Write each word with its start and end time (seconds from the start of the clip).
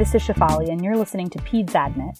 this 0.00 0.14
is 0.14 0.22
Shefali, 0.22 0.70
and 0.70 0.82
you're 0.82 0.96
listening 0.96 1.28
to 1.28 1.38
Peds 1.40 1.74
Admit. 1.74 2.18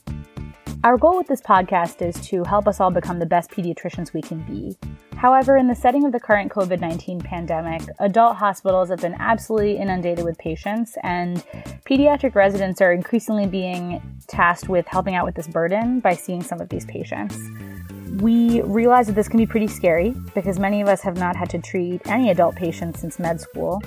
Our 0.85 0.99
goal 0.99 1.17
with 1.17 1.29
this 1.29 1.41
podcast 1.41 2.07
is 2.07 2.15
to 2.27 2.45
help 2.45 2.69
us 2.69 2.79
all 2.79 2.91
become 2.91 3.19
the 3.19 3.25
best 3.25 3.51
pediatricians 3.51 4.13
we 4.13 4.21
can 4.21 4.41
be. 4.41 4.77
However, 5.17 5.57
in 5.57 5.67
the 5.67 5.75
setting 5.75 6.05
of 6.05 6.13
the 6.13 6.21
current 6.21 6.53
COVID 6.53 6.79
19 6.79 7.23
pandemic, 7.23 7.81
adult 7.99 8.37
hospitals 8.37 8.91
have 8.91 9.01
been 9.01 9.17
absolutely 9.19 9.79
inundated 9.79 10.27
with 10.27 10.37
patients, 10.37 10.99
and 11.05 11.39
pediatric 11.89 12.35
residents 12.35 12.83
are 12.83 12.93
increasingly 12.93 13.47
being 13.47 14.03
tasked 14.27 14.69
with 14.69 14.87
helping 14.87 15.15
out 15.15 15.25
with 15.25 15.35
this 15.35 15.49
burden 15.49 16.01
by 16.01 16.15
seeing 16.15 16.43
some 16.43 16.61
of 16.61 16.69
these 16.69 16.85
patients. 16.85 17.39
We 18.21 18.61
realize 18.61 19.07
that 19.07 19.15
this 19.15 19.27
can 19.27 19.39
be 19.39 19.47
pretty 19.47 19.69
scary 19.69 20.15
because 20.35 20.59
many 20.59 20.83
of 20.83 20.89
us 20.89 21.01
have 21.01 21.17
not 21.17 21.35
had 21.35 21.49
to 21.49 21.59
treat 21.59 22.03
any 22.05 22.29
adult 22.29 22.57
patients 22.57 23.01
since 23.01 23.19
med 23.19 23.41
school. 23.41 23.81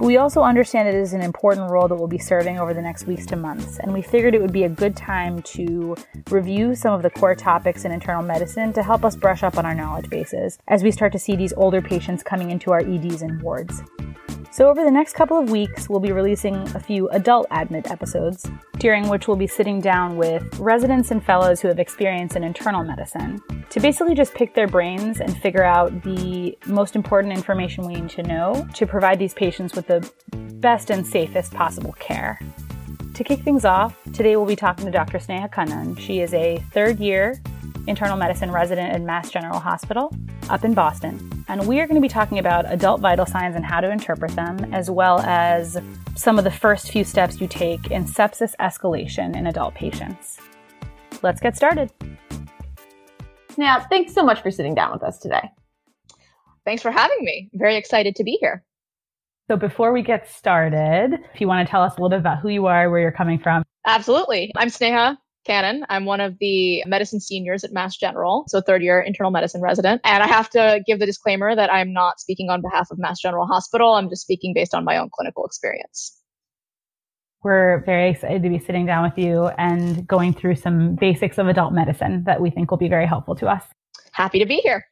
But 0.00 0.06
we 0.06 0.16
also 0.16 0.40
understand 0.40 0.88
it 0.88 0.94
is 0.94 1.12
an 1.12 1.20
important 1.20 1.70
role 1.70 1.86
that 1.86 1.94
we'll 1.94 2.08
be 2.08 2.16
serving 2.16 2.58
over 2.58 2.72
the 2.72 2.80
next 2.80 3.06
weeks 3.06 3.26
to 3.26 3.36
months, 3.36 3.78
and 3.80 3.92
we 3.92 4.00
figured 4.00 4.34
it 4.34 4.40
would 4.40 4.50
be 4.50 4.64
a 4.64 4.68
good 4.70 4.96
time 4.96 5.42
to 5.42 5.94
review 6.30 6.74
some 6.74 6.94
of 6.94 7.02
the 7.02 7.10
core 7.10 7.34
topics 7.34 7.84
in 7.84 7.92
internal 7.92 8.22
medicine 8.22 8.72
to 8.72 8.82
help 8.82 9.04
us 9.04 9.14
brush 9.14 9.42
up 9.42 9.58
on 9.58 9.66
our 9.66 9.74
knowledge 9.74 10.08
bases 10.08 10.58
as 10.68 10.82
we 10.82 10.90
start 10.90 11.12
to 11.12 11.18
see 11.18 11.36
these 11.36 11.52
older 11.52 11.82
patients 11.82 12.22
coming 12.22 12.50
into 12.50 12.72
our 12.72 12.80
EDs 12.80 13.20
and 13.20 13.42
wards. 13.42 13.82
So, 14.52 14.68
over 14.68 14.82
the 14.82 14.90
next 14.90 15.14
couple 15.14 15.38
of 15.38 15.48
weeks, 15.48 15.88
we'll 15.88 16.00
be 16.00 16.10
releasing 16.10 16.56
a 16.74 16.80
few 16.80 17.08
adult 17.10 17.46
admit 17.52 17.88
episodes, 17.88 18.50
during 18.78 19.08
which 19.08 19.28
we'll 19.28 19.36
be 19.36 19.46
sitting 19.46 19.80
down 19.80 20.16
with 20.16 20.58
residents 20.58 21.12
and 21.12 21.24
fellows 21.24 21.60
who 21.60 21.68
have 21.68 21.78
experience 21.78 22.34
in 22.34 22.42
internal 22.42 22.82
medicine 22.82 23.40
to 23.70 23.78
basically 23.78 24.16
just 24.16 24.34
pick 24.34 24.52
their 24.56 24.66
brains 24.66 25.20
and 25.20 25.36
figure 25.40 25.62
out 25.62 26.02
the 26.02 26.58
most 26.66 26.96
important 26.96 27.32
information 27.32 27.86
we 27.86 27.94
need 27.94 28.10
to 28.10 28.24
know 28.24 28.66
to 28.74 28.88
provide 28.88 29.20
these 29.20 29.34
patients 29.34 29.76
with 29.76 29.86
the 29.86 30.10
best 30.54 30.90
and 30.90 31.06
safest 31.06 31.54
possible 31.54 31.92
care. 32.00 32.40
To 33.14 33.22
kick 33.22 33.40
things 33.40 33.64
off, 33.64 33.96
today 34.12 34.34
we'll 34.34 34.46
be 34.46 34.56
talking 34.56 34.84
to 34.84 34.90
Dr. 34.90 35.18
Sneha 35.18 35.48
Kannan. 35.52 35.96
She 35.96 36.20
is 36.20 36.34
a 36.34 36.58
third 36.72 36.98
year 36.98 37.40
internal 37.86 38.16
medicine 38.16 38.50
resident 38.50 38.92
at 38.92 39.00
Mass 39.02 39.30
General 39.30 39.58
Hospital 39.58 40.14
up 40.48 40.64
in 40.64 40.74
Boston. 40.74 41.44
And 41.48 41.66
we 41.66 41.80
are 41.80 41.86
going 41.86 41.96
to 41.96 42.00
be 42.00 42.08
talking 42.08 42.38
about 42.38 42.70
adult 42.70 43.00
vital 43.00 43.26
signs 43.26 43.56
and 43.56 43.64
how 43.64 43.80
to 43.80 43.90
interpret 43.90 44.32
them, 44.36 44.72
as 44.72 44.90
well 44.90 45.20
as 45.20 45.78
some 46.16 46.38
of 46.38 46.44
the 46.44 46.50
first 46.50 46.90
few 46.90 47.04
steps 47.04 47.40
you 47.40 47.48
take 47.48 47.90
in 47.90 48.04
sepsis 48.04 48.54
escalation 48.60 49.36
in 49.36 49.46
adult 49.46 49.74
patients. 49.74 50.38
Let's 51.22 51.40
get 51.40 51.56
started. 51.56 51.90
Now, 53.56 53.80
thanks 53.80 54.14
so 54.14 54.22
much 54.22 54.42
for 54.42 54.50
sitting 54.50 54.74
down 54.74 54.92
with 54.92 55.02
us 55.02 55.18
today. 55.18 55.50
Thanks 56.64 56.82
for 56.82 56.90
having 56.90 57.18
me. 57.24 57.50
Very 57.54 57.76
excited 57.76 58.16
to 58.16 58.24
be 58.24 58.38
here. 58.40 58.64
So, 59.48 59.56
before 59.56 59.92
we 59.92 60.02
get 60.02 60.28
started, 60.28 61.14
if 61.34 61.40
you 61.40 61.48
want 61.48 61.66
to 61.66 61.70
tell 61.70 61.82
us 61.82 61.92
a 61.92 62.00
little 62.00 62.10
bit 62.10 62.20
about 62.20 62.38
who 62.38 62.48
you 62.48 62.66
are, 62.66 62.88
where 62.88 63.00
you're 63.00 63.10
coming 63.10 63.38
from. 63.38 63.64
Absolutely. 63.86 64.52
I'm 64.56 64.68
Sneha 64.68 65.16
Kannan. 65.50 65.84
I'm 65.88 66.04
one 66.04 66.20
of 66.20 66.38
the 66.38 66.84
medicine 66.86 67.18
seniors 67.20 67.64
at 67.64 67.72
Mass 67.72 67.96
General, 67.96 68.44
so 68.46 68.60
third 68.60 68.82
year 68.82 69.00
internal 69.00 69.32
medicine 69.32 69.60
resident. 69.60 70.00
And 70.04 70.22
I 70.22 70.28
have 70.28 70.48
to 70.50 70.80
give 70.86 71.00
the 71.00 71.06
disclaimer 71.06 71.56
that 71.56 71.72
I'm 71.72 71.92
not 71.92 72.20
speaking 72.20 72.50
on 72.50 72.62
behalf 72.62 72.88
of 72.92 72.98
Mass 72.98 73.20
General 73.20 73.46
Hospital. 73.46 73.94
I'm 73.94 74.08
just 74.08 74.22
speaking 74.22 74.54
based 74.54 74.74
on 74.74 74.84
my 74.84 74.96
own 74.96 75.10
clinical 75.12 75.44
experience. 75.44 76.16
We're 77.42 77.82
very 77.84 78.10
excited 78.10 78.42
to 78.42 78.48
be 78.48 78.58
sitting 78.58 78.86
down 78.86 79.02
with 79.02 79.18
you 79.18 79.46
and 79.58 80.06
going 80.06 80.34
through 80.34 80.56
some 80.56 80.94
basics 80.94 81.38
of 81.38 81.48
adult 81.48 81.72
medicine 81.72 82.22
that 82.26 82.40
we 82.40 82.50
think 82.50 82.70
will 82.70 82.78
be 82.78 82.88
very 82.88 83.06
helpful 83.06 83.34
to 83.36 83.48
us. 83.48 83.64
Happy 84.12 84.38
to 84.38 84.46
be 84.46 84.58
here. 84.58 84.84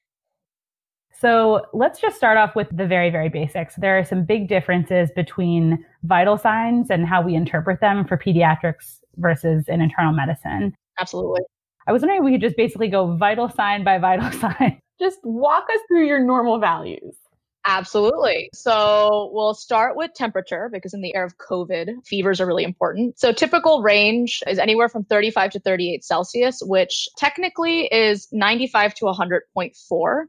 So 1.21 1.67
let's 1.73 2.01
just 2.01 2.17
start 2.17 2.39
off 2.39 2.55
with 2.55 2.69
the 2.71 2.87
very, 2.87 3.11
very 3.11 3.29
basics. 3.29 3.75
There 3.75 3.99
are 3.99 4.05
some 4.05 4.25
big 4.25 4.49
differences 4.49 5.11
between 5.17 5.85
vital 6.05 6.39
signs 6.39 6.91
and 6.91 7.07
how 7.07 7.23
we 7.23 7.35
interpret 7.35 7.81
them 7.81 8.07
for 8.07 8.17
pediatrics 8.17 9.01
versus 9.17 9.65
in 9.67 9.81
internal 9.81 10.13
medicine. 10.13 10.77
Absolutely. 11.01 11.41
I 11.89 11.93
was 11.93 12.03
wondering 12.03 12.21
if 12.21 12.25
we 12.25 12.33
could 12.33 12.41
just 12.41 12.57
basically 12.57 12.89
go 12.89 13.17
vital 13.17 13.49
sign 13.49 13.83
by 13.83 13.99
vital 13.99 14.31
sign. 14.41 14.81
Just 15.01 15.19
walk 15.25 15.67
us 15.75 15.81
through 15.89 16.07
your 16.07 16.21
normal 16.21 16.61
values. 16.61 17.17
Absolutely. 17.65 18.49
So 18.55 19.31
we'll 19.33 19.55
start 19.55 19.97
with 19.97 20.15
temperature 20.15 20.71
because 20.73 20.95
in 20.95 21.03
the 21.03 21.15
era 21.15 21.27
of 21.27 21.37
COVID, 21.39 22.07
fevers 22.07 22.41
are 22.41 22.47
really 22.47 22.65
important. 22.65 23.19
So 23.19 23.33
typical 23.33 23.83
range 23.83 24.43
is 24.47 24.59
anywhere 24.59 24.89
from 24.89 25.05
35 25.05 25.51
to 25.51 25.61
38 25.61 26.05
Celsius, 26.05 26.63
which 26.65 27.09
technically 27.17 27.87
is 27.87 28.29
95 28.33 28.95
to 28.95 29.05
100.4. 29.07 30.25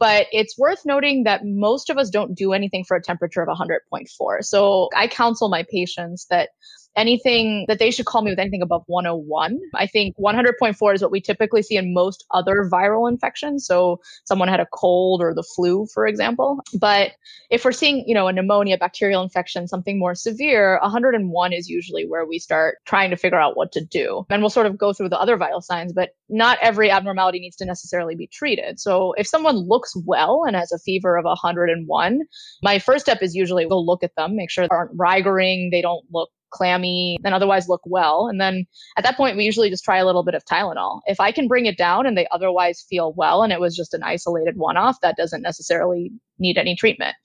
But 0.00 0.26
it's 0.32 0.58
worth 0.58 0.80
noting 0.84 1.24
that 1.24 1.44
most 1.44 1.90
of 1.90 1.98
us 1.98 2.10
don't 2.10 2.34
do 2.34 2.52
anything 2.52 2.84
for 2.84 2.96
a 2.96 3.02
temperature 3.02 3.42
of 3.42 3.48
100.4. 3.48 4.42
So 4.42 4.88
I 4.96 5.06
counsel 5.06 5.48
my 5.48 5.64
patients 5.70 6.26
that 6.30 6.48
anything 6.96 7.64
that 7.68 7.78
they 7.78 7.90
should 7.90 8.06
call 8.06 8.22
me 8.22 8.30
with 8.30 8.38
anything 8.38 8.62
above 8.62 8.82
101. 8.86 9.58
I 9.74 9.86
think 9.86 10.16
100.4 10.18 10.94
is 10.94 11.02
what 11.02 11.10
we 11.10 11.20
typically 11.20 11.62
see 11.62 11.76
in 11.76 11.94
most 11.94 12.24
other 12.32 12.68
viral 12.70 13.08
infections. 13.08 13.66
So 13.66 14.00
someone 14.24 14.48
had 14.48 14.60
a 14.60 14.66
cold 14.72 15.22
or 15.22 15.34
the 15.34 15.42
flu, 15.42 15.86
for 15.92 16.06
example. 16.06 16.60
But 16.78 17.12
if 17.50 17.64
we're 17.64 17.72
seeing, 17.72 18.04
you 18.06 18.14
know, 18.14 18.28
a 18.28 18.32
pneumonia, 18.32 18.78
bacterial 18.78 19.22
infection, 19.22 19.68
something 19.68 19.98
more 19.98 20.14
severe, 20.14 20.78
101 20.82 21.52
is 21.52 21.68
usually 21.68 22.06
where 22.06 22.26
we 22.26 22.38
start 22.38 22.78
trying 22.86 23.10
to 23.10 23.16
figure 23.16 23.40
out 23.40 23.56
what 23.56 23.72
to 23.72 23.84
do. 23.84 24.26
And 24.30 24.42
we'll 24.42 24.50
sort 24.50 24.66
of 24.66 24.78
go 24.78 24.92
through 24.92 25.10
the 25.10 25.20
other 25.20 25.36
vital 25.36 25.60
signs, 25.60 25.92
but 25.92 26.10
not 26.28 26.58
every 26.60 26.90
abnormality 26.90 27.40
needs 27.40 27.56
to 27.56 27.64
necessarily 27.64 28.14
be 28.14 28.26
treated. 28.26 28.80
So 28.80 29.14
if 29.16 29.26
someone 29.26 29.56
looks 29.56 29.94
well 30.06 30.44
and 30.46 30.56
has 30.56 30.72
a 30.72 30.78
fever 30.78 31.16
of 31.16 31.24
101, 31.24 32.20
my 32.62 32.78
first 32.78 33.04
step 33.04 33.22
is 33.22 33.34
usually 33.34 33.66
go 33.68 33.80
look 33.80 34.02
at 34.02 34.14
them, 34.16 34.36
make 34.36 34.50
sure 34.50 34.64
they 34.64 34.74
aren't 34.74 34.92
rigoring, 34.94 35.70
they 35.70 35.82
don't 35.82 36.04
look 36.12 36.30
clammy 36.50 37.18
and 37.24 37.34
otherwise 37.34 37.68
look 37.68 37.82
well. 37.84 38.28
And 38.28 38.40
then 38.40 38.66
at 38.96 39.04
that 39.04 39.16
point, 39.16 39.36
we 39.36 39.44
usually 39.44 39.70
just 39.70 39.84
try 39.84 39.98
a 39.98 40.06
little 40.06 40.24
bit 40.24 40.34
of 40.34 40.44
Tylenol. 40.44 41.00
If 41.06 41.20
I 41.20 41.32
can 41.32 41.48
bring 41.48 41.66
it 41.66 41.78
down 41.78 42.06
and 42.06 42.16
they 42.16 42.26
otherwise 42.30 42.84
feel 42.88 43.12
well 43.16 43.42
and 43.42 43.52
it 43.52 43.60
was 43.60 43.76
just 43.76 43.94
an 43.94 44.02
isolated 44.02 44.56
one 44.56 44.76
off, 44.76 45.00
that 45.02 45.16
doesn't 45.16 45.42
necessarily 45.42 46.12
need 46.38 46.58
any 46.58 46.76
treatment. 46.76 47.16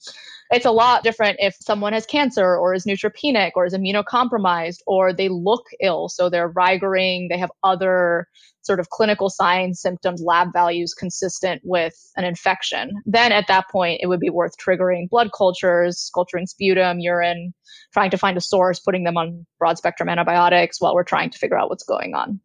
It's 0.51 0.65
a 0.65 0.71
lot 0.71 1.03
different 1.03 1.37
if 1.39 1.55
someone 1.59 1.93
has 1.93 2.05
cancer 2.05 2.55
or 2.55 2.73
is 2.73 2.85
neutropenic 2.85 3.51
or 3.55 3.65
is 3.65 3.73
immunocompromised 3.73 4.79
or 4.85 5.11
they 5.11 5.27
look 5.27 5.65
ill. 5.81 6.07
So 6.09 6.29
they're 6.29 6.49
rigoring, 6.49 7.29
they 7.29 7.37
have 7.37 7.51
other 7.63 8.27
sort 8.61 8.79
of 8.79 8.89
clinical 8.89 9.29
signs, 9.29 9.81
symptoms, 9.81 10.21
lab 10.21 10.51
values 10.53 10.93
consistent 10.93 11.61
with 11.63 11.95
an 12.15 12.25
infection. 12.25 12.91
Then 13.05 13.31
at 13.31 13.47
that 13.47 13.69
point, 13.69 13.99
it 14.01 14.07
would 14.07 14.19
be 14.19 14.29
worth 14.29 14.53
triggering 14.57 15.09
blood 15.09 15.31
cultures, 15.35 16.09
culturing 16.13 16.47
sputum, 16.47 16.99
urine, 16.99 17.53
trying 17.93 18.11
to 18.11 18.17
find 18.17 18.37
a 18.37 18.41
source, 18.41 18.79
putting 18.79 19.03
them 19.03 19.17
on 19.17 19.45
broad 19.59 19.77
spectrum 19.77 20.09
antibiotics 20.09 20.81
while 20.81 20.95
we're 20.95 21.03
trying 21.03 21.29
to 21.29 21.37
figure 21.37 21.57
out 21.57 21.69
what's 21.69 21.83
going 21.85 22.13
on. 22.15 22.39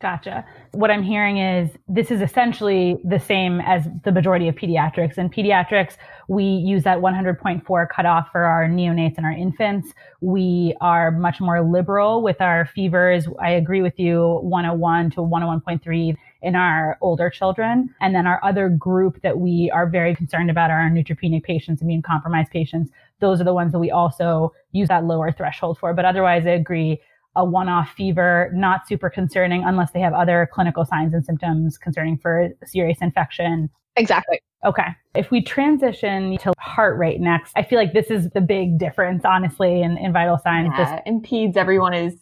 Gotcha. 0.00 0.46
What 0.72 0.90
I'm 0.90 1.02
hearing 1.02 1.36
is 1.36 1.70
this 1.86 2.10
is 2.10 2.22
essentially 2.22 2.96
the 3.04 3.18
same 3.18 3.60
as 3.60 3.86
the 4.02 4.10
majority 4.10 4.48
of 4.48 4.54
pediatrics. 4.54 5.18
In 5.18 5.28
pediatrics, 5.28 5.98
we 6.26 6.42
use 6.42 6.84
that 6.84 7.00
100.4 7.00 7.88
cutoff 7.90 8.28
for 8.32 8.44
our 8.44 8.66
neonates 8.66 9.18
and 9.18 9.26
our 9.26 9.32
infants. 9.32 9.92
We 10.22 10.74
are 10.80 11.10
much 11.10 11.38
more 11.38 11.60
liberal 11.60 12.22
with 12.22 12.40
our 12.40 12.64
fevers. 12.64 13.26
I 13.42 13.50
agree 13.50 13.82
with 13.82 13.98
you, 13.98 14.38
101 14.40 15.10
to 15.10 15.20
101.3 15.20 16.16
in 16.40 16.56
our 16.56 16.96
older 17.02 17.28
children. 17.28 17.94
And 18.00 18.14
then 18.14 18.26
our 18.26 18.42
other 18.42 18.70
group 18.70 19.20
that 19.20 19.38
we 19.38 19.70
are 19.74 19.86
very 19.86 20.14
concerned 20.16 20.48
about 20.48 20.70
are 20.70 20.80
our 20.80 20.88
neutropenic 20.88 21.42
patients, 21.42 21.82
immune 21.82 22.00
compromised 22.00 22.50
patients. 22.50 22.90
Those 23.18 23.38
are 23.38 23.44
the 23.44 23.52
ones 23.52 23.72
that 23.72 23.78
we 23.78 23.90
also 23.90 24.54
use 24.72 24.88
that 24.88 25.04
lower 25.04 25.30
threshold 25.30 25.76
for. 25.78 25.92
But 25.92 26.06
otherwise, 26.06 26.46
I 26.46 26.52
agree 26.52 27.02
a 27.36 27.44
one-off 27.44 27.90
fever, 27.96 28.50
not 28.54 28.88
super 28.88 29.08
concerning 29.08 29.62
unless 29.64 29.92
they 29.92 30.00
have 30.00 30.12
other 30.12 30.48
clinical 30.52 30.84
signs 30.84 31.14
and 31.14 31.24
symptoms 31.24 31.78
concerning 31.78 32.18
for 32.18 32.50
serious 32.64 32.98
infection. 33.00 33.70
Exactly. 33.96 34.40
Okay. 34.64 34.86
If 35.14 35.30
we 35.30 35.42
transition 35.42 36.36
to 36.38 36.52
heart 36.58 36.98
rate 36.98 37.20
next, 37.20 37.52
I 37.56 37.62
feel 37.62 37.78
like 37.78 37.92
this 37.92 38.10
is 38.10 38.30
the 38.30 38.40
big 38.40 38.78
difference, 38.78 39.24
honestly, 39.24 39.82
in, 39.82 39.96
in 39.98 40.12
vital 40.12 40.38
signs. 40.38 40.72
Yeah, 40.76 40.96
Just, 40.96 41.06
in 41.06 41.22
peds, 41.22 41.56
everyone 41.56 41.94
is 41.94 42.14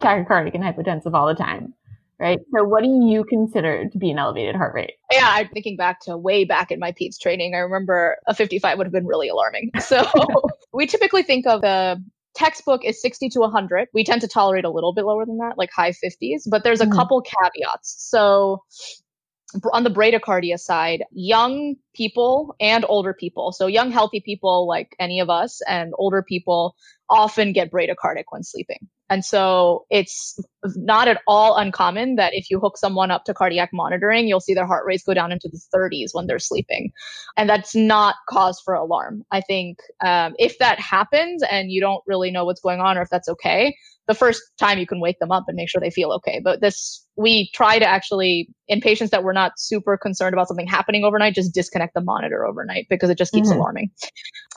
tachycardic 0.00 0.54
and 0.54 0.62
hypotensive 0.62 1.14
all 1.14 1.26
the 1.26 1.34
time. 1.34 1.74
Right. 2.18 2.38
So 2.54 2.64
what 2.64 2.82
do 2.82 2.90
you 2.90 3.24
consider 3.24 3.88
to 3.88 3.98
be 3.98 4.10
an 4.10 4.18
elevated 4.18 4.54
heart 4.54 4.74
rate? 4.74 4.92
Yeah, 5.10 5.26
I'm 5.26 5.48
thinking 5.48 5.76
back 5.78 6.00
to 6.02 6.18
way 6.18 6.44
back 6.44 6.70
in 6.70 6.78
my 6.78 6.92
PEDS 6.92 7.18
training. 7.18 7.54
I 7.54 7.58
remember 7.58 8.18
a 8.26 8.34
55 8.34 8.76
would 8.76 8.86
have 8.86 8.92
been 8.92 9.06
really 9.06 9.28
alarming. 9.28 9.70
So 9.80 10.06
we 10.74 10.86
typically 10.86 11.22
think 11.22 11.46
of 11.46 11.62
the 11.62 12.02
textbook 12.34 12.84
is 12.84 13.00
60 13.00 13.28
to 13.30 13.40
100. 13.40 13.88
We 13.94 14.04
tend 14.04 14.20
to 14.22 14.28
tolerate 14.28 14.64
a 14.64 14.70
little 14.70 14.92
bit 14.92 15.04
lower 15.04 15.26
than 15.26 15.38
that, 15.38 15.58
like 15.58 15.70
high 15.74 15.92
50s, 15.92 16.42
but 16.48 16.64
there's 16.64 16.80
a 16.80 16.86
mm. 16.86 16.94
couple 16.94 17.22
caveats. 17.22 17.96
So 17.98 18.62
on 19.72 19.84
the 19.84 19.90
bradycardia 19.90 20.58
side, 20.58 21.04
young 21.10 21.74
people 21.94 22.54
and 22.60 22.84
older 22.88 23.14
people. 23.14 23.52
So 23.52 23.66
young 23.66 23.90
healthy 23.90 24.20
people 24.20 24.66
like 24.66 24.94
any 24.98 25.20
of 25.20 25.28
us 25.28 25.60
and 25.66 25.92
older 25.98 26.22
people 26.22 26.76
often 27.08 27.52
get 27.52 27.70
bradycardic 27.70 28.24
when 28.30 28.44
sleeping. 28.44 28.88
And 29.08 29.24
so 29.24 29.86
it's 29.90 30.38
not 30.76 31.08
at 31.08 31.22
all 31.26 31.56
uncommon 31.56 32.16
that 32.16 32.34
if 32.34 32.50
you 32.50 32.60
hook 32.60 32.76
someone 32.76 33.10
up 33.10 33.24
to 33.24 33.34
cardiac 33.34 33.70
monitoring, 33.72 34.28
you'll 34.28 34.40
see 34.40 34.54
their 34.54 34.66
heart 34.66 34.84
rates 34.86 35.02
go 35.02 35.14
down 35.14 35.32
into 35.32 35.48
the 35.48 35.60
30s 35.74 36.10
when 36.12 36.26
they're 36.26 36.38
sleeping. 36.38 36.92
And 37.36 37.48
that's 37.48 37.74
not 37.74 38.16
cause 38.28 38.60
for 38.64 38.74
alarm. 38.74 39.22
I 39.30 39.40
think 39.40 39.78
um, 40.04 40.34
if 40.38 40.58
that 40.58 40.78
happens 40.78 41.42
and 41.50 41.70
you 41.70 41.80
don't 41.80 42.02
really 42.06 42.30
know 42.30 42.44
what's 42.44 42.60
going 42.60 42.80
on 42.80 42.98
or 42.98 43.02
if 43.02 43.10
that's 43.10 43.28
okay, 43.28 43.74
the 44.10 44.14
first 44.14 44.42
time 44.58 44.78
you 44.78 44.88
can 44.88 45.00
wake 45.00 45.20
them 45.20 45.30
up 45.30 45.44
and 45.46 45.54
make 45.54 45.68
sure 45.68 45.80
they 45.80 45.88
feel 45.88 46.10
okay. 46.10 46.40
But 46.42 46.60
this, 46.60 47.06
we 47.16 47.48
try 47.54 47.78
to 47.78 47.86
actually, 47.86 48.48
in 48.66 48.80
patients 48.80 49.10
that 49.10 49.22
we're 49.22 49.32
not 49.32 49.52
super 49.56 49.96
concerned 49.96 50.34
about 50.34 50.48
something 50.48 50.66
happening 50.66 51.04
overnight, 51.04 51.34
just 51.34 51.54
disconnect 51.54 51.94
the 51.94 52.00
monitor 52.00 52.44
overnight 52.44 52.86
because 52.90 53.08
it 53.08 53.16
just 53.16 53.32
keeps 53.32 53.50
mm-hmm. 53.50 53.58
alarming. 53.58 53.90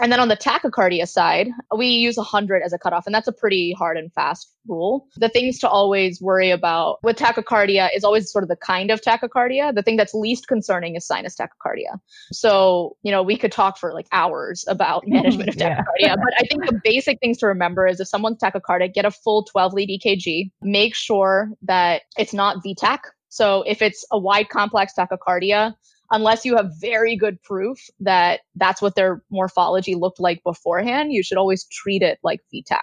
And 0.01 0.11
then 0.11 0.19
on 0.19 0.27
the 0.27 0.37
tachycardia 0.37 1.07
side, 1.07 1.49
we 1.77 1.85
use 1.85 2.17
100 2.17 2.63
as 2.63 2.73
a 2.73 2.79
cutoff, 2.79 3.05
and 3.05 3.13
that's 3.13 3.27
a 3.27 3.31
pretty 3.31 3.75
hard 3.77 3.95
and 3.95 4.11
fast 4.13 4.51
rule. 4.67 5.07
The 5.17 5.29
things 5.29 5.59
to 5.59 5.69
always 5.69 6.21
worry 6.21 6.51
about 6.51 6.99
with 7.03 7.17
tachycardia 7.17 7.89
is 7.95 8.03
always 8.03 8.31
sort 8.31 8.43
of 8.43 8.49
the 8.49 8.55
kind 8.55 8.91
of 8.91 9.01
tachycardia. 9.01 9.73
The 9.73 9.83
thing 9.83 9.97
that's 9.97 10.13
least 10.13 10.47
concerning 10.47 10.95
is 10.95 11.05
sinus 11.05 11.35
tachycardia. 11.35 11.99
So, 12.31 12.97
you 13.03 13.11
know, 13.11 13.23
we 13.23 13.37
could 13.37 13.51
talk 13.51 13.77
for 13.77 13.93
like 13.93 14.07
hours 14.11 14.65
about 14.67 15.03
management 15.07 15.49
of 15.49 15.55
tachycardia, 15.55 15.83
yeah. 15.99 16.15
but 16.15 16.33
I 16.37 16.45
think 16.47 16.65
the 16.65 16.79
basic 16.83 17.19
things 17.19 17.37
to 17.39 17.47
remember 17.47 17.87
is 17.87 17.99
if 17.99 18.07
someone's 18.07 18.39
tachycardic, 18.39 18.93
get 18.93 19.05
a 19.05 19.11
full 19.11 19.43
12 19.43 19.73
lead 19.73 20.01
EKG, 20.01 20.51
make 20.61 20.95
sure 20.95 21.51
that 21.63 22.03
it's 22.17 22.33
not 22.33 22.63
VTach. 22.63 22.99
So 23.29 23.63
if 23.63 23.81
it's 23.81 24.05
a 24.11 24.19
wide 24.19 24.49
complex 24.49 24.93
tachycardia, 24.97 25.73
unless 26.11 26.45
you 26.45 26.55
have 26.55 26.69
very 26.79 27.15
good 27.15 27.41
proof 27.41 27.79
that 27.99 28.41
that's 28.55 28.81
what 28.81 28.95
their 28.95 29.23
morphology 29.31 29.95
looked 29.95 30.19
like 30.19 30.43
beforehand, 30.43 31.11
you 31.11 31.23
should 31.23 31.37
always 31.37 31.65
treat 31.65 32.01
it 32.01 32.19
like 32.23 32.39
VTach. 32.53 32.81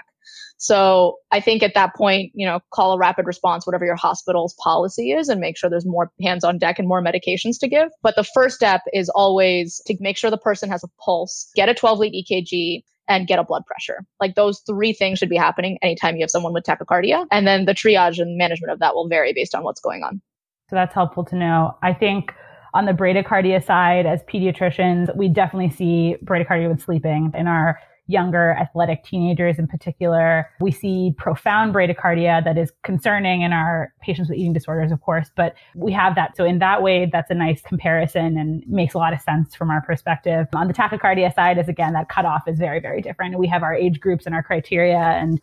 So 0.59 1.17
I 1.31 1.41
think 1.41 1.63
at 1.63 1.73
that 1.75 1.95
point, 1.95 2.33
you 2.35 2.47
know, 2.47 2.61
call 2.71 2.93
a 2.93 2.99
rapid 2.99 3.27
response, 3.27 3.67
whatever 3.67 3.87
your 3.87 3.97
hospital's 3.97 4.55
policy 4.63 5.13
is, 5.13 5.29
and 5.29 5.41
make 5.41 5.57
sure 5.57 5.71
there's 5.71 5.87
more 5.87 6.11
hands 6.23 6.45
on 6.45 6.59
deck 6.59 6.79
and 6.79 6.87
more 6.87 7.03
medications 7.03 7.59
to 7.61 7.69
give. 7.69 7.89
But 8.03 8.15
the 8.17 8.25
first 8.25 8.57
step 8.57 8.83
is 8.93 9.09
always 9.09 9.81
to 9.87 9.97
make 10.01 10.19
sure 10.19 10.31
the 10.31 10.37
person 10.37 10.69
has 10.69 10.85
a 10.85 10.89
pulse, 11.03 11.51
get 11.57 11.71
a 11.71 11.75
12 11.75 11.99
lead 11.99 12.27
EKG, 12.27 12.83
and 13.09 13.27
get 13.27 13.39
a 13.39 13.45
blood 13.45 13.65
pressure. 13.67 14.05
Like 14.21 14.35
those 14.35 14.63
three 14.67 14.93
things 14.93 15.19
should 15.19 15.31
be 15.31 15.37
happening 15.37 15.79
anytime 15.83 16.17
you 16.17 16.23
have 16.23 16.31
someone 16.31 16.53
with 16.53 16.65
tachycardia. 16.65 17.27
And 17.31 17.47
then 17.47 17.65
the 17.65 17.75
triage 17.75 18.21
and 18.21 18.37
management 18.37 18.73
of 18.73 18.79
that 18.81 18.95
will 18.95 19.09
vary 19.09 19.33
based 19.33 19.55
on 19.55 19.65
what's 19.65 19.81
going 19.81 20.03
on. 20.03 20.21
So 20.69 20.77
that's 20.77 20.95
helpful 20.95 21.25
to 21.25 21.37
know. 21.37 21.77
I 21.83 21.93
think 21.93 22.33
on 22.73 22.85
the 22.85 22.93
bradycardia 22.93 23.65
side, 23.65 24.07
as 24.07 24.23
pediatricians, 24.33 25.15
we 25.17 25.29
definitely 25.29 25.71
see 25.71 26.17
bradycardia 26.25 26.69
with 26.69 26.81
sleeping 26.81 27.33
in 27.37 27.49
our 27.49 27.81
younger 28.11 28.57
athletic 28.61 29.05
teenagers 29.05 29.59
in 29.59 29.67
particular. 29.67 30.51
We 30.61 30.73
see 30.73 31.15
profound 31.17 31.75
bradycardia 31.75 32.45
that 32.45 32.59
is 32.59 32.73
concerning 32.83 33.43
in 33.43 33.53
our 33.53 33.93
patients 34.01 34.29
with 34.29 34.39
eating 34.39 34.53
disorders, 34.53 34.93
of 34.93 35.01
course, 35.01 35.31
but 35.37 35.55
we 35.75 35.93
have 35.93 36.15
that. 36.17 36.37
So 36.37 36.45
in 36.45 36.59
that 36.59 36.83
way, 36.83 37.09
that's 37.11 37.31
a 37.31 37.35
nice 37.35 37.63
comparison 37.63 38.37
and 38.37 38.65
makes 38.67 38.95
a 38.95 38.99
lot 38.99 39.13
of 39.13 39.21
sense 39.21 39.55
from 39.55 39.71
our 39.71 39.81
perspective. 39.83 40.47
On 40.55 40.67
the 40.67 40.75
tachycardia 40.75 41.35
side 41.35 41.59
is 41.59 41.69
again, 41.69 41.93
that 41.93 42.09
cutoff 42.09 42.49
is 42.49 42.59
very, 42.59 42.81
very 42.81 43.01
different. 43.01 43.39
We 43.39 43.47
have 43.49 43.63
our 43.63 43.75
age 43.75 44.01
groups 44.01 44.27
and 44.27 44.35
our 44.35 44.43
criteria 44.43 44.99
and 44.99 45.41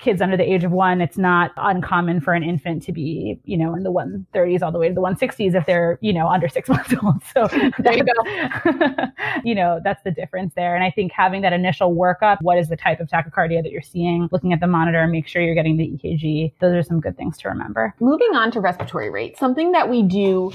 kids 0.00 0.20
under 0.22 0.36
the 0.36 0.50
age 0.50 0.64
of 0.64 0.72
one, 0.72 1.00
it's 1.00 1.18
not 1.18 1.52
uncommon 1.56 2.20
for 2.20 2.32
an 2.32 2.42
infant 2.42 2.82
to 2.84 2.92
be, 2.92 3.38
you 3.44 3.56
know, 3.56 3.74
in 3.74 3.82
the 3.82 3.92
130s 3.92 4.62
all 4.62 4.72
the 4.72 4.78
way 4.78 4.88
to 4.88 4.94
the 4.94 5.00
160s 5.00 5.54
if 5.54 5.66
they're, 5.66 5.98
you 6.00 6.12
know, 6.12 6.26
under 6.26 6.48
six 6.48 6.68
months 6.70 6.94
old. 7.02 7.22
So 7.34 7.46
there 7.78 7.96
you 7.96 8.04
go. 8.04 9.04
you 9.44 9.54
know, 9.54 9.80
that's 9.84 10.02
the 10.02 10.10
difference 10.10 10.54
there. 10.54 10.74
And 10.74 10.82
I 10.82 10.90
think 10.90 11.12
having 11.12 11.42
that 11.42 11.52
initial 11.52 11.94
workup, 11.94 12.38
what 12.40 12.58
is 12.58 12.68
the 12.68 12.76
type 12.76 13.00
of 13.00 13.08
tachycardia 13.08 13.62
that 13.62 13.70
you're 13.70 13.82
seeing, 13.82 14.28
looking 14.32 14.52
at 14.52 14.60
the 14.60 14.66
monitor, 14.66 15.06
make 15.06 15.28
sure 15.28 15.42
you're 15.42 15.54
getting 15.54 15.76
the 15.76 15.86
EKG. 15.88 16.54
Those 16.60 16.74
are 16.74 16.82
some 16.82 17.00
good 17.00 17.16
things 17.16 17.36
to 17.38 17.48
remember. 17.48 17.94
Moving 18.00 18.34
on 18.34 18.50
to 18.52 18.60
respiratory 18.60 19.10
rate, 19.10 19.38
something 19.38 19.72
that 19.72 19.88
we 19.88 20.02
do 20.02 20.52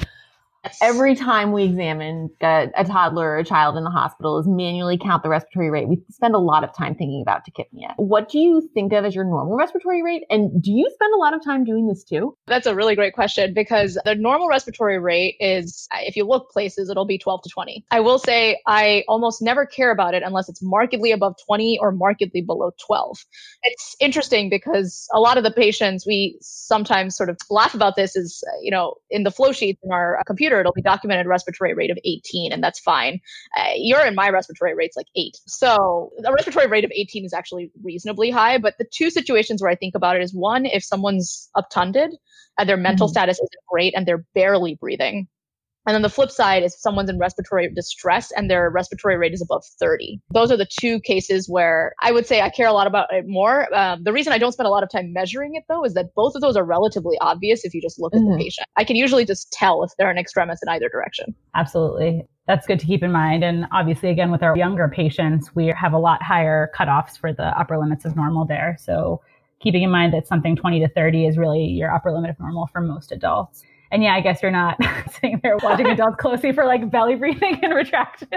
Every 0.81 1.15
time 1.15 1.51
we 1.51 1.63
examine 1.63 2.29
a, 2.41 2.69
a, 2.75 2.83
toddler 2.83 3.29
or 3.29 3.37
a 3.37 3.43
child 3.43 3.77
in 3.77 3.83
the 3.83 3.89
hospital 3.89 4.39
is 4.39 4.47
manually 4.47 4.97
count 4.97 5.23
the 5.23 5.29
respiratory 5.29 5.69
rate. 5.69 5.87
We 5.87 6.01
spend 6.11 6.35
a 6.35 6.39
lot 6.39 6.63
of 6.63 6.75
time 6.75 6.95
thinking 6.95 7.21
about 7.21 7.41
tachypnea. 7.45 7.93
What 7.97 8.29
do 8.29 8.39
you 8.39 8.69
think 8.73 8.93
of 8.93 9.05
as 9.05 9.15
your 9.15 9.25
normal 9.25 9.55
respiratory 9.55 10.03
rate? 10.03 10.23
And 10.29 10.61
do 10.61 10.71
you 10.71 10.89
spend 10.93 11.13
a 11.13 11.17
lot 11.17 11.33
of 11.33 11.43
time 11.43 11.63
doing 11.63 11.87
this 11.87 12.03
too? 12.03 12.37
That's 12.47 12.67
a 12.67 12.75
really 12.75 12.95
great 12.95 13.13
question 13.13 13.53
because 13.53 13.97
the 14.05 14.15
normal 14.15 14.47
respiratory 14.47 14.99
rate 14.99 15.35
is, 15.39 15.87
if 15.93 16.15
you 16.15 16.25
look 16.25 16.49
places, 16.51 16.89
it'll 16.89 17.05
be 17.05 17.17
12 17.17 17.41
to 17.43 17.49
20. 17.49 17.85
I 17.91 17.99
will 17.99 18.19
say 18.19 18.59
I 18.67 19.03
almost 19.07 19.41
never 19.41 19.65
care 19.65 19.91
about 19.91 20.13
it 20.13 20.23
unless 20.23 20.49
it's 20.49 20.61
markedly 20.61 21.11
above 21.11 21.35
20 21.45 21.79
or 21.79 21.91
markedly 21.91 22.41
below 22.41 22.71
12. 22.85 23.25
It's 23.63 23.95
interesting 23.99 24.49
because 24.49 25.07
a 25.13 25.19
lot 25.19 25.37
of 25.37 25.43
the 25.43 25.51
patients 25.51 26.05
we 26.05 26.37
sometimes 26.41 27.15
sort 27.15 27.29
of 27.29 27.37
laugh 27.49 27.73
about 27.73 27.95
this 27.95 28.15
is, 28.15 28.43
you 28.61 28.71
know, 28.71 28.95
in 29.09 29.23
the 29.23 29.31
flow 29.31 29.51
sheets 29.51 29.79
in 29.83 29.91
our 29.91 30.21
computer 30.25 30.54
it'll 30.59 30.73
be 30.73 30.81
documented 30.81 31.27
respiratory 31.27 31.73
rate 31.73 31.91
of 31.91 31.97
18, 32.03 32.51
and 32.51 32.63
that's 32.63 32.79
fine. 32.79 33.19
Uh, 33.57 33.71
your 33.75 34.01
and 34.01 34.15
my 34.15 34.29
respiratory 34.29 34.75
rate's 34.75 34.97
like 34.97 35.07
eight. 35.15 35.37
So 35.47 36.11
a 36.23 36.31
respiratory 36.31 36.67
rate 36.67 36.83
of 36.83 36.91
18 36.93 37.25
is 37.25 37.33
actually 37.33 37.71
reasonably 37.83 38.29
high. 38.29 38.57
But 38.57 38.75
the 38.77 38.85
two 38.85 39.09
situations 39.09 39.61
where 39.61 39.71
I 39.71 39.75
think 39.75 39.95
about 39.95 40.15
it 40.15 40.21
is 40.21 40.33
one, 40.33 40.65
if 40.65 40.83
someone's 40.83 41.49
obtunded 41.55 42.15
and 42.57 42.69
their 42.69 42.77
mental 42.77 43.07
mm-hmm. 43.07 43.11
status 43.11 43.37
isn't 43.37 43.51
great 43.69 43.93
and 43.95 44.05
they're 44.05 44.25
barely 44.33 44.75
breathing, 44.75 45.27
and 45.85 45.93
then 45.93 46.01
the 46.01 46.09
flip 46.09 46.31
side 46.31 46.63
is 46.63 46.79
someone's 46.79 47.09
in 47.09 47.19
respiratory 47.19 47.71
distress 47.73 48.31
and 48.31 48.49
their 48.49 48.69
respiratory 48.69 49.17
rate 49.17 49.33
is 49.33 49.41
above 49.41 49.63
30. 49.79 50.19
Those 50.33 50.51
are 50.51 50.57
the 50.57 50.67
two 50.79 50.99
cases 51.01 51.47
where 51.47 51.93
I 52.01 52.11
would 52.11 52.25
say 52.25 52.41
I 52.41 52.49
care 52.49 52.67
a 52.67 52.73
lot 52.73 52.87
about 52.87 53.07
it 53.11 53.25
more. 53.27 53.73
Um, 53.75 54.03
the 54.03 54.11
reason 54.11 54.33
I 54.33 54.37
don't 54.37 54.51
spend 54.51 54.67
a 54.67 54.71
lot 54.71 54.83
of 54.83 54.89
time 54.89 55.13
measuring 55.13 55.55
it 55.55 55.63
though 55.69 55.83
is 55.83 55.93
that 55.93 56.13
both 56.15 56.33
of 56.35 56.41
those 56.41 56.57
are 56.57 56.65
relatively 56.65 57.17
obvious 57.21 57.63
if 57.63 57.73
you 57.73 57.81
just 57.81 57.99
look 57.99 58.13
mm-hmm. 58.13 58.23
at 58.23 58.29
the 58.29 58.31
mm-hmm. 58.31 58.43
patient. 58.43 58.67
I 58.77 58.83
can 58.83 58.95
usually 58.95 59.25
just 59.25 59.51
tell 59.51 59.83
if 59.83 59.91
they're 59.97 60.09
an 60.09 60.17
extremis 60.17 60.59
in 60.65 60.69
either 60.69 60.89
direction. 60.89 61.35
Absolutely. 61.53 62.27
That's 62.47 62.67
good 62.67 62.79
to 62.79 62.85
keep 62.85 63.03
in 63.03 63.11
mind. 63.11 63.43
And 63.43 63.65
obviously, 63.71 64.09
again, 64.09 64.31
with 64.31 64.43
our 64.43 64.55
younger 64.55 64.87
patients, 64.87 65.55
we 65.55 65.67
have 65.67 65.93
a 65.93 65.97
lot 65.97 66.21
higher 66.21 66.71
cutoffs 66.77 67.17
for 67.17 67.33
the 67.33 67.47
upper 67.59 67.77
limits 67.77 68.05
of 68.05 68.15
normal 68.15 68.45
there. 68.45 68.77
So 68.79 69.21
keeping 69.59 69.81
in 69.81 69.89
mind 69.89 70.13
that 70.13 70.27
something 70.27 70.55
20 70.55 70.79
to 70.81 70.87
30 70.89 71.25
is 71.25 71.37
really 71.37 71.63
your 71.63 71.91
upper 71.91 72.11
limit 72.11 72.29
of 72.29 72.39
normal 72.39 72.67
for 72.67 72.81
most 72.81 73.11
adults. 73.11 73.63
And 73.91 74.03
yeah, 74.03 74.13
I 74.13 74.21
guess 74.21 74.41
you're 74.41 74.51
not 74.51 74.77
sitting 75.13 75.39
there 75.43 75.57
watching 75.57 75.87
adults 75.87 76.17
closely 76.19 76.51
for 76.51 76.65
like 76.65 76.89
belly 76.89 77.15
breathing 77.15 77.59
and 77.61 77.73
retraction. 77.73 78.29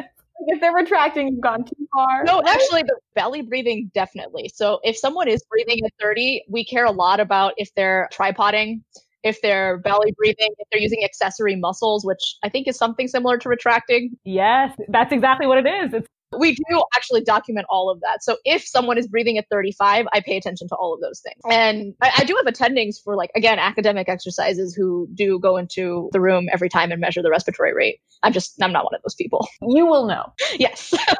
If 0.46 0.60
they're 0.60 0.72
retracting, 0.72 1.28
you've 1.28 1.40
gone 1.40 1.64
too 1.64 1.88
far. 1.92 2.24
No, 2.24 2.42
actually, 2.46 2.82
the 2.82 2.96
belly 3.14 3.42
breathing 3.42 3.90
definitely. 3.92 4.50
So 4.54 4.78
if 4.84 4.96
someone 4.96 5.28
is 5.28 5.42
breathing 5.50 5.84
at 5.84 5.92
30, 6.00 6.44
we 6.48 6.64
care 6.64 6.84
a 6.84 6.92
lot 6.92 7.18
about 7.18 7.54
if 7.56 7.74
they're 7.74 8.08
tripoding, 8.12 8.82
if 9.24 9.40
they're 9.42 9.78
belly 9.78 10.14
breathing, 10.16 10.48
if 10.58 10.68
they're 10.70 10.80
using 10.80 11.04
accessory 11.04 11.56
muscles, 11.56 12.04
which 12.04 12.36
I 12.44 12.48
think 12.48 12.68
is 12.68 12.76
something 12.76 13.08
similar 13.08 13.36
to 13.38 13.48
retracting. 13.48 14.16
Yes, 14.24 14.76
that's 14.88 15.12
exactly 15.12 15.46
what 15.46 15.58
it 15.58 15.66
is. 15.66 15.92
It's 15.92 16.08
we 16.36 16.54
do 16.54 16.84
actually 16.94 17.22
document 17.22 17.66
all 17.70 17.90
of 17.90 18.00
that. 18.00 18.22
So 18.22 18.36
if 18.44 18.66
someone 18.66 18.98
is 18.98 19.06
breathing 19.06 19.38
at 19.38 19.46
35, 19.50 20.06
I 20.12 20.20
pay 20.20 20.36
attention 20.36 20.68
to 20.68 20.74
all 20.74 20.92
of 20.92 21.00
those 21.00 21.20
things. 21.20 21.40
And 21.50 21.94
I, 22.02 22.12
I, 22.18 22.24
do 22.24 22.36
have 22.36 22.52
attendings 22.52 22.96
for 23.02 23.16
like, 23.16 23.30
again, 23.34 23.58
academic 23.58 24.08
exercises 24.08 24.74
who 24.74 25.08
do 25.14 25.38
go 25.38 25.56
into 25.56 26.10
the 26.12 26.20
room 26.20 26.48
every 26.52 26.68
time 26.68 26.92
and 26.92 27.00
measure 27.00 27.22
the 27.22 27.30
respiratory 27.30 27.74
rate. 27.74 28.00
I'm 28.22 28.32
just, 28.32 28.62
I'm 28.62 28.72
not 28.72 28.84
one 28.84 28.94
of 28.94 29.02
those 29.02 29.14
people. 29.14 29.46
You 29.70 29.86
will 29.86 30.06
know. 30.06 30.32
Yes. 30.58 30.94
all 31.08 31.16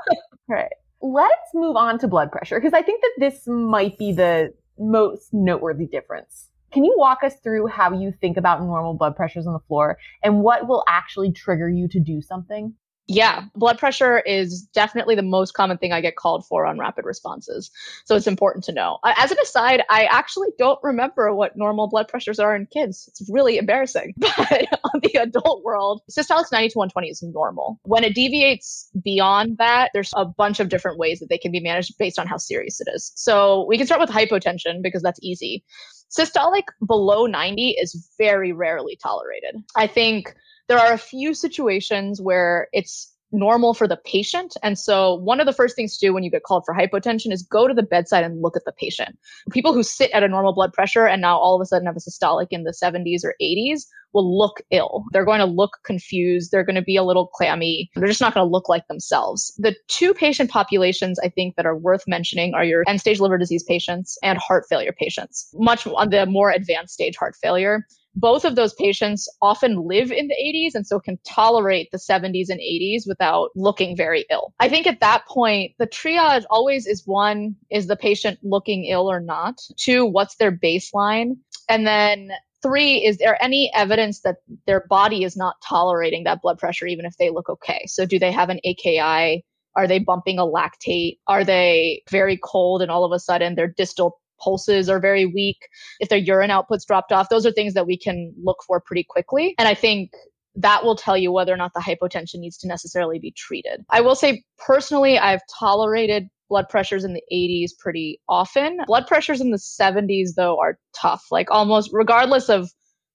right. 0.49 0.73
Let's 1.01 1.51
move 1.55 1.77
on 1.77 1.99
to 2.01 2.09
blood 2.09 2.33
pressure 2.33 2.59
because 2.59 2.73
I 2.73 2.83
think 2.83 3.03
that 3.03 3.13
this 3.19 3.47
might 3.47 3.99
be 3.99 4.13
the 4.13 4.53
most 4.79 5.29
noteworthy 5.33 5.87
difference. 5.87 6.49
Can 6.73 6.85
you 6.85 6.95
walk 6.97 7.23
us 7.23 7.35
through 7.43 7.67
how 7.67 7.93
you 7.93 8.13
think 8.21 8.37
about 8.37 8.63
normal 8.63 8.95
blood 8.95 9.17
pressures 9.17 9.47
on 9.47 9.53
the 9.53 9.61
floor 9.61 9.99
and 10.23 10.41
what 10.41 10.67
will 10.67 10.83
actually 10.89 11.33
trigger 11.33 11.69
you 11.69 11.89
to 11.89 12.01
do 12.01 12.21
something? 12.21 12.75
Yeah, 13.11 13.45
blood 13.57 13.79
pressure 13.79 14.21
is 14.21 14.63
definitely 14.75 15.15
the 15.15 15.23
most 15.23 15.55
common 15.55 15.79
thing 15.79 15.93
I 15.93 16.03
get 16.03 16.17
called 16.17 16.47
for 16.47 16.67
on 16.67 16.79
rapid 16.79 17.07
responses. 17.07 17.71
So 18.05 18.15
it's 18.15 18.27
important 18.27 18.65
to 18.65 18.73
know. 18.73 18.99
Uh, 19.03 19.15
as 19.17 19.31
an 19.31 19.39
aside, 19.43 19.83
I 19.89 20.05
actually 20.05 20.49
don't 20.59 20.79
remember 20.83 21.35
what 21.35 21.57
normal 21.57 21.89
blood 21.89 22.07
pressures 22.07 22.39
are 22.39 22.55
in 22.55 22.67
kids. 22.67 23.09
It's 23.09 23.27
really 23.31 23.57
embarrassing. 23.57 24.15
But 24.37 24.69
on 24.85 25.01
the 25.03 25.19
adult 25.21 25.65
world, 25.65 26.03
systolic 26.11 26.53
90 26.53 26.69
to 26.71 26.79
120 26.79 27.09
is 27.09 27.23
normal. 27.23 27.81
When 27.85 28.05
it 28.05 28.15
deviates 28.15 28.89
beyond 29.03 29.59
that, 29.59 29.91
there's 29.95 30.13
a 30.15 30.25
bunch 30.25 30.61
of 30.61 30.69
different 30.69 30.99
ways 30.99 31.19
that 31.21 31.29
they 31.29 31.39
can 31.39 31.51
be 31.51 31.61
managed 31.61 31.97
based 31.99 32.19
on 32.19 32.27
how 32.27 32.37
serious 32.37 32.81
it 32.81 32.89
is. 32.95 33.11
So 33.15 33.67
we 33.69 33.79
can 33.79 33.87
start 33.87 34.01
with 34.01 34.11
hypotension 34.11 34.83
because 34.83 35.03
that's 35.03 35.19
easy. 35.23 35.65
Systolic 36.11 36.65
below 36.87 37.27
90 37.27 37.71
is 37.71 38.09
very 38.19 38.53
rarely 38.53 38.97
tolerated. 39.03 39.57
I 39.77 39.87
think 39.87 40.35
there 40.69 40.79
are 40.79 40.93
a 40.93 40.99
few 40.99 41.35
situations 41.35 42.21
where 42.21 42.69
it's 42.73 43.15
normal 43.33 43.75
for 43.75 43.87
the 43.87 43.99
patient. 44.05 44.57
And 44.63 44.79
so 44.79 45.15
one 45.15 45.41
of 45.41 45.47
the 45.47 45.53
first 45.53 45.77
things 45.77 45.97
to 45.97 46.07
do 46.07 46.15
when 46.15 46.23
you 46.23 46.31
get 46.31 46.45
called 46.45 46.65
for 46.65 46.75
hypotension 46.75 47.33
is 47.33 47.43
go 47.43 47.69
to 47.69 47.75
the 47.75 47.83
bedside 47.83 48.25
and 48.25 48.41
look 48.41 48.57
at 48.57 48.65
the 48.65 48.73
patient. 48.73 49.19
People 49.51 49.75
who 49.75 49.83
sit 49.83 50.11
at 50.13 50.23
a 50.23 50.29
normal 50.29 50.55
blood 50.55 50.73
pressure 50.73 51.07
and 51.07 51.21
now 51.21 51.39
all 51.39 51.55
of 51.55 51.61
a 51.61 51.67
sudden 51.67 51.87
have 51.87 51.97
a 51.97 52.01
systolic 52.01 52.49
in 52.51 52.65
the 52.65 52.73
70s 52.73 53.25
or 53.25 53.35
80s 53.41 53.83
will 54.15 54.39
look 54.39 54.63
ill. 54.71 55.05
They're 55.13 55.25
going 55.25 55.41
to 55.41 55.45
look 55.45 55.73
confused. 55.85 56.51
They're 56.51 56.65
going 56.65 56.77
to 56.77 56.83
be 56.83 56.97
a 56.97 57.03
little 57.03 57.27
clammy. 57.27 57.91
They're 57.95 58.09
just 58.09 58.23
not 58.23 58.33
going 58.33 58.47
to 58.47 58.51
look 58.51 58.69
like 58.69 58.87
themselves. 58.89 59.53
The 59.59 59.77
two 59.89 60.15
patient 60.15 60.51
populations 60.51 61.19
I 61.19 61.29
think 61.29 61.57
that 61.57 61.67
are 61.67 61.77
worth 61.77 62.05
mentioning 62.07 62.55
are 62.55 62.65
your 62.65 62.85
end 62.89 63.01
stage 63.01 63.21
liver 63.21 63.37
disease 63.37 63.63
patients 63.63 64.17
and 64.23 64.39
heart 64.39 64.65
failure 64.71 64.95
patients, 64.99 65.51
much 65.55 65.87
on 65.87 66.09
the 66.09 66.25
more 66.25 66.51
advanced 66.51 66.95
stage 66.95 67.17
heart 67.17 67.37
failure 67.43 67.85
both 68.21 68.45
of 68.45 68.57
those 68.57 68.75
patients 68.75 69.29
often 69.41 69.87
live 69.87 70.11
in 70.11 70.29
the 70.29 70.35
80s 70.35 70.75
and 70.75 70.87
so 70.87 70.99
can 70.99 71.19
tolerate 71.27 71.91
the 71.93 71.99
70s 71.99 72.49
and 72.49 72.61
80s 72.61 73.07
without 73.07 73.51
looking 73.55 73.97
very 73.97 74.27
ill. 74.31 74.53
I 74.59 74.69
think 74.69 74.87
at 74.87 75.01
that 75.01 75.27
point, 75.27 75.73
the 75.79 75.87
triage 75.87 76.45
always 76.51 76.87
is 76.87 77.07
one, 77.07 77.55
is 77.71 77.87
the 77.87 77.97
patient 77.97 78.39
looking 78.43 78.85
ill 78.87 79.11
or 79.11 79.21
not? 79.21 79.61
Two, 79.77 80.05
what's 80.05 80.37
their 80.37 80.53
baseline? 80.53 81.37
And 81.69 81.87
then 81.87 82.31
three, 82.63 83.05
is 83.05 83.19
there 83.19 83.43
any 83.43 83.71
evidence 83.75 84.21
that 84.23 84.37
their 84.67 84.85
body 84.89 85.23
is 85.23 85.37
not 85.37 85.57
tolerating 85.67 86.25
that 86.25 86.43
blood 86.43 86.59
pressure 86.59 86.87
even 86.87 87.05
if 87.05 87.17
they 87.19 87.31
look 87.31 87.49
okay? 87.49 87.85
So 87.87 88.05
do 88.05 88.19
they 88.19 88.33
have 88.33 88.51
an 88.51 88.59
AKI? 88.65 89.45
Are 89.77 89.87
they 89.87 90.01
bumping 90.01 90.41
a 90.41 90.47
lactate? 90.47 91.19
Are 91.29 91.45
they 91.45 92.03
very 92.11 92.37
cold 92.43 92.83
and 92.83 92.91
all 92.91 93.05
of 93.05 93.13
a 93.13 93.21
sudden 93.21 93.55
their 93.55 93.69
distal 93.69 94.21
pulses 94.43 94.89
are 94.89 95.01
very 95.01 95.27
weak, 95.27 95.57
if 96.01 96.09
their 96.09 96.19
urine 96.19 96.51
outputs 96.51 96.87
dropped 96.87 97.13
off, 97.13 97.29
those 97.29 97.47
are 97.47 97.53
things 97.53 97.75
that 97.75 97.87
we 97.87 97.97
can 97.97 98.33
look 98.43 98.59
for 98.67 98.81
pretty 98.81 99.05
quickly. 99.09 99.55
And 99.59 99.69
I 99.69 99.75
think 99.75 100.13
that 100.57 100.85
will 100.85 100.97
tell 100.97 101.17
you 101.17 101.31
whether 101.31 101.53
or 101.53 101.57
not 101.57 101.73
the 101.75 101.81
hypotension 101.81 102.41
needs 102.41 102.59
to 102.59 102.69
necessarily 102.69 103.19
be 103.19 103.33
treated. 103.37 103.85
I 103.91 104.01
will 104.01 104.17
say 104.17 104.43
personally, 104.59 105.19
I've 105.19 105.43
tolerated 105.59 106.29
blood 106.49 106.69
pressures 106.69 107.05
in 107.05 107.13
the 107.13 107.23
80s 107.33 107.71
pretty 107.79 108.21
often. 108.29 108.79
Blood 108.87 109.07
pressures 109.07 109.41
in 109.41 109.51
the 109.51 109.59
70s, 109.59 110.31
though, 110.37 110.59
are 110.59 110.79
tough. 110.95 111.27
Like 111.31 111.51
almost 111.51 111.91
regardless 111.93 112.49
of 112.49 112.71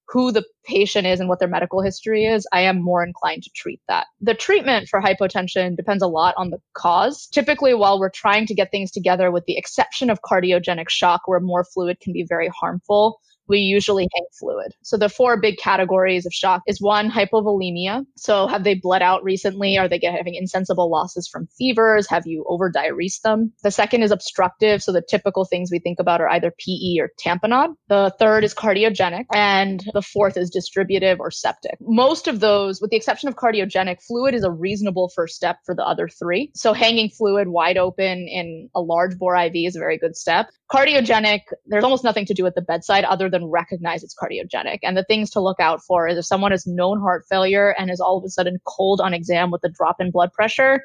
who 0.08 0.32
the 0.32 0.44
patient 0.66 1.08
is 1.08 1.20
and 1.20 1.30
what 1.30 1.40
their 1.40 1.48
medical 1.48 1.82
history 1.82 2.26
is, 2.26 2.46
I 2.52 2.62
am 2.62 2.82
more 2.82 3.04
inclined 3.04 3.44
to 3.44 3.50
treat 3.56 3.82
that. 3.88 4.08
The 4.22 4.34
treatment 4.34 4.88
for 4.90 5.02
hypotension 5.02 5.76
depends 5.76 6.04
a 6.04 6.08
lot 6.08 6.36
on 6.38 6.50
the 6.50 6.60
cause. 6.74 7.28
Typically, 7.28 7.74
while 7.74 8.00
we're 8.00 8.10
trying 8.10 8.46
to 8.48 8.54
get 8.54 8.72
things 8.72 8.92
together, 8.92 9.32
with 9.32 9.46
the 9.46 9.58
exception 9.58 10.10
of 10.10 10.22
cardiogenic 10.22 10.90
shock, 10.90 11.22
where 11.26 11.40
more 11.40 11.64
fluid 11.64 12.00
can 12.00 12.14
be 12.14 12.26
very 12.28 12.50
harmful, 12.50 13.20
we 13.48 13.60
usually 13.60 14.08
hang 14.14 14.26
fluid. 14.40 14.74
So 14.84 14.98
the 14.98 15.10
four 15.10 15.40
big 15.40 15.58
categories 15.58 16.26
of 16.26 16.34
shock 16.34 16.62
is 16.68 16.82
one, 16.82 17.10
hypovolemia. 17.10 18.06
So 18.16 18.48
have 18.48 18.64
they 18.64 18.76
bled 18.76 19.02
out 19.02 19.24
recently? 19.24 19.78
Are 19.78 19.88
they 19.88 20.00
having 20.04 20.36
insensible 20.36 20.90
losses 20.90 21.28
from 21.28 21.48
fevers? 21.58 22.10
Have 22.10 22.26
you 22.26 22.46
over 22.48 22.72
diuresed 22.72 23.22
them? 23.22 23.54
The 23.64 23.72
second 23.72 24.04
is 24.04 24.12
obstructive. 24.12 24.82
So 24.82 24.92
the 24.92 25.02
typical 25.02 25.46
things 25.46 25.70
we 25.72 25.80
think 25.80 26.00
about 26.00 26.22
are 26.22 26.30
either 26.30 26.52
PE 26.58 27.00
or 27.00 27.10
tamponade. 27.24 27.76
The 27.90 28.14
third 28.20 28.44
is 28.44 28.54
cardiogenic. 28.54 29.26
And 29.34 29.84
the 29.94 30.02
fourth 30.02 30.38
is 30.38 30.50
distributive 30.50 31.20
or 31.20 31.32
septic. 31.32 31.78
Most 31.82 32.28
of 32.28 32.40
those, 32.40 32.82
with 32.82 32.92
the 32.92 32.98
exception 32.98 33.30
of 33.30 33.36
cardiogenic, 33.36 34.02
fluid 34.02 34.34
is 34.36 34.44
a 34.44 34.52
reasonable 34.52 35.12
first 35.16 35.36
step 35.36 35.58
for 35.66 35.76
the 35.76 35.86
other 35.86 36.08
three. 36.08 36.52
So 36.56 36.74
hanging 36.74 37.10
fluid 37.10 37.48
wide 37.48 37.78
open 37.78 38.28
in 38.28 38.70
a 38.76 38.82
large 38.82 39.18
bore 39.18 39.36
IV 39.36 39.54
is 39.56 39.76
a 39.76 39.80
very 39.80 39.98
good 39.98 40.16
step. 40.16 40.50
Cardiogenic, 40.72 41.42
there's 41.68 41.84
almost 41.84 42.04
nothing 42.04 42.26
to 42.26 42.34
do 42.34 42.46
at 42.46 42.56
the 42.56 42.62
bedside 42.62 43.04
other 43.04 43.30
than 43.34 43.46
recognize 43.48 44.04
it's 44.04 44.16
cardiogenic. 44.16 44.80
And 44.84 44.96
the 44.96 45.04
things 45.04 45.30
to 45.32 45.42
look 45.42 45.60
out 45.60 45.84
for 45.84 46.08
is 46.08 46.18
if 46.18 46.26
someone 46.26 46.52
has 46.52 46.66
known 46.66 47.02
heart 47.02 47.26
failure 47.28 47.76
and 47.78 47.92
is 47.92 48.00
all 48.00 48.18
of 48.18 48.24
a 48.24 48.30
sudden 48.30 48.60
cold 48.66 49.02
on 49.02 49.14
exam 49.14 49.52
with 49.52 49.64
a 49.66 49.70
drop 49.70 49.98
in 50.00 50.12
blood 50.12 50.32
pressure, 50.32 50.82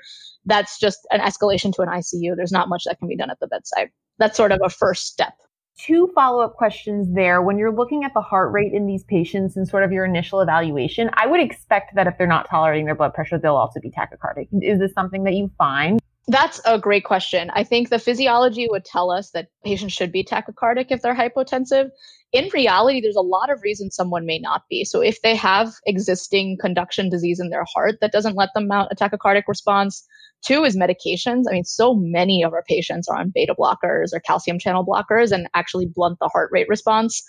that's 0.46 0.80
just 0.80 1.06
an 1.10 1.20
escalation 1.20 1.72
to 1.74 1.82
an 1.82 1.88
ICU. 1.88 2.34
There's 2.34 2.52
not 2.52 2.68
much 2.68 2.84
that 2.86 2.98
can 2.98 3.06
be 3.06 3.16
done 3.16 3.30
at 3.30 3.38
the 3.38 3.46
bedside. 3.46 3.90
That's 4.18 4.36
sort 4.36 4.50
of 4.50 4.60
a 4.64 4.70
first 4.70 5.06
step. 5.06 5.34
Two 5.78 6.10
follow 6.14 6.42
up 6.42 6.54
questions 6.54 7.06
there. 7.14 7.40
When 7.40 7.56
you're 7.56 7.74
looking 7.74 8.02
at 8.02 8.12
the 8.12 8.20
heart 8.20 8.50
rate 8.52 8.72
in 8.72 8.86
these 8.86 9.04
patients 9.04 9.56
and 9.56 9.68
sort 9.68 9.84
of 9.84 9.92
your 9.92 10.04
initial 10.04 10.40
evaluation, 10.40 11.08
I 11.12 11.28
would 11.28 11.38
expect 11.38 11.94
that 11.94 12.08
if 12.08 12.18
they're 12.18 12.26
not 12.26 12.48
tolerating 12.48 12.86
their 12.86 12.96
blood 12.96 13.14
pressure, 13.14 13.38
they'll 13.38 13.54
also 13.54 13.78
be 13.78 13.90
tachycardic. 13.90 14.48
Is 14.60 14.80
this 14.80 14.92
something 14.92 15.22
that 15.24 15.34
you 15.34 15.50
find? 15.56 16.00
That's 16.28 16.60
a 16.66 16.78
great 16.78 17.04
question. 17.04 17.50
I 17.54 17.64
think 17.64 17.88
the 17.88 17.98
physiology 17.98 18.68
would 18.70 18.84
tell 18.84 19.10
us 19.10 19.30
that 19.30 19.48
patients 19.64 19.94
should 19.94 20.12
be 20.12 20.22
tachycardic 20.22 20.86
if 20.90 21.02
they're 21.02 21.16
hypotensive 21.16 21.90
in 22.32 22.48
reality, 22.52 23.00
there's 23.00 23.16
a 23.16 23.22
lot 23.22 23.50
of 23.50 23.62
reasons 23.62 23.94
someone 23.94 24.26
may 24.26 24.38
not 24.38 24.62
be. 24.68 24.84
So 24.84 25.00
if 25.00 25.22
they 25.22 25.34
have 25.34 25.72
existing 25.86 26.58
conduction 26.60 27.08
disease 27.08 27.40
in 27.40 27.48
their 27.48 27.64
heart 27.72 27.96
that 28.00 28.12
doesn't 28.12 28.36
let 28.36 28.50
them 28.54 28.68
mount 28.68 28.92
a 28.92 28.96
tachycardic 28.96 29.44
response, 29.48 30.06
Two 30.40 30.62
is 30.62 30.76
medications. 30.76 31.44
I 31.48 31.52
mean, 31.54 31.64
so 31.64 31.94
many 31.94 32.44
of 32.44 32.52
our 32.52 32.62
patients 32.62 33.08
are 33.08 33.18
on 33.18 33.32
beta 33.34 33.56
blockers 33.58 34.12
or 34.12 34.20
calcium 34.20 34.56
channel 34.58 34.86
blockers 34.86 35.32
and 35.32 35.48
actually 35.54 35.86
blunt 35.86 36.18
the 36.20 36.28
heart 36.28 36.50
rate 36.52 36.68
response. 36.68 37.20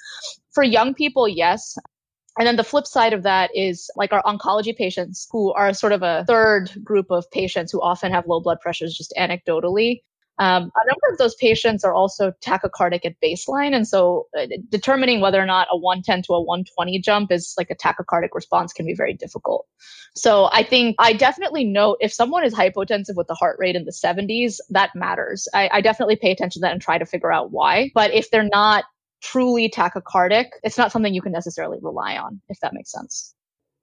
For 0.51 0.63
young 0.63 0.93
people, 0.93 1.27
yes. 1.27 1.75
And 2.37 2.47
then 2.47 2.55
the 2.55 2.63
flip 2.63 2.87
side 2.87 3.13
of 3.13 3.23
that 3.23 3.51
is 3.55 3.89
like 3.95 4.13
our 4.13 4.23
oncology 4.23 4.75
patients 4.75 5.27
who 5.31 5.51
are 5.53 5.73
sort 5.73 5.93
of 5.93 6.03
a 6.03 6.23
third 6.27 6.71
group 6.83 7.07
of 7.11 7.29
patients 7.31 7.71
who 7.71 7.81
often 7.81 8.11
have 8.11 8.27
low 8.27 8.39
blood 8.39 8.59
pressures 8.61 8.95
just 8.95 9.13
anecdotally. 9.17 10.01
Um, 10.39 10.71
a 10.73 10.87
number 10.87 11.11
of 11.11 11.17
those 11.17 11.35
patients 11.35 11.83
are 11.83 11.93
also 11.93 12.31
tachycardic 12.41 13.05
at 13.05 13.19
baseline. 13.21 13.75
And 13.75 13.85
so 13.85 14.27
uh, 14.39 14.47
determining 14.69 15.19
whether 15.19 15.39
or 15.39 15.45
not 15.45 15.67
a 15.69 15.77
110 15.77 16.23
to 16.23 16.33
a 16.33 16.41
120 16.41 16.99
jump 17.01 17.29
is 17.29 17.53
like 17.57 17.69
a 17.69 17.75
tachycardic 17.75 18.29
response 18.31 18.71
can 18.71 18.85
be 18.85 18.95
very 18.95 19.13
difficult. 19.13 19.67
So 20.15 20.49
I 20.51 20.63
think 20.63 20.95
I 20.97 21.11
definitely 21.11 21.65
note 21.65 21.97
if 21.99 22.13
someone 22.13 22.45
is 22.45 22.53
hypotensive 22.53 23.15
with 23.15 23.27
the 23.27 23.35
heart 23.35 23.57
rate 23.59 23.75
in 23.75 23.83
the 23.83 23.91
70s, 23.91 24.59
that 24.69 24.91
matters. 24.95 25.49
I, 25.53 25.69
I 25.73 25.81
definitely 25.81 26.15
pay 26.15 26.31
attention 26.31 26.61
to 26.61 26.67
that 26.67 26.71
and 26.71 26.81
try 26.81 26.97
to 26.97 27.05
figure 27.05 27.33
out 27.33 27.51
why. 27.51 27.91
But 27.93 28.13
if 28.13 28.31
they're 28.31 28.47
not 28.49 28.85
truly 29.21 29.69
tachycardic, 29.69 30.47
it's 30.63 30.77
not 30.77 30.91
something 30.91 31.13
you 31.13 31.21
can 31.21 31.31
necessarily 31.31 31.77
rely 31.81 32.17
on, 32.17 32.41
if 32.49 32.59
that 32.61 32.73
makes 32.73 32.91
sense. 32.91 33.33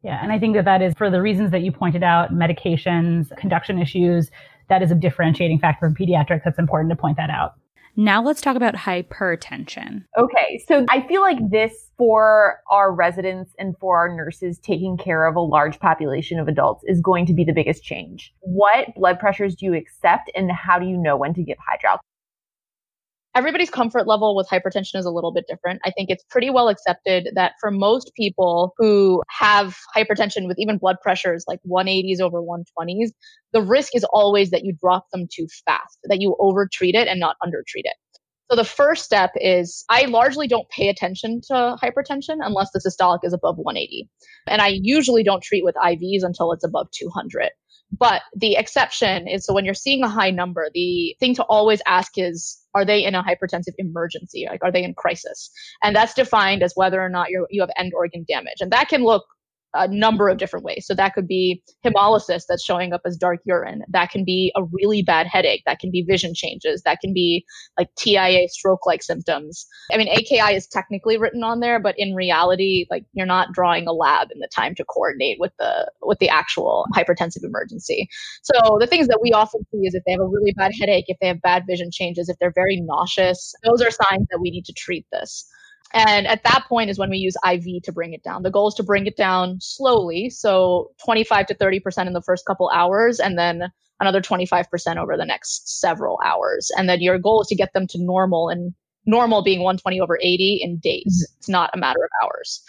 Yeah, 0.02 0.23
and 0.23 0.31
I 0.31 0.38
think 0.38 0.55
that 0.55 0.64
that 0.66 0.83
is 0.83 0.95
for 0.95 1.11
the 1.11 1.21
reasons 1.21 1.50
that 1.50 1.62
you 1.62 1.73
pointed 1.73 2.02
out 2.02 2.33
medications, 2.33 3.35
conduction 3.37 3.81
issues, 3.81 4.31
that 4.69 4.83
is 4.83 4.90
a 4.90 4.95
differentiating 4.95 5.59
factor 5.59 5.87
in 5.87 5.95
pediatrics. 5.95 6.43
That's 6.45 6.59
important 6.59 6.90
to 6.90 6.97
point 6.97 7.16
that 7.16 7.31
out. 7.31 7.55
Now 7.99 8.23
let's 8.23 8.43
talk 8.43 8.57
about 8.57 8.75
hypertension. 8.75 10.05
Okay, 10.19 10.62
so 10.69 10.85
I 10.90 11.00
feel 11.09 11.23
like 11.23 11.38
this 11.50 11.90
for 11.97 12.59
our 12.71 12.93
residents 12.93 13.55
and 13.59 13.75
for 13.78 13.97
our 13.97 14.14
nurses 14.14 14.59
taking 14.59 14.99
care 14.99 15.25
of 15.26 15.35
a 15.35 15.40
large 15.40 15.81
population 15.81 16.38
of 16.38 16.47
adults 16.47 16.85
is 16.87 17.00
going 17.00 17.25
to 17.25 17.33
be 17.33 17.43
the 17.43 17.55
biggest 17.55 17.83
change. 17.83 18.35
What 18.40 18.95
blood 18.95 19.19
pressures 19.19 19.55
do 19.55 19.64
you 19.64 19.75
accept 19.75 20.31
and 20.35 20.52
how 20.52 20.78
do 20.78 20.87
you 20.87 20.99
know 20.99 21.16
when 21.16 21.33
to 21.35 21.43
give 21.43 21.57
hydral? 21.66 21.99
Everybody's 23.37 23.69
comfort 23.69 24.07
level 24.07 24.35
with 24.35 24.49
hypertension 24.49 24.97
is 24.99 25.05
a 25.05 25.11
little 25.11 25.31
bit 25.31 25.45
different. 25.47 25.81
I 25.85 25.90
think 25.90 26.09
it's 26.09 26.25
pretty 26.31 26.49
well 26.49 26.69
accepted 26.69 27.28
that 27.35 27.52
for 27.61 27.71
most 27.71 28.11
people 28.16 28.73
who 28.78 29.23
have 29.28 29.76
hypertension 29.95 30.49
with 30.49 30.59
even 30.59 30.78
blood 30.78 30.97
pressures 31.02 31.45
like 31.47 31.61
180s 31.69 32.21
over 32.21 32.40
120s, 32.40 33.11
the 33.52 33.61
risk 33.61 33.95
is 33.95 34.05
always 34.05 34.50
that 34.50 34.64
you 34.64 34.75
drop 34.81 35.05
them 35.12 35.28
too 35.31 35.47
fast, 35.66 35.99
that 36.05 36.21
you 36.21 36.35
overtreat 36.40 36.95
it 36.95 37.09
and 37.09 37.21
not 37.21 37.37
undertreat 37.45 37.85
it. 37.85 37.97
So 38.50 38.57
the 38.57 38.64
first 38.64 39.05
step 39.05 39.33
is 39.35 39.85
I 39.90 40.07
largely 40.07 40.47
don't 40.47 40.69
pay 40.71 40.88
attention 40.88 41.40
to 41.49 41.76
hypertension 41.83 42.38
unless 42.40 42.71
the 42.73 42.78
systolic 42.81 43.19
is 43.25 43.33
above 43.33 43.57
180. 43.59 44.09
And 44.47 44.62
I 44.62 44.78
usually 44.81 45.25
don't 45.25 45.43
treat 45.43 45.64
with 45.64 45.75
IVs 45.75 46.23
until 46.23 46.52
it's 46.52 46.64
above 46.64 46.87
200. 46.93 47.50
But 47.93 48.23
the 48.35 48.57
exception 48.57 49.28
is 49.28 49.47
so 49.47 49.55
when 49.55 49.64
you're 49.64 49.75
seeing 49.75 50.02
a 50.02 50.09
high 50.09 50.31
number, 50.31 50.69
the 50.75 51.16
thing 51.21 51.35
to 51.37 51.45
always 51.45 51.81
ask 51.87 52.12
is, 52.16 52.59
are 52.75 52.85
they 52.85 53.05
in 53.05 53.14
a 53.14 53.23
hypertensive 53.23 53.75
emergency? 53.78 54.47
Like, 54.50 54.62
are 54.62 54.73
they 54.73 54.83
in 54.83 54.95
crisis? 54.95 55.50
And 55.83 55.95
that's 55.95 56.12
defined 56.12 56.62
as 56.62 56.73
whether 56.75 57.00
or 57.00 57.09
not 57.09 57.31
you 57.31 57.47
you 57.50 57.61
have 57.61 57.71
end 57.76 57.93
organ 57.95 58.25
damage. 58.28 58.57
And 58.61 58.73
that 58.73 58.88
can 58.88 59.05
look 59.05 59.25
a 59.75 59.89
number 59.89 60.29
of 60.29 60.39
different 60.39 60.65
ways. 60.65 60.85
So 60.87 60.95
that 60.95 61.15
could 61.15 61.29
be 61.29 61.63
hemolysis 61.85 62.43
that's 62.49 62.65
showing 62.65 62.93
up 62.93 63.03
as 63.05 63.17
dark 63.17 63.41
urine. 63.45 63.83
That 63.89 64.11
can 64.11 64.25
be 64.25 64.53
a 64.57 64.63
really 64.65 65.03
bad 65.03 65.27
headache. 65.27 65.63
That 65.67 65.79
can 65.79 65.91
be 65.91 66.03
vision 66.03 66.33
changes. 66.35 66.83
That 66.83 67.01
can 67.01 67.13
be 67.13 67.45
like 67.79 67.89
TIA 67.97 68.49
stroke 68.49 68.87
like 68.87 69.03
symptoms. 69.03 69.67
I 69.93 69.97
mean, 69.97 70.09
AKI 70.09 70.55
is 70.55 70.67
technically 70.67 71.19
written 71.19 71.43
on 71.43 71.61
there, 71.61 71.79
but 71.79 71.95
in 71.99 72.15
reality, 72.15 72.87
like 72.91 73.05
you're 73.13 73.27
not 73.27 73.53
drawing 73.53 73.87
a 73.87 73.93
lab 73.93 74.29
in 74.33 74.41
the 74.41 74.49
time 74.55 74.75
to 74.77 74.85
coordinate 74.85 75.39
with 75.39 75.53
the, 75.59 75.91
with 76.03 76.19
the 76.19 76.29
actual 76.29 76.87
hypertensive 76.95 77.45
emergency. 77.45 78.09
So 78.43 78.79
the 78.81 78.87
things 78.87 79.09
that 79.09 79.21
we 79.23 79.33
often 79.33 79.61
see 79.71 79.87
is 79.87 79.95
if 79.95 80.03
they 80.05 80.13
have 80.13 80.21
a 80.21 80.27
really 80.27 80.53
bad 80.57 80.73
headache, 80.79 81.07
if 81.09 81.19
they 81.21 81.29
have 81.29 81.43
bad 81.43 81.65
vision 81.69 81.91
changes, 81.93 82.29
if 82.29 82.37
they're 82.39 82.53
very 82.55 82.81
nauseous, 82.81 83.55
those 83.65 83.83
are 83.83 83.91
signs 83.91 84.27
that 84.31 84.41
we 84.41 84.51
need 84.51 84.65
to 84.67 84.73
treat 84.73 85.07
this. 85.13 85.47
And 85.97 86.26
at 86.26 86.45
that 86.45 86.67
point 86.69 86.91
is 86.91 86.99
when 86.99 87.09
we 87.09 87.17
use 87.17 87.37
IV 87.50 87.83
to 87.85 87.93
bring 87.93 88.12
it 88.12 88.23
down. 88.23 88.43
The 88.43 88.50
goal 88.50 88.69
is 88.69 88.75
to 88.75 88.83
bring 88.83 89.07
it 89.07 89.17
down 89.17 89.59
slowly. 89.62 90.29
So 90.29 90.91
25 91.03 91.47
to 91.47 91.55
30% 91.55 92.07
in 92.07 92.12
the 92.12 92.21
first 92.21 92.45
couple 92.45 92.69
hours 92.69 93.19
and 93.19 93.38
then 93.38 93.62
another 93.99 94.21
25% 94.21 94.97
over 94.99 95.17
the 95.17 95.25
next 95.25 95.81
several 95.81 96.19
hours. 96.23 96.71
And 96.76 96.87
then 96.87 97.00
your 97.00 97.19
goal 97.19 97.41
is 97.41 97.47
to 97.49 97.55
get 97.55 97.73
them 97.73 97.87
to 97.87 97.99
normal 97.99 98.50
and 98.50 98.75
normal 99.07 99.43
being 99.43 99.61
120 99.61 99.99
over 99.99 100.19
80 100.21 100.61
in 100.62 100.76
days. 100.76 101.03
Mm-hmm. 101.07 101.38
It's 101.38 101.49
not 101.49 101.71
a 101.73 101.79
matter 101.79 102.05
of 102.05 102.11
hours. 102.23 102.62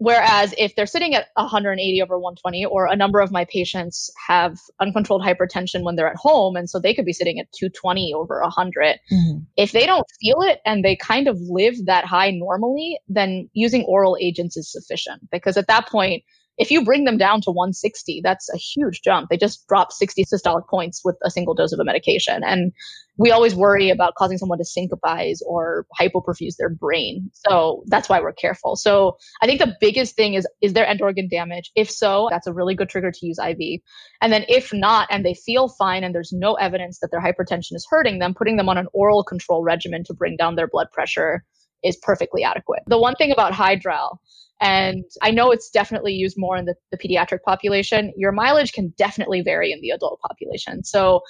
Whereas 0.00 0.54
if 0.56 0.74
they're 0.74 0.86
sitting 0.86 1.14
at 1.14 1.26
180 1.34 2.02
over 2.02 2.18
120, 2.18 2.64
or 2.64 2.86
a 2.86 2.96
number 2.96 3.20
of 3.20 3.30
my 3.30 3.44
patients 3.44 4.10
have 4.26 4.58
uncontrolled 4.80 5.20
hypertension 5.20 5.82
when 5.82 5.94
they're 5.94 6.08
at 6.08 6.16
home, 6.16 6.56
and 6.56 6.70
so 6.70 6.78
they 6.78 6.94
could 6.94 7.04
be 7.04 7.12
sitting 7.12 7.38
at 7.38 7.52
220 7.52 8.14
over 8.14 8.40
100. 8.40 8.98
Mm-hmm. 9.12 9.40
If 9.58 9.72
they 9.72 9.84
don't 9.84 10.06
feel 10.18 10.40
it 10.40 10.60
and 10.64 10.82
they 10.82 10.96
kind 10.96 11.28
of 11.28 11.38
live 11.38 11.84
that 11.84 12.06
high 12.06 12.30
normally, 12.30 12.98
then 13.10 13.50
using 13.52 13.84
oral 13.84 14.16
agents 14.18 14.56
is 14.56 14.72
sufficient 14.72 15.30
because 15.30 15.58
at 15.58 15.66
that 15.66 15.86
point, 15.86 16.24
if 16.60 16.70
you 16.70 16.84
bring 16.84 17.04
them 17.04 17.16
down 17.16 17.40
to 17.40 17.50
160, 17.50 18.20
that's 18.22 18.50
a 18.52 18.58
huge 18.58 19.00
jump. 19.02 19.30
They 19.30 19.38
just 19.38 19.66
drop 19.66 19.92
60 19.92 20.26
systolic 20.26 20.68
points 20.68 21.00
with 21.02 21.16
a 21.24 21.30
single 21.30 21.54
dose 21.54 21.72
of 21.72 21.80
a 21.80 21.84
medication. 21.84 22.42
And 22.44 22.70
we 23.16 23.30
always 23.30 23.54
worry 23.54 23.88
about 23.88 24.14
causing 24.14 24.36
someone 24.36 24.58
to 24.58 24.64
syncopize 24.66 25.40
or 25.46 25.86
hypoperfuse 25.98 26.56
their 26.58 26.68
brain. 26.68 27.30
So 27.32 27.82
that's 27.86 28.10
why 28.10 28.20
we're 28.20 28.34
careful. 28.34 28.76
So 28.76 29.16
I 29.40 29.46
think 29.46 29.58
the 29.58 29.74
biggest 29.80 30.16
thing 30.16 30.34
is, 30.34 30.46
is 30.60 30.74
there 30.74 30.86
end 30.86 31.00
organ 31.00 31.28
damage? 31.30 31.70
If 31.76 31.90
so, 31.90 32.28
that's 32.30 32.46
a 32.46 32.52
really 32.52 32.74
good 32.74 32.90
trigger 32.90 33.10
to 33.10 33.26
use 33.26 33.38
IV. 33.38 33.80
And 34.20 34.30
then 34.30 34.44
if 34.46 34.70
not, 34.74 35.08
and 35.10 35.24
they 35.24 35.34
feel 35.34 35.68
fine 35.68 36.04
and 36.04 36.14
there's 36.14 36.32
no 36.32 36.54
evidence 36.54 36.98
that 37.00 37.10
their 37.10 37.22
hypertension 37.22 37.74
is 37.74 37.86
hurting 37.88 38.18
them, 38.18 38.34
putting 38.34 38.58
them 38.58 38.68
on 38.68 38.76
an 38.76 38.86
oral 38.92 39.24
control 39.24 39.62
regimen 39.62 40.04
to 40.04 40.14
bring 40.14 40.36
down 40.36 40.56
their 40.56 40.68
blood 40.68 40.88
pressure 40.92 41.42
is 41.82 41.96
perfectly 42.02 42.44
adequate. 42.44 42.82
The 42.86 42.98
one 42.98 43.14
thing 43.14 43.32
about 43.32 43.52
Hydral 43.52 44.20
and 44.60 45.04
I 45.22 45.30
know 45.30 45.50
it's 45.50 45.70
definitely 45.70 46.12
used 46.12 46.36
more 46.38 46.56
in 46.56 46.66
the, 46.66 46.74
the 46.90 46.98
pediatric 46.98 47.42
population. 47.42 48.12
Your 48.16 48.30
mileage 48.30 48.72
can 48.72 48.92
definitely 48.98 49.40
vary 49.40 49.72
in 49.72 49.80
the 49.80 49.90
adult 49.90 50.20
population. 50.20 50.84
So 50.84 51.22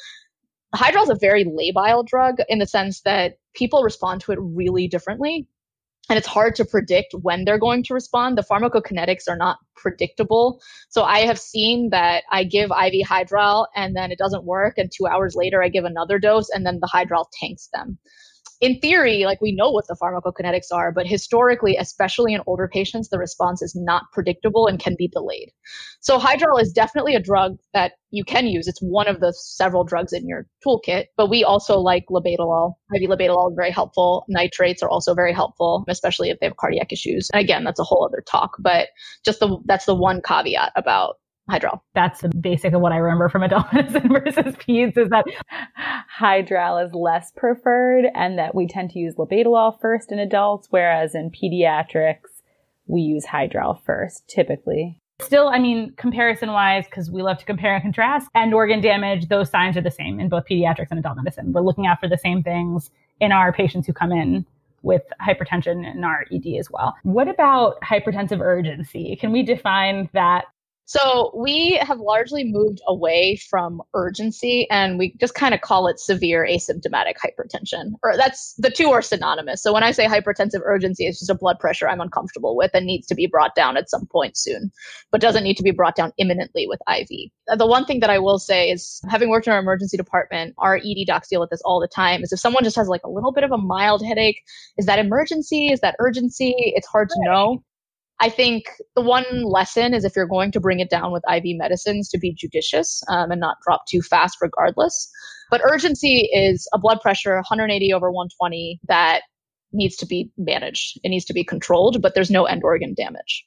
Hydral 0.74 1.04
is 1.04 1.10
a 1.10 1.14
very 1.14 1.44
labile 1.44 2.04
drug 2.04 2.38
in 2.48 2.58
the 2.58 2.66
sense 2.66 3.00
that 3.02 3.38
people 3.54 3.82
respond 3.82 4.20
to 4.22 4.32
it 4.32 4.38
really 4.40 4.88
differently. 4.88 5.46
And 6.08 6.18
it's 6.18 6.26
hard 6.26 6.56
to 6.56 6.64
predict 6.64 7.14
when 7.22 7.44
they're 7.44 7.58
going 7.58 7.84
to 7.84 7.94
respond. 7.94 8.36
The 8.36 8.42
pharmacokinetics 8.42 9.28
are 9.28 9.36
not 9.36 9.58
predictable. 9.76 10.60
So 10.88 11.04
I 11.04 11.20
have 11.20 11.38
seen 11.38 11.90
that 11.90 12.24
I 12.32 12.42
give 12.42 12.70
IV 12.70 13.06
Hydral 13.06 13.68
and 13.76 13.94
then 13.94 14.10
it 14.10 14.18
doesn't 14.18 14.42
work. 14.42 14.76
And 14.76 14.90
two 14.90 15.06
hours 15.06 15.36
later, 15.36 15.62
I 15.62 15.68
give 15.68 15.84
another 15.84 16.18
dose 16.18 16.48
and 16.50 16.66
then 16.66 16.80
the 16.80 16.88
Hydral 16.88 17.28
tanks 17.40 17.68
them 17.72 17.96
in 18.60 18.78
theory, 18.80 19.24
like 19.24 19.40
we 19.40 19.52
know 19.52 19.70
what 19.70 19.86
the 19.88 19.96
pharmacokinetics 20.00 20.72
are, 20.72 20.92
but 20.92 21.06
historically, 21.06 21.76
especially 21.76 22.34
in 22.34 22.42
older 22.46 22.68
patients, 22.68 23.08
the 23.08 23.18
response 23.18 23.62
is 23.62 23.74
not 23.74 24.04
predictable 24.12 24.66
and 24.66 24.78
can 24.78 24.94
be 24.98 25.08
delayed. 25.08 25.50
So 26.00 26.18
Hydral 26.18 26.58
is 26.58 26.72
definitely 26.72 27.14
a 27.14 27.20
drug 27.20 27.56
that 27.72 27.92
you 28.10 28.22
can 28.24 28.46
use. 28.46 28.68
It's 28.68 28.80
one 28.80 29.08
of 29.08 29.20
the 29.20 29.32
several 29.32 29.84
drugs 29.84 30.12
in 30.12 30.26
your 30.26 30.46
toolkit, 30.66 31.06
but 31.16 31.30
we 31.30 31.42
also 31.42 31.78
like 31.78 32.04
labetalol. 32.10 32.74
IV 32.94 33.08
labetalol 33.08 33.50
is 33.50 33.56
very 33.56 33.70
helpful. 33.70 34.26
Nitrates 34.28 34.82
are 34.82 34.90
also 34.90 35.14
very 35.14 35.32
helpful, 35.32 35.84
especially 35.88 36.28
if 36.28 36.38
they 36.40 36.46
have 36.46 36.56
cardiac 36.56 36.92
issues. 36.92 37.30
And 37.32 37.40
again, 37.40 37.64
that's 37.64 37.80
a 37.80 37.84
whole 37.84 38.04
other 38.04 38.22
talk, 38.26 38.56
but 38.58 38.88
just 39.24 39.40
the, 39.40 39.58
that's 39.64 39.86
the 39.86 39.94
one 39.94 40.20
caveat 40.20 40.72
about 40.76 41.16
Hydral. 41.50 41.82
That's 41.94 42.20
the 42.20 42.28
basic 42.28 42.72
of 42.72 42.80
what 42.80 42.92
I 42.92 42.96
remember 42.96 43.28
from 43.28 43.42
adult 43.42 43.66
medicine 43.72 44.08
versus 44.08 44.54
peds 44.56 44.96
is 44.96 45.10
that 45.10 45.24
Hydral 46.08 46.78
is 46.78 46.94
less 46.94 47.32
preferred 47.36 48.06
and 48.14 48.38
that 48.38 48.54
we 48.54 48.66
tend 48.66 48.90
to 48.90 48.98
use 48.98 49.14
labetalol 49.16 49.80
first 49.80 50.12
in 50.12 50.18
adults, 50.18 50.68
whereas 50.70 51.14
in 51.14 51.30
pediatrics, 51.30 52.42
we 52.86 53.00
use 53.00 53.24
Hydral 53.26 53.80
first, 53.84 54.28
typically. 54.28 55.00
Still, 55.20 55.48
I 55.48 55.58
mean, 55.58 55.92
comparison 55.96 56.50
wise, 56.50 56.86
because 56.86 57.10
we 57.10 57.22
love 57.22 57.38
to 57.38 57.44
compare 57.44 57.74
and 57.74 57.82
contrast, 57.82 58.28
and 58.34 58.54
organ 58.54 58.80
damage, 58.80 59.28
those 59.28 59.50
signs 59.50 59.76
are 59.76 59.82
the 59.82 59.90
same 59.90 60.18
in 60.18 60.28
both 60.28 60.44
pediatrics 60.50 60.88
and 60.90 60.98
adult 60.98 61.16
medicine. 61.16 61.52
We're 61.52 61.60
looking 61.60 61.86
out 61.86 62.00
for 62.00 62.08
the 62.08 62.16
same 62.16 62.42
things 62.42 62.90
in 63.20 63.32
our 63.32 63.52
patients 63.52 63.86
who 63.86 63.92
come 63.92 64.12
in 64.12 64.46
with 64.82 65.02
hypertension 65.20 65.84
in 65.94 66.04
our 66.04 66.24
ED 66.32 66.58
as 66.58 66.70
well. 66.70 66.96
What 67.02 67.28
about 67.28 67.80
hypertensive 67.82 68.40
urgency? 68.40 69.16
Can 69.20 69.30
we 69.30 69.42
define 69.42 70.08
that 70.14 70.46
so 70.90 71.30
we 71.36 71.78
have 71.80 72.00
largely 72.00 72.42
moved 72.42 72.80
away 72.88 73.36
from 73.48 73.80
urgency 73.94 74.68
and 74.70 74.98
we 74.98 75.14
just 75.20 75.36
kind 75.36 75.54
of 75.54 75.60
call 75.60 75.86
it 75.86 76.00
severe 76.00 76.44
asymptomatic 76.44 77.14
hypertension. 77.14 77.92
Or 78.02 78.16
that's 78.16 78.54
the 78.58 78.72
two 78.72 78.90
are 78.90 79.00
synonymous. 79.00 79.62
So 79.62 79.72
when 79.72 79.84
I 79.84 79.92
say 79.92 80.06
hypertensive 80.06 80.62
urgency, 80.64 81.06
it's 81.06 81.20
just 81.20 81.30
a 81.30 81.36
blood 81.36 81.60
pressure 81.60 81.88
I'm 81.88 82.00
uncomfortable 82.00 82.56
with 82.56 82.72
and 82.74 82.86
needs 82.86 83.06
to 83.06 83.14
be 83.14 83.28
brought 83.28 83.54
down 83.54 83.76
at 83.76 83.88
some 83.88 84.04
point 84.06 84.36
soon, 84.36 84.72
but 85.12 85.20
doesn't 85.20 85.44
need 85.44 85.56
to 85.58 85.62
be 85.62 85.70
brought 85.70 85.94
down 85.94 86.12
imminently 86.18 86.66
with 86.66 86.80
IV. 86.92 87.30
Uh, 87.48 87.54
the 87.54 87.68
one 87.68 87.84
thing 87.84 88.00
that 88.00 88.10
I 88.10 88.18
will 88.18 88.40
say 88.40 88.68
is 88.68 89.00
having 89.08 89.30
worked 89.30 89.46
in 89.46 89.52
our 89.52 89.60
emergency 89.60 89.96
department, 89.96 90.56
our 90.58 90.78
ED 90.78 91.06
docs 91.06 91.28
deal 91.28 91.38
with 91.38 91.50
this 91.50 91.62
all 91.64 91.78
the 91.78 91.86
time 91.86 92.24
is 92.24 92.32
if 92.32 92.40
someone 92.40 92.64
just 92.64 92.74
has 92.74 92.88
like 92.88 93.04
a 93.04 93.10
little 93.10 93.30
bit 93.30 93.44
of 93.44 93.52
a 93.52 93.58
mild 93.58 94.04
headache, 94.04 94.40
is 94.76 94.86
that 94.86 94.98
emergency? 94.98 95.68
Is 95.68 95.78
that 95.82 95.94
urgency? 96.00 96.52
It's 96.74 96.88
hard 96.88 97.10
to 97.10 97.20
know. 97.20 97.62
I 98.20 98.28
think 98.28 98.64
the 98.94 99.00
one 99.00 99.24
lesson 99.44 99.94
is 99.94 100.04
if 100.04 100.14
you're 100.14 100.26
going 100.26 100.52
to 100.52 100.60
bring 100.60 100.80
it 100.80 100.90
down 100.90 101.10
with 101.10 101.24
IV 101.30 101.56
medicines 101.56 102.08
to 102.10 102.18
be 102.18 102.34
judicious 102.34 103.02
um, 103.08 103.30
and 103.30 103.40
not 103.40 103.56
drop 103.66 103.86
too 103.88 104.02
fast 104.02 104.36
regardless. 104.42 105.10
But 105.50 105.62
urgency 105.64 106.28
is 106.32 106.68
a 106.74 106.78
blood 106.78 107.00
pressure 107.00 107.34
180 107.36 107.92
over 107.92 108.10
120 108.10 108.78
that 108.88 109.22
needs 109.72 109.96
to 109.96 110.06
be 110.06 110.30
managed. 110.36 111.00
It 111.02 111.08
needs 111.08 111.24
to 111.26 111.32
be 111.32 111.44
controlled, 111.44 112.02
but 112.02 112.14
there's 112.14 112.30
no 112.30 112.44
end 112.44 112.62
organ 112.62 112.94
damage. 112.94 113.46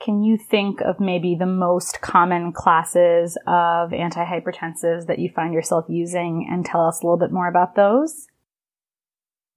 Can 0.00 0.22
you 0.22 0.36
think 0.36 0.82
of 0.82 1.00
maybe 1.00 1.34
the 1.34 1.46
most 1.46 2.00
common 2.00 2.52
classes 2.52 3.36
of 3.46 3.90
antihypertensives 3.90 5.06
that 5.06 5.18
you 5.18 5.30
find 5.30 5.54
yourself 5.54 5.86
using 5.88 6.48
and 6.50 6.64
tell 6.64 6.86
us 6.86 7.00
a 7.00 7.06
little 7.06 7.18
bit 7.18 7.32
more 7.32 7.48
about 7.48 7.74
those? 7.74 8.26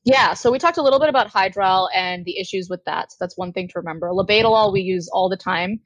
Yeah, 0.05 0.33
so 0.33 0.51
we 0.51 0.59
talked 0.59 0.77
a 0.77 0.81
little 0.81 0.99
bit 0.99 1.09
about 1.09 1.27
Hydral 1.27 1.89
and 1.93 2.23
the 2.25 2.39
issues 2.39 2.69
with 2.69 2.83
that. 2.85 3.11
So 3.11 3.17
that's 3.19 3.37
one 3.37 3.51
thing 3.51 3.67
to 3.67 3.73
remember. 3.75 4.09
Labetalol 4.09 4.71
we 4.71 4.81
use 4.81 5.09
all 5.11 5.29
the 5.29 5.37
time. 5.37 5.79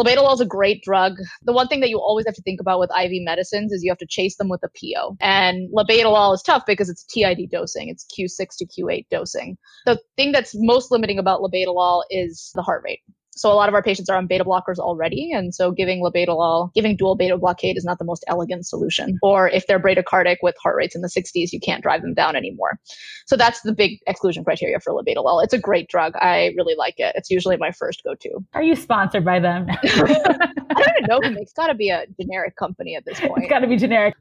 Labetalol 0.00 0.32
is 0.32 0.40
a 0.40 0.46
great 0.46 0.82
drug. 0.82 1.14
The 1.42 1.52
one 1.52 1.66
thing 1.66 1.80
that 1.80 1.90
you 1.90 1.98
always 1.98 2.24
have 2.26 2.34
to 2.36 2.42
think 2.42 2.60
about 2.60 2.78
with 2.78 2.90
IV 2.90 3.10
medicines 3.24 3.72
is 3.72 3.82
you 3.82 3.90
have 3.90 3.98
to 3.98 4.06
chase 4.06 4.36
them 4.36 4.48
with 4.48 4.62
a 4.62 4.68
PO. 4.68 5.16
And 5.20 5.68
labetalol 5.74 6.34
is 6.34 6.42
tough 6.42 6.62
because 6.66 6.88
it's 6.88 7.04
TID 7.04 7.50
dosing. 7.50 7.88
It's 7.88 8.06
Q6 8.06 8.56
to 8.58 8.66
Q8 8.66 9.06
dosing. 9.10 9.58
The 9.86 10.00
thing 10.16 10.32
that's 10.32 10.52
most 10.54 10.92
limiting 10.92 11.18
about 11.18 11.40
labetalol 11.40 12.02
is 12.10 12.52
the 12.54 12.62
heart 12.62 12.82
rate. 12.84 13.00
So 13.38 13.52
a 13.52 13.54
lot 13.54 13.68
of 13.68 13.74
our 13.74 13.82
patients 13.82 14.08
are 14.08 14.16
on 14.16 14.26
beta 14.26 14.44
blockers 14.44 14.78
already. 14.78 15.32
And 15.32 15.54
so 15.54 15.70
giving 15.70 16.02
labetalol, 16.02 16.72
giving 16.74 16.96
dual 16.96 17.16
beta 17.16 17.36
blockade 17.36 17.76
is 17.76 17.84
not 17.84 17.98
the 17.98 18.04
most 18.04 18.24
elegant 18.28 18.66
solution. 18.66 19.18
Or 19.22 19.48
if 19.48 19.66
they're 19.66 19.80
bradycardic 19.80 20.36
with 20.42 20.54
heart 20.62 20.76
rates 20.76 20.94
in 20.94 21.02
the 21.02 21.08
60s, 21.08 21.52
you 21.52 21.60
can't 21.60 21.82
drive 21.82 22.02
them 22.02 22.14
down 22.14 22.36
anymore. 22.36 22.78
So 23.26 23.36
that's 23.36 23.60
the 23.62 23.72
big 23.72 23.98
exclusion 24.06 24.44
criteria 24.44 24.80
for 24.80 24.92
labetalol. 24.92 25.44
It's 25.44 25.54
a 25.54 25.58
great 25.58 25.88
drug. 25.88 26.14
I 26.16 26.52
really 26.56 26.74
like 26.76 26.94
it. 26.98 27.14
It's 27.14 27.30
usually 27.30 27.56
my 27.56 27.70
first 27.70 28.02
go-to. 28.04 28.44
Are 28.54 28.62
you 28.62 28.74
sponsored 28.74 29.24
by 29.24 29.40
them? 29.40 29.66
I 29.70 29.76
don't 29.84 30.96
even 30.96 31.04
know 31.08 31.20
who 31.22 31.30
makes. 31.30 31.48
It's 31.48 31.52
got 31.52 31.68
to 31.68 31.74
be 31.74 31.90
a 31.90 32.04
generic 32.20 32.56
company 32.56 32.96
at 32.96 33.04
this 33.04 33.20
point. 33.20 33.44
It's 33.44 33.50
got 33.50 33.60
to 33.60 33.66
be 33.66 33.76
generic. 33.76 34.14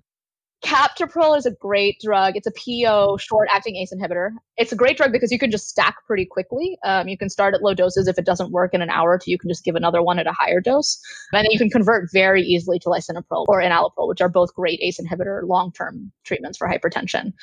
Captopril 0.63 1.37
is 1.37 1.45
a 1.45 1.51
great 1.51 1.99
drug. 2.03 2.33
It's 2.35 2.47
a 2.47 2.51
PO 2.51 3.17
short 3.17 3.47
acting 3.53 3.75
ACE 3.75 3.93
inhibitor. 3.93 4.31
It's 4.57 4.71
a 4.71 4.75
great 4.75 4.97
drug 4.97 5.11
because 5.11 5.31
you 5.31 5.37
can 5.37 5.51
just 5.51 5.69
stack 5.69 5.97
pretty 6.07 6.25
quickly. 6.25 6.79
Um, 6.83 7.07
you 7.07 7.15
can 7.15 7.29
start 7.29 7.53
at 7.53 7.61
low 7.61 7.75
doses. 7.75 8.07
If 8.07 8.17
it 8.17 8.25
doesn't 8.25 8.51
work 8.51 8.73
in 8.73 8.81
an 8.81 8.89
hour 8.89 9.11
or 9.11 9.19
two, 9.19 9.29
you 9.29 9.37
can 9.37 9.51
just 9.51 9.63
give 9.63 9.75
another 9.75 10.01
one 10.01 10.17
at 10.17 10.25
a 10.25 10.31
higher 10.31 10.59
dose. 10.59 10.99
And 11.31 11.45
then 11.45 11.51
you 11.51 11.59
can 11.59 11.69
convert 11.69 12.09
very 12.11 12.41
easily 12.41 12.79
to 12.79 12.89
lisinopril 12.89 13.45
or 13.47 13.61
enalapril, 13.61 14.07
which 14.07 14.19
are 14.19 14.29
both 14.29 14.51
great 14.55 14.79
ACE 14.81 14.99
inhibitor 14.99 15.47
long 15.47 15.71
term 15.73 16.11
treatments 16.25 16.57
for 16.57 16.67
hypertension. 16.67 17.33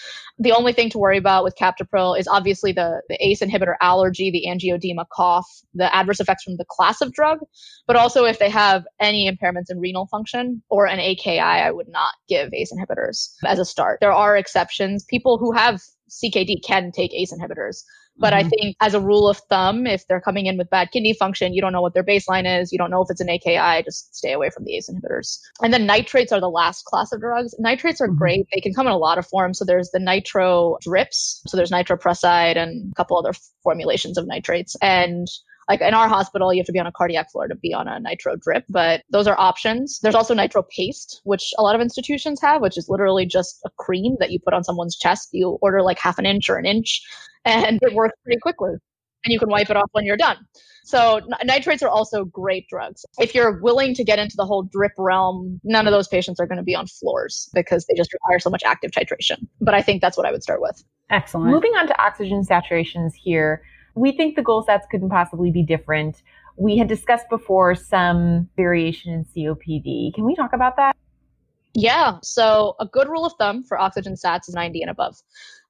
The 0.40 0.50
only 0.50 0.72
thing 0.72 0.90
to 0.90 0.98
worry 0.98 1.18
about 1.18 1.44
with 1.44 1.54
Captopril 1.56 2.18
is 2.18 2.26
obviously 2.26 2.72
the, 2.72 3.00
the 3.08 3.24
ACE 3.24 3.40
inhibitor 3.40 3.76
allergy, 3.80 4.32
the 4.32 4.46
angioedema, 4.48 5.04
cough, 5.12 5.46
the 5.72 5.94
adverse 5.94 6.18
effects 6.18 6.42
from 6.42 6.56
the 6.56 6.66
class 6.68 7.00
of 7.00 7.12
drug, 7.12 7.38
but 7.86 7.94
also 7.94 8.24
if 8.24 8.40
they 8.40 8.50
have 8.50 8.84
any 8.98 9.30
impairments 9.30 9.70
in 9.70 9.78
renal 9.78 10.08
function 10.08 10.62
or 10.68 10.86
an 10.86 10.98
AKI, 10.98 11.38
I 11.38 11.70
would 11.70 11.88
not 11.88 12.12
give 12.28 12.52
ACE 12.52 12.72
inhibitors 12.72 13.03
inhibitors 13.04 13.34
as 13.46 13.58
a 13.58 13.64
start. 13.64 13.98
There 14.00 14.12
are 14.12 14.36
exceptions. 14.36 15.04
People 15.04 15.38
who 15.38 15.52
have 15.52 15.80
CKD 16.10 16.62
can 16.64 16.92
take 16.92 17.12
ACE 17.12 17.32
inhibitors. 17.32 17.82
But 18.16 18.32
mm-hmm. 18.32 18.46
I 18.46 18.48
think 18.48 18.76
as 18.80 18.94
a 18.94 19.00
rule 19.00 19.28
of 19.28 19.38
thumb, 19.50 19.88
if 19.88 20.06
they're 20.06 20.20
coming 20.20 20.46
in 20.46 20.56
with 20.56 20.70
bad 20.70 20.92
kidney 20.92 21.14
function, 21.14 21.52
you 21.52 21.60
don't 21.60 21.72
know 21.72 21.82
what 21.82 21.94
their 21.94 22.04
baseline 22.04 22.60
is. 22.60 22.70
You 22.70 22.78
don't 22.78 22.90
know 22.90 23.02
if 23.02 23.10
it's 23.10 23.20
an 23.20 23.28
AKI, 23.28 23.82
just 23.82 24.14
stay 24.14 24.32
away 24.32 24.50
from 24.50 24.64
the 24.64 24.76
ACE 24.76 24.88
inhibitors. 24.88 25.38
And 25.62 25.72
then 25.72 25.84
nitrates 25.84 26.30
are 26.30 26.40
the 26.40 26.48
last 26.48 26.84
class 26.84 27.10
of 27.10 27.20
drugs. 27.20 27.56
Nitrates 27.58 28.00
are 28.00 28.06
mm-hmm. 28.06 28.18
great. 28.18 28.46
They 28.54 28.60
can 28.60 28.72
come 28.72 28.86
in 28.86 28.92
a 28.92 28.98
lot 28.98 29.18
of 29.18 29.26
forms. 29.26 29.58
So 29.58 29.64
there's 29.64 29.90
the 29.90 29.98
nitro 29.98 30.78
drips. 30.80 31.42
So 31.48 31.56
there's 31.56 31.72
nitroprusside 31.72 32.56
and 32.56 32.92
a 32.92 32.94
couple 32.94 33.18
other 33.18 33.32
formulations 33.64 34.16
of 34.16 34.28
nitrates. 34.28 34.76
And 34.80 35.26
like 35.68 35.80
in 35.80 35.94
our 35.94 36.08
hospital, 36.08 36.52
you 36.52 36.60
have 36.60 36.66
to 36.66 36.72
be 36.72 36.78
on 36.78 36.86
a 36.86 36.92
cardiac 36.92 37.30
floor 37.30 37.48
to 37.48 37.54
be 37.54 37.72
on 37.72 37.88
a 37.88 37.98
nitro 38.00 38.36
drip, 38.36 38.64
but 38.68 39.02
those 39.10 39.26
are 39.26 39.38
options. 39.38 40.00
There's 40.00 40.14
also 40.14 40.34
nitro 40.34 40.62
paste, 40.62 41.20
which 41.24 41.52
a 41.58 41.62
lot 41.62 41.74
of 41.74 41.80
institutions 41.80 42.40
have, 42.40 42.60
which 42.60 42.76
is 42.76 42.88
literally 42.88 43.26
just 43.26 43.60
a 43.64 43.70
cream 43.78 44.16
that 44.20 44.30
you 44.30 44.38
put 44.38 44.54
on 44.54 44.64
someone's 44.64 44.96
chest. 44.96 45.28
You 45.32 45.58
order 45.62 45.82
like 45.82 45.98
half 45.98 46.18
an 46.18 46.26
inch 46.26 46.48
or 46.48 46.56
an 46.56 46.66
inch 46.66 47.02
and 47.44 47.78
it 47.82 47.94
works 47.94 48.14
pretty 48.24 48.40
quickly 48.40 48.72
and 49.24 49.32
you 49.32 49.38
can 49.38 49.48
wipe 49.48 49.70
it 49.70 49.76
off 49.76 49.88
when 49.92 50.04
you're 50.04 50.16
done. 50.16 50.36
So 50.84 51.20
nitrates 51.42 51.82
are 51.82 51.88
also 51.88 52.26
great 52.26 52.68
drugs. 52.68 53.06
If 53.18 53.34
you're 53.34 53.58
willing 53.60 53.94
to 53.94 54.04
get 54.04 54.18
into 54.18 54.36
the 54.36 54.44
whole 54.44 54.64
drip 54.64 54.92
realm, 54.98 55.60
none 55.64 55.86
of 55.86 55.92
those 55.92 56.08
patients 56.08 56.38
are 56.40 56.46
going 56.46 56.58
to 56.58 56.64
be 56.64 56.74
on 56.74 56.86
floors 56.86 57.48
because 57.54 57.86
they 57.86 57.94
just 57.96 58.12
require 58.12 58.38
so 58.38 58.50
much 58.50 58.62
active 58.66 58.90
titration. 58.90 59.46
But 59.62 59.72
I 59.72 59.80
think 59.80 60.02
that's 60.02 60.18
what 60.18 60.26
I 60.26 60.30
would 60.30 60.42
start 60.42 60.60
with. 60.60 60.84
Excellent. 61.10 61.50
Moving 61.50 61.72
on 61.72 61.86
to 61.86 62.02
oxygen 62.02 62.42
saturations 62.44 63.12
here 63.14 63.62
we 63.94 64.12
think 64.12 64.36
the 64.36 64.42
goal 64.42 64.62
sets 64.62 64.86
couldn't 64.90 65.10
possibly 65.10 65.50
be 65.50 65.62
different. 65.62 66.22
We 66.56 66.76
had 66.76 66.88
discussed 66.88 67.28
before 67.30 67.74
some 67.74 68.48
variation 68.56 69.12
in 69.12 69.24
COPD. 69.24 70.14
Can 70.14 70.24
we 70.24 70.34
talk 70.34 70.52
about 70.52 70.76
that? 70.76 70.96
Yeah. 71.74 72.18
So 72.22 72.76
a 72.78 72.86
good 72.86 73.08
rule 73.08 73.24
of 73.24 73.32
thumb 73.38 73.64
for 73.64 73.78
oxygen 73.80 74.14
sats 74.14 74.48
is 74.48 74.54
90 74.54 74.82
and 74.82 74.90
above. 74.90 75.20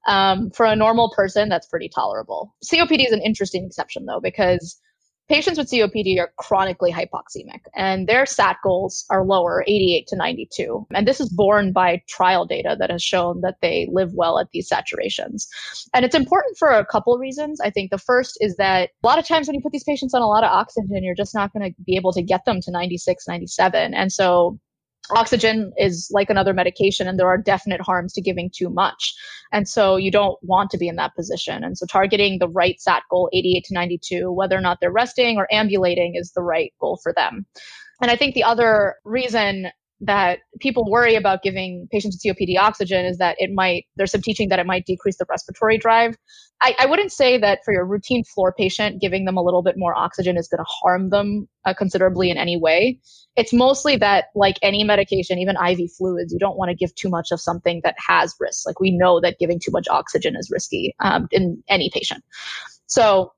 Um, 0.07 0.51
for 0.51 0.67
a 0.67 0.75
normal 0.75 1.11
person, 1.15 1.49
that's 1.49 1.65
pretty 1.65 1.89
tolerable. 1.89 2.53
COPD 2.63 3.07
is 3.07 3.11
an 3.11 3.21
interesting 3.21 3.65
exception 3.65 4.05
though, 4.05 4.19
because 4.19 4.79
patients 5.27 5.57
with 5.57 5.69
COPD 5.69 6.19
are 6.19 6.31
chronically 6.37 6.91
hypoxemic 6.91 7.61
and 7.75 8.07
their 8.07 8.25
SAT 8.25 8.57
goals 8.63 9.05
are 9.09 9.25
lower, 9.25 9.63
88 9.67 10.07
to 10.07 10.15
92. 10.15 10.87
And 10.93 11.07
this 11.07 11.19
is 11.19 11.29
borne 11.29 11.71
by 11.71 12.01
trial 12.07 12.45
data 12.45 12.75
that 12.79 12.91
has 12.91 13.03
shown 13.03 13.41
that 13.41 13.57
they 13.61 13.87
live 13.91 14.13
well 14.13 14.39
at 14.39 14.49
these 14.51 14.69
saturations. 14.69 15.47
And 15.93 16.05
it's 16.05 16.15
important 16.15 16.57
for 16.57 16.69
a 16.69 16.85
couple 16.85 17.17
reasons. 17.17 17.59
I 17.59 17.69
think 17.69 17.91
the 17.91 17.97
first 17.97 18.37
is 18.39 18.55
that 18.57 18.91
a 19.03 19.07
lot 19.07 19.19
of 19.19 19.27
times 19.27 19.47
when 19.47 19.55
you 19.55 19.61
put 19.61 19.71
these 19.71 19.83
patients 19.83 20.13
on 20.13 20.21
a 20.21 20.27
lot 20.27 20.43
of 20.43 20.51
oxygen, 20.51 21.03
you're 21.03 21.15
just 21.15 21.33
not 21.33 21.51
going 21.53 21.71
to 21.71 21.81
be 21.83 21.95
able 21.95 22.13
to 22.13 22.21
get 22.21 22.45
them 22.45 22.61
to 22.61 22.71
96, 22.71 23.27
97. 23.27 23.93
And 23.93 24.11
so 24.11 24.59
oxygen 25.11 25.71
is 25.77 26.09
like 26.11 26.29
another 26.29 26.53
medication 26.53 27.07
and 27.07 27.19
there 27.19 27.27
are 27.27 27.37
definite 27.37 27.81
harms 27.81 28.13
to 28.13 28.21
giving 28.21 28.49
too 28.49 28.69
much. 28.69 29.13
And 29.51 29.67
so 29.67 29.95
you 29.97 30.11
don't 30.11 30.37
want 30.41 30.69
to 30.71 30.77
be 30.77 30.87
in 30.87 30.95
that 30.95 31.15
position. 31.15 31.63
And 31.63 31.77
so 31.77 31.85
targeting 31.85 32.39
the 32.39 32.49
right 32.49 32.79
sat 32.79 33.03
goal 33.09 33.29
88 33.33 33.63
to 33.65 33.73
92 33.73 34.31
whether 34.31 34.57
or 34.57 34.61
not 34.61 34.79
they're 34.81 34.91
resting 34.91 35.37
or 35.37 35.47
ambulating 35.51 36.13
is 36.15 36.31
the 36.31 36.41
right 36.41 36.73
goal 36.79 36.99
for 37.01 37.13
them. 37.13 37.45
And 38.01 38.11
i 38.11 38.15
think 38.15 38.35
the 38.35 38.43
other 38.43 38.95
reason 39.05 39.67
that 40.01 40.39
people 40.59 40.89
worry 40.89 41.15
about 41.15 41.41
giving 41.41 41.87
patients 41.91 42.19
with 42.23 42.35
COPD 42.35 42.57
oxygen 42.59 43.05
is 43.05 43.17
that 43.17 43.35
it 43.39 43.51
might, 43.53 43.85
there's 43.95 44.11
some 44.11 44.21
teaching 44.21 44.49
that 44.49 44.59
it 44.59 44.65
might 44.65 44.85
decrease 44.85 45.17
the 45.17 45.25
respiratory 45.29 45.77
drive. 45.77 46.17
I, 46.61 46.75
I 46.79 46.85
wouldn't 46.85 47.11
say 47.11 47.37
that 47.37 47.59
for 47.63 47.73
your 47.73 47.85
routine 47.85 48.23
floor 48.23 48.53
patient, 48.57 49.01
giving 49.01 49.25
them 49.25 49.37
a 49.37 49.41
little 49.41 49.63
bit 49.63 49.75
more 49.77 49.95
oxygen 49.95 50.37
is 50.37 50.47
going 50.47 50.59
to 50.59 50.65
harm 50.67 51.09
them 51.09 51.47
uh, 51.65 51.73
considerably 51.73 52.29
in 52.29 52.37
any 52.37 52.57
way. 52.57 52.99
It's 53.35 53.53
mostly 53.53 53.95
that, 53.97 54.25
like 54.35 54.57
any 54.61 54.83
medication, 54.83 55.39
even 55.39 55.55
IV 55.55 55.91
fluids, 55.97 56.31
you 56.31 56.39
don't 56.39 56.57
want 56.57 56.69
to 56.69 56.75
give 56.75 56.93
too 56.95 57.09
much 57.09 57.31
of 57.31 57.39
something 57.39 57.81
that 57.83 57.95
has 58.05 58.35
risks. 58.39 58.65
Like 58.65 58.79
we 58.79 58.91
know 58.91 59.19
that 59.21 59.37
giving 59.39 59.59
too 59.59 59.71
much 59.71 59.87
oxygen 59.89 60.35
is 60.37 60.49
risky 60.51 60.95
um, 60.99 61.27
in 61.31 61.61
any 61.67 61.89
patient. 61.93 62.23
So 62.87 63.31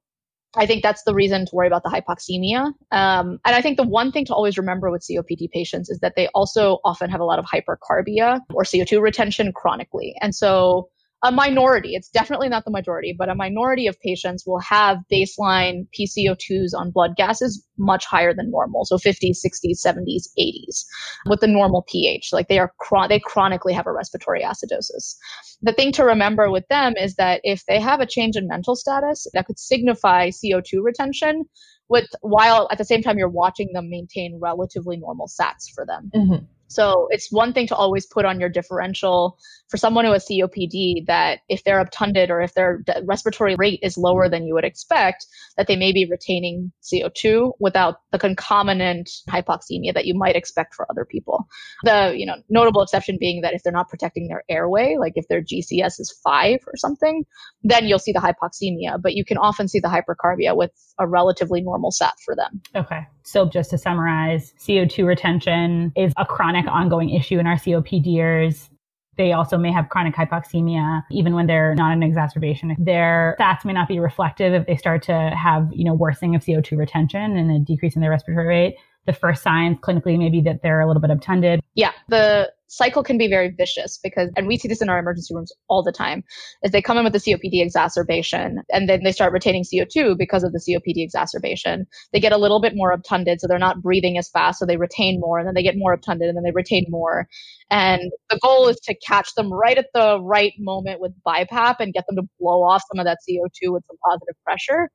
I 0.55 0.65
think 0.65 0.81
that's 0.81 1.03
the 1.03 1.13
reason 1.13 1.45
to 1.45 1.55
worry 1.55 1.67
about 1.67 1.83
the 1.83 1.89
hypoxemia. 1.89 2.67
Um, 2.91 3.39
and 3.45 3.55
I 3.55 3.61
think 3.61 3.77
the 3.77 3.87
one 3.87 4.11
thing 4.11 4.25
to 4.25 4.33
always 4.33 4.57
remember 4.57 4.89
with 4.89 5.05
COPD 5.09 5.51
patients 5.51 5.89
is 5.89 5.99
that 5.99 6.13
they 6.15 6.27
also 6.33 6.79
often 6.83 7.09
have 7.09 7.19
a 7.19 7.25
lot 7.25 7.37
of 7.37 7.45
hypercarbia 7.45 8.39
or 8.53 8.63
CO2 8.63 9.01
retention 9.01 9.51
chronically. 9.53 10.15
And 10.21 10.33
so 10.33 10.89
a 11.23 11.31
minority, 11.31 11.95
it's 11.95 12.09
definitely 12.09 12.47
not 12.47 12.63
the 12.63 12.71
majority, 12.71 13.15
but 13.17 13.29
a 13.29 13.35
minority 13.35 13.87
of 13.87 13.99
patients 13.99 14.43
will 14.45 14.59
have 14.59 14.97
baseline 15.11 15.87
PCO2s 15.97 16.73
on 16.75 16.91
blood 16.91 17.15
gases 17.17 17.65
much 17.79 18.05
higher 18.05 18.33
than 18.33 18.51
normal. 18.51 18.85
So 18.85 18.97
50s, 18.97 19.37
60s, 19.45 19.83
70s, 19.83 20.27
80s 20.39 20.85
with 21.25 21.39
the 21.39 21.47
normal 21.47 21.83
pH. 21.89 22.29
Like 22.33 22.47
they 22.49 22.59
are, 22.59 22.71
they 23.09 23.19
chronically 23.19 23.73
have 23.73 23.87
a 23.87 23.91
respiratory 23.91 24.43
acidosis. 24.43 25.15
The 25.61 25.73
thing 25.73 25.91
to 25.93 26.05
remember 26.05 26.51
with 26.51 26.67
them 26.67 26.93
is 26.97 27.15
that 27.15 27.41
if 27.43 27.65
they 27.67 27.79
have 27.79 27.99
a 27.99 28.05
change 28.05 28.35
in 28.35 28.47
mental 28.47 28.75
status 28.75 29.25
that 29.33 29.47
could 29.47 29.57
signify 29.57 30.29
CO2 30.29 30.83
retention, 30.83 31.45
with 31.89 32.07
while 32.21 32.67
at 32.71 32.77
the 32.77 32.85
same 32.85 33.01
time 33.01 33.17
you're 33.17 33.29
watching 33.29 33.69
them 33.73 33.89
maintain 33.89 34.39
relatively 34.41 34.97
normal 34.97 35.27
sats 35.27 35.71
for 35.73 35.85
them. 35.85 36.11
Mm-hmm. 36.13 36.45
So 36.67 37.07
it's 37.11 37.31
one 37.31 37.53
thing 37.53 37.67
to 37.67 37.75
always 37.75 38.05
put 38.05 38.25
on 38.25 38.39
your 38.39 38.49
differential 38.49 39.37
for 39.69 39.77
someone 39.77 40.05
who 40.05 40.13
has 40.13 40.25
COPD 40.25 41.05
that 41.07 41.39
if 41.49 41.63
they're 41.63 41.79
obtunded 41.79 42.29
or 42.29 42.41
if 42.41 42.53
their 42.53 42.83
respiratory 43.03 43.55
rate 43.57 43.79
is 43.83 43.97
lower 43.97 44.29
than 44.29 44.45
you 44.45 44.53
would 44.53 44.63
expect, 44.63 45.25
that 45.57 45.67
they 45.67 45.75
may 45.75 45.91
be 45.91 46.07
retaining 46.09 46.71
CO2 46.83 47.53
without 47.59 47.95
the 48.11 48.19
concomitant 48.19 49.09
hypoxemia 49.29 49.93
that 49.93 50.05
you 50.05 50.13
might 50.13 50.35
expect 50.35 50.73
for 50.73 50.85
other 50.89 51.05
people. 51.05 51.47
The, 51.83 52.13
you 52.15 52.25
know, 52.25 52.35
notable 52.49 52.81
exception 52.81 53.17
being 53.19 53.41
that 53.41 53.53
if 53.53 53.63
they're 53.63 53.73
not 53.73 53.89
protecting 53.89 54.27
their 54.27 54.43
airway, 54.49 54.95
like 54.99 55.13
if 55.15 55.27
their 55.27 55.41
GCS 55.41 55.99
is 55.99 56.17
five 56.23 56.59
or 56.67 56.77
something, 56.77 57.25
then 57.63 57.87
you'll 57.87 57.99
see 57.99 58.13
the 58.13 58.19
hypoxemia, 58.19 59.01
but 59.01 59.15
you 59.15 59.25
can 59.25 59.37
often 59.37 59.67
see 59.67 59.79
the 59.79 59.89
hypercarbia 59.89 60.55
with 60.55 60.71
a 60.99 61.07
relatively 61.07 61.61
normal 61.61 61.91
SAT 61.91 62.13
for 62.23 62.35
them. 62.35 62.61
Okay. 62.75 63.01
So 63.23 63.49
just 63.49 63.71
to 63.71 63.77
summarize, 63.77 64.53
CO2 64.57 65.05
retention 65.05 65.91
is 65.97 66.13
a 66.17 66.25
chronic 66.25 66.56
ongoing 66.65 67.09
issue 67.11 67.37
in 67.37 67.45
our 67.45 67.55
COPDers. 67.55 68.69
They 69.17 69.33
also 69.33 69.57
may 69.57 69.71
have 69.71 69.89
chronic 69.89 70.15
hypoxemia, 70.15 71.03
even 71.11 71.33
when 71.33 71.47
they're 71.47 71.75
not 71.75 71.91
an 71.91 72.03
exacerbation. 72.03 72.75
Their 72.79 73.35
stats 73.39 73.65
may 73.65 73.73
not 73.73 73.87
be 73.87 73.99
reflective 73.99 74.53
if 74.53 74.67
they 74.67 74.75
start 74.75 75.01
to 75.03 75.13
have, 75.13 75.69
you 75.73 75.83
know, 75.83 75.93
worsening 75.93 76.35
of 76.35 76.43
CO2 76.43 76.77
retention 76.77 77.35
and 77.35 77.51
a 77.51 77.59
decrease 77.59 77.95
in 77.95 78.01
their 78.01 78.11
respiratory 78.11 78.47
rate. 78.47 78.75
The 79.05 79.13
first 79.13 79.41
signs 79.41 79.77
clinically 79.79 80.17
may 80.19 80.29
be 80.29 80.41
that 80.41 80.61
they're 80.61 80.81
a 80.81 80.87
little 80.87 81.01
bit 81.01 81.09
obtunded. 81.09 81.61
Yeah. 81.75 81.93
The 82.09 82.51
cycle 82.67 83.03
can 83.03 83.17
be 83.17 83.27
very 83.27 83.49
vicious 83.49 83.99
because, 84.03 84.29
and 84.35 84.47
we 84.47 84.57
see 84.57 84.67
this 84.67 84.81
in 84.81 84.89
our 84.89 84.99
emergency 84.99 85.33
rooms 85.33 85.51
all 85.67 85.83
the 85.83 85.91
time, 85.91 86.23
is 86.63 86.71
they 86.71 86.81
come 86.81 86.97
in 86.97 87.03
with 87.03 87.15
a 87.15 87.19
COPD 87.19 87.61
exacerbation 87.61 88.61
and 88.71 88.87
then 88.87 89.03
they 89.03 89.11
start 89.11 89.33
retaining 89.33 89.63
CO2 89.63 90.17
because 90.17 90.43
of 90.43 90.51
the 90.53 90.59
COPD 90.59 91.03
exacerbation. 91.03 91.87
They 92.13 92.19
get 92.19 92.31
a 92.31 92.37
little 92.37 92.61
bit 92.61 92.75
more 92.75 92.91
obtunded, 92.91 93.41
so 93.41 93.47
they're 93.47 93.57
not 93.57 93.81
breathing 93.81 94.17
as 94.17 94.29
fast, 94.29 94.59
so 94.59 94.65
they 94.65 94.77
retain 94.77 95.19
more, 95.19 95.39
and 95.39 95.47
then 95.47 95.55
they 95.55 95.63
get 95.63 95.77
more 95.77 95.93
obtunded, 95.93 96.27
and 96.27 96.37
then 96.37 96.43
they 96.43 96.51
retain 96.51 96.85
more. 96.89 97.27
And 97.69 98.11
the 98.29 98.39
goal 98.41 98.67
is 98.67 98.79
to 98.81 98.95
catch 99.05 99.33
them 99.35 99.51
right 99.51 99.77
at 99.77 99.87
the 99.93 100.19
right 100.21 100.53
moment 100.59 100.99
with 100.99 101.13
BiPAP 101.25 101.75
and 101.79 101.93
get 101.93 102.05
them 102.07 102.15
to 102.17 102.29
blow 102.39 102.63
off 102.63 102.83
some 102.91 102.99
of 102.99 103.05
that 103.05 103.19
CO2 103.27 103.73
with 103.73 103.83
some 103.87 103.97
positive 104.03 104.35
pressure 104.43 104.89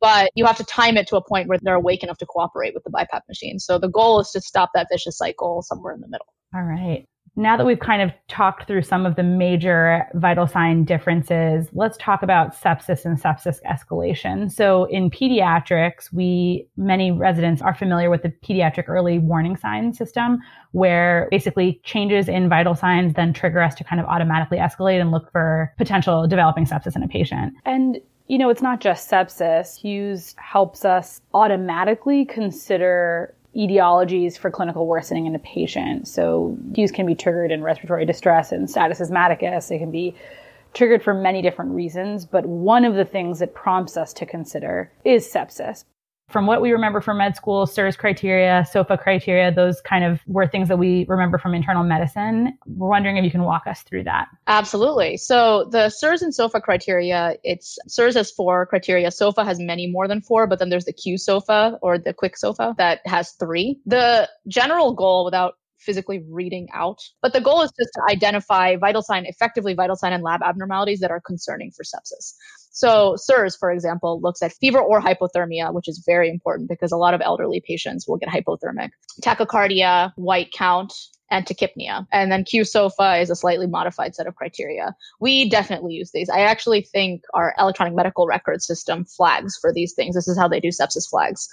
but 0.00 0.30
you 0.34 0.44
have 0.44 0.56
to 0.56 0.64
time 0.64 0.96
it 0.96 1.08
to 1.08 1.16
a 1.16 1.24
point 1.24 1.48
where 1.48 1.58
they're 1.60 1.74
awake 1.74 2.02
enough 2.02 2.18
to 2.18 2.26
cooperate 2.26 2.74
with 2.74 2.84
the 2.84 2.90
BiPAP 2.90 3.22
machine. 3.28 3.58
So 3.58 3.78
the 3.78 3.88
goal 3.88 4.20
is 4.20 4.30
to 4.30 4.40
stop 4.40 4.70
that 4.74 4.86
vicious 4.90 5.18
cycle 5.18 5.62
somewhere 5.62 5.94
in 5.94 6.00
the 6.00 6.08
middle. 6.08 6.26
All 6.54 6.62
right. 6.62 7.04
Now 7.38 7.56
that 7.56 7.64
we've 7.64 7.78
kind 7.78 8.02
of 8.02 8.10
talked 8.26 8.66
through 8.66 8.82
some 8.82 9.06
of 9.06 9.14
the 9.14 9.22
major 9.22 10.08
vital 10.14 10.48
sign 10.48 10.82
differences, 10.82 11.68
let's 11.72 11.96
talk 11.98 12.24
about 12.24 12.52
sepsis 12.52 13.04
and 13.04 13.16
sepsis 13.16 13.62
escalation. 13.62 14.50
So 14.50 14.86
in 14.86 15.08
pediatrics, 15.08 16.12
we, 16.12 16.66
many 16.76 17.12
residents 17.12 17.62
are 17.62 17.74
familiar 17.74 18.10
with 18.10 18.24
the 18.24 18.30
pediatric 18.30 18.88
early 18.88 19.20
warning 19.20 19.56
sign 19.56 19.94
system, 19.94 20.38
where 20.72 21.28
basically 21.30 21.80
changes 21.84 22.28
in 22.28 22.48
vital 22.48 22.74
signs 22.74 23.14
then 23.14 23.32
trigger 23.32 23.62
us 23.62 23.76
to 23.76 23.84
kind 23.84 24.00
of 24.00 24.06
automatically 24.06 24.58
escalate 24.58 25.00
and 25.00 25.12
look 25.12 25.30
for 25.30 25.72
potential 25.78 26.26
developing 26.26 26.66
sepsis 26.66 26.96
in 26.96 27.04
a 27.04 27.08
patient. 27.08 27.54
And 27.64 28.00
you 28.26 28.36
know, 28.36 28.50
it's 28.50 28.60
not 28.60 28.80
just 28.80 29.10
sepsis. 29.10 29.80
PEWS 29.82 30.34
helps 30.38 30.84
us 30.84 31.20
automatically 31.32 32.26
consider 32.26 33.34
etiologies 33.56 34.38
for 34.38 34.50
clinical 34.50 34.86
worsening 34.86 35.26
in 35.26 35.34
a 35.34 35.38
patient. 35.40 36.06
So 36.06 36.56
PEWS 36.72 36.92
can 36.92 37.06
be 37.06 37.14
triggered 37.14 37.50
in 37.50 37.62
respiratory 37.62 38.04
distress 38.04 38.52
and 38.52 38.70
status 38.70 39.00
asthmaticus. 39.00 39.70
It 39.70 39.78
can 39.78 39.90
be 39.90 40.14
triggered 40.74 41.02
for 41.02 41.14
many 41.14 41.42
different 41.42 41.72
reasons, 41.72 42.26
but 42.26 42.44
one 42.46 42.84
of 42.84 42.94
the 42.94 43.04
things 43.04 43.38
that 43.38 43.54
prompts 43.54 43.96
us 43.96 44.12
to 44.14 44.26
consider 44.26 44.92
is 45.04 45.26
sepsis 45.26 45.84
from 46.28 46.46
what 46.46 46.60
we 46.60 46.72
remember 46.72 47.00
from 47.00 47.18
med 47.18 47.36
school, 47.36 47.66
SIRS 47.66 47.96
criteria, 47.96 48.66
SOFA 48.70 48.98
criteria, 48.98 49.50
those 49.50 49.80
kind 49.80 50.04
of 50.04 50.20
were 50.26 50.46
things 50.46 50.68
that 50.68 50.78
we 50.78 51.06
remember 51.08 51.38
from 51.38 51.54
internal 51.54 51.82
medicine. 51.82 52.58
We're 52.66 52.88
wondering 52.88 53.16
if 53.16 53.24
you 53.24 53.30
can 53.30 53.44
walk 53.44 53.66
us 53.66 53.82
through 53.82 54.04
that. 54.04 54.28
Absolutely. 54.46 55.16
So 55.16 55.68
the 55.70 55.88
SIRS 55.88 56.22
and 56.22 56.34
SOFA 56.34 56.60
criteria, 56.60 57.36
it's 57.44 57.78
SIRS 57.88 58.14
has 58.14 58.30
four 58.30 58.66
criteria. 58.66 59.10
SOFA 59.10 59.44
has 59.44 59.58
many 59.58 59.86
more 59.86 60.06
than 60.06 60.20
four, 60.20 60.46
but 60.46 60.58
then 60.58 60.68
there's 60.68 60.84
the 60.84 60.92
Q 60.92 61.16
SOFA 61.16 61.78
or 61.80 61.98
the 61.98 62.12
quick 62.12 62.36
SOFA 62.36 62.74
that 62.76 63.00
has 63.06 63.32
three. 63.32 63.80
The 63.86 64.28
general 64.46 64.92
goal 64.92 65.24
without 65.24 65.54
physically 65.78 66.24
reading 66.28 66.68
out. 66.72 66.98
But 67.22 67.32
the 67.32 67.40
goal 67.40 67.62
is 67.62 67.72
just 67.78 67.90
to 67.94 68.02
identify 68.10 68.76
vital 68.76 69.02
sign, 69.02 69.26
effectively 69.26 69.74
vital 69.74 69.96
sign 69.96 70.12
and 70.12 70.22
lab 70.22 70.42
abnormalities 70.42 71.00
that 71.00 71.10
are 71.10 71.20
concerning 71.20 71.70
for 71.70 71.82
sepsis. 71.82 72.34
So 72.70 73.16
SIRS, 73.16 73.56
for 73.56 73.70
example, 73.70 74.20
looks 74.20 74.42
at 74.42 74.52
fever 74.52 74.78
or 74.78 75.00
hypothermia, 75.00 75.72
which 75.72 75.88
is 75.88 76.02
very 76.06 76.30
important 76.30 76.68
because 76.68 76.92
a 76.92 76.96
lot 76.96 77.14
of 77.14 77.20
elderly 77.20 77.60
patients 77.66 78.06
will 78.06 78.18
get 78.18 78.28
hypothermic. 78.28 78.90
Tachycardia, 79.22 80.12
white 80.16 80.52
count, 80.52 80.92
and 81.30 81.44
tachypnea. 81.44 82.06
And 82.12 82.32
then 82.32 82.44
QSOFA 82.44 83.20
is 83.20 83.30
a 83.30 83.36
slightly 83.36 83.66
modified 83.66 84.14
set 84.14 84.26
of 84.26 84.34
criteria. 84.34 84.94
We 85.20 85.48
definitely 85.48 85.94
use 85.94 86.10
these. 86.12 86.30
I 86.30 86.40
actually 86.40 86.82
think 86.82 87.22
our 87.34 87.54
electronic 87.58 87.94
medical 87.94 88.26
record 88.26 88.62
system 88.62 89.04
flags 89.04 89.58
for 89.60 89.72
these 89.72 89.92
things. 89.94 90.14
This 90.14 90.28
is 90.28 90.38
how 90.38 90.48
they 90.48 90.60
do 90.60 90.68
sepsis 90.68 91.08
flags. 91.08 91.48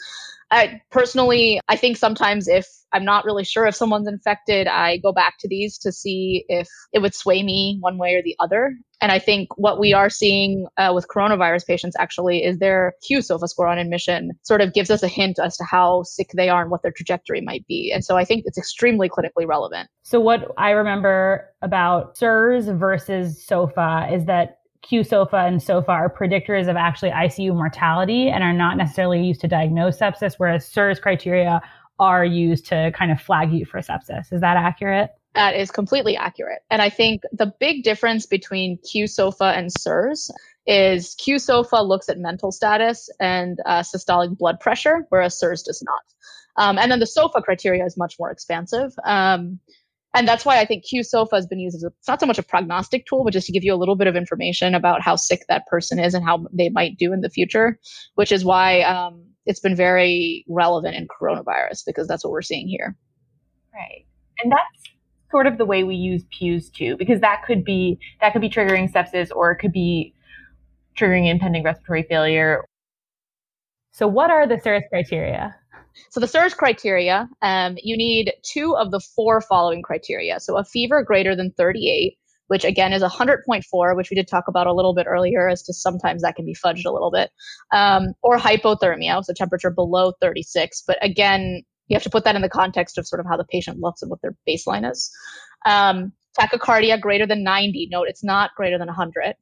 I, 0.52 0.82
personally, 0.92 1.60
I 1.68 1.76
think 1.76 1.98
sometimes 1.98 2.48
if 2.48 2.68
I'm 2.94 3.04
not 3.04 3.26
really 3.26 3.44
sure 3.44 3.66
if 3.66 3.76
someone's 3.76 4.08
infected, 4.08 4.68
I 4.68 4.98
go 4.98 5.12
back 5.12 5.36
to 5.40 5.48
these 5.50 5.78
to 5.80 5.92
see 5.92 6.46
if 6.48 6.68
it 6.94 7.00
would 7.00 7.14
sway 7.14 7.44
me 7.44 7.78
one 7.82 7.98
way 7.98 8.16
or 8.16 8.22
the 8.22 8.36
other. 8.40 8.74
And 9.02 9.12
I 9.12 9.20
think 9.20 9.50
what 9.58 9.80
we 9.80 9.94
are 9.94 10.10
seeing 10.10 10.68
uh, 10.78 10.92
with 10.96 11.08
coronavirus 11.08 11.66
patients 11.66 11.96
actually 12.00 12.44
is 12.44 12.60
their 12.60 12.94
Q 13.06 13.22
SOFA 13.22 13.48
score 13.48 13.68
on 13.68 13.78
admission 13.78 14.32
sort 14.44 14.62
of 14.62 14.74
gives 14.74 14.90
us 14.90 15.04
a 15.04 15.08
hint 15.08 15.40
as 15.40 15.58
to 15.58 15.66
how 15.66 16.04
sick 16.04 16.30
they 16.34 16.48
are 16.48 16.62
and 16.62 16.72
what 16.72 16.84
their 16.84 16.94
trajectory 16.94 17.42
might 17.42 17.68
be. 17.68 17.92
And 17.94 18.06
so 18.06 18.16
I 18.16 18.24
think 18.24 18.44
it's 18.46 18.58
extremely 18.58 19.10
clinically 19.10 19.46
relevant. 19.46 19.90
So 20.04 20.20
what 20.20 20.52
I 20.58 20.72
remember 20.72 21.50
about 21.62 22.18
SIRS 22.18 22.68
versus 22.68 23.46
SOFA 23.46 24.10
is 24.14 24.26
that 24.26 24.60
QSOFA 24.86 25.48
and 25.48 25.62
SOFA 25.62 25.90
are 25.90 26.10
predictors 26.10 26.70
of 26.70 26.76
actually 26.76 27.10
ICU 27.10 27.54
mortality 27.56 28.30
and 28.30 28.44
are 28.44 28.54
not 28.54 28.78
necessarily 28.78 29.24
used 29.24 29.42
to 29.42 29.48
diagnose 29.48 29.98
sepsis, 29.98 30.36
whereas 30.38 30.68
SIRS 30.68 31.00
criteria 31.00 31.62
are 32.00 32.26
used 32.26 32.68
to 32.68 32.92
kind 32.96 33.12
of 33.12 33.20
flag 33.20 33.52
you 33.52 33.66
for 33.66 33.80
sepsis. 33.80 34.32
Is 34.32 34.42
that 34.42 34.58
accurate? 34.58 35.12
That 35.34 35.56
is 35.56 35.72
completely 35.72 36.16
accurate. 36.16 36.62
And 36.70 36.82
I 36.82 36.90
think 36.90 37.24
the 37.32 37.54
big 37.60 37.84
difference 37.84 38.26
between 38.26 38.78
QSOFA 38.80 39.58
and 39.58 39.72
SIRS 39.72 40.32
is 40.66 41.16
QSOFA 41.16 41.86
looks 41.86 42.10
at 42.10 42.18
mental 42.18 42.52
status 42.52 43.10
and 43.20 43.60
uh, 43.66 43.82
systolic 43.82 44.38
blood 44.38 44.60
pressure, 44.60 45.06
whereas 45.10 45.38
SIRS 45.38 45.64
does 45.64 45.84
not. 45.84 46.02
Um, 46.58 46.78
and 46.78 46.92
then 46.92 47.00
the 47.00 47.06
SOFA 47.06 47.42
criteria 47.42 47.86
is 47.86 47.98
much 47.98 48.16
more 48.18 48.32
expansive. 48.32 48.94
Um, 49.04 49.60
and 50.16 50.28
that's 50.28 50.46
why 50.46 50.60
I 50.60 50.66
think 50.66 50.86
QSOFA 50.86 51.34
has 51.34 51.46
been 51.46 51.60
used 51.60 51.76
as 51.76 51.84
a, 51.84 51.88
it's 51.88 52.08
not 52.08 52.20
so 52.20 52.26
much 52.26 52.40
a 52.40 52.44
prognostic 52.44 53.06
tool, 53.06 53.24
but 53.24 53.34
just 53.34 53.48
to 53.48 53.52
give 53.52 53.64
you 53.64 53.74
a 53.74 53.76
little 53.76 53.96
bit 53.96 54.08
of 54.08 54.16
information 54.16 54.74
about 54.74 55.02
how 55.02 55.16
sick 55.16 55.42
that 55.50 55.68
person 55.68 56.00
is 56.00 56.14
and 56.14 56.24
how 56.24 56.46
they 56.54 56.70
might 56.70 56.98
do 56.98 57.12
in 57.12 57.22
the 57.22 57.30
future, 57.30 57.78
which 58.16 58.32
is 58.32 58.46
why 58.46 58.82
um, 58.82 59.24
it's 59.46 59.60
been 59.60 59.76
very 59.76 60.46
relevant 60.48 60.96
in 60.96 61.08
coronavirus 61.08 61.84
because 61.86 62.08
that's 62.08 62.24
what 62.24 62.32
we're 62.32 62.42
seeing 62.42 62.68
here. 62.68 62.96
Right. 63.74 64.06
And 64.42 64.52
that's 64.52 64.96
sort 65.32 65.48
of 65.48 65.58
the 65.58 65.66
way 65.66 65.84
we 65.84 65.96
use 65.96 66.24
PEWS 66.40 66.72
too, 66.72 66.96
because 66.98 67.20
that 67.20 67.44
could 67.46 67.66
be 67.66 68.00
that 68.22 68.32
could 68.32 68.42
be 68.42 68.50
triggering 68.50 68.92
sepsis 68.92 69.30
or 69.36 69.52
it 69.52 69.58
could 69.58 69.74
be 69.74 70.14
triggering 70.98 71.30
impending 71.30 71.64
respiratory 71.64 72.04
failure. 72.04 72.64
So 73.92 74.08
what 74.08 74.30
are 74.30 74.48
the 74.48 74.60
SIRS 74.62 74.84
criteria? 74.90 75.56
So 76.10 76.20
the 76.20 76.28
SIRS 76.28 76.54
criteria, 76.54 77.30
um, 77.42 77.78
you 77.82 77.98
need 77.98 78.34
two 78.44 78.76
of 78.76 78.92
the 78.92 79.00
four 79.00 79.42
following 79.42 79.82
criteria. 79.82 80.40
So 80.40 80.58
a 80.58 80.64
fever 80.64 81.04
greater 81.04 81.36
than 81.36 81.52
38, 81.58 82.18
which 82.48 82.64
again 82.64 82.94
is 82.94 83.02
100.4, 83.02 83.96
which 83.96 84.10
we 84.10 84.16
did 84.16 84.28
talk 84.28 84.48
about 84.48 84.68
a 84.68 84.74
little 84.74 84.94
bit 84.94 85.08
earlier 85.08 85.50
as 85.50 85.64
to 85.64 85.74
sometimes 85.74 86.22
that 86.22 86.36
can 86.36 86.46
be 86.46 86.56
fudged 86.56 86.86
a 86.86 86.92
little 86.92 87.12
bit, 87.12 87.32
um, 87.72 88.14
or 88.22 88.38
hypothermia, 88.38 89.24
so 89.24 89.34
temperature 89.34 89.72
below 89.72 90.14
36. 90.22 90.84
But 90.86 90.98
again, 91.02 91.64
you 91.88 91.96
have 91.96 92.04
to 92.04 92.10
put 92.10 92.24
that 92.24 92.36
in 92.36 92.42
the 92.42 92.50
context 92.50 92.98
of 92.98 93.08
sort 93.08 93.20
of 93.20 93.26
how 93.28 93.38
the 93.38 93.46
patient 93.46 93.80
looks 93.80 94.02
and 94.02 94.10
what 94.10 94.22
their 94.22 94.36
baseline 94.48 94.90
is. 94.90 95.12
Um, 95.66 96.14
tachycardia 96.40 97.00
greater 97.00 97.26
than 97.26 97.44
90. 97.44 97.90
Note 97.92 98.08
it's 98.08 98.24
not 98.24 98.52
greater 98.58 98.78
than 98.78 98.88
100. 98.88 99.36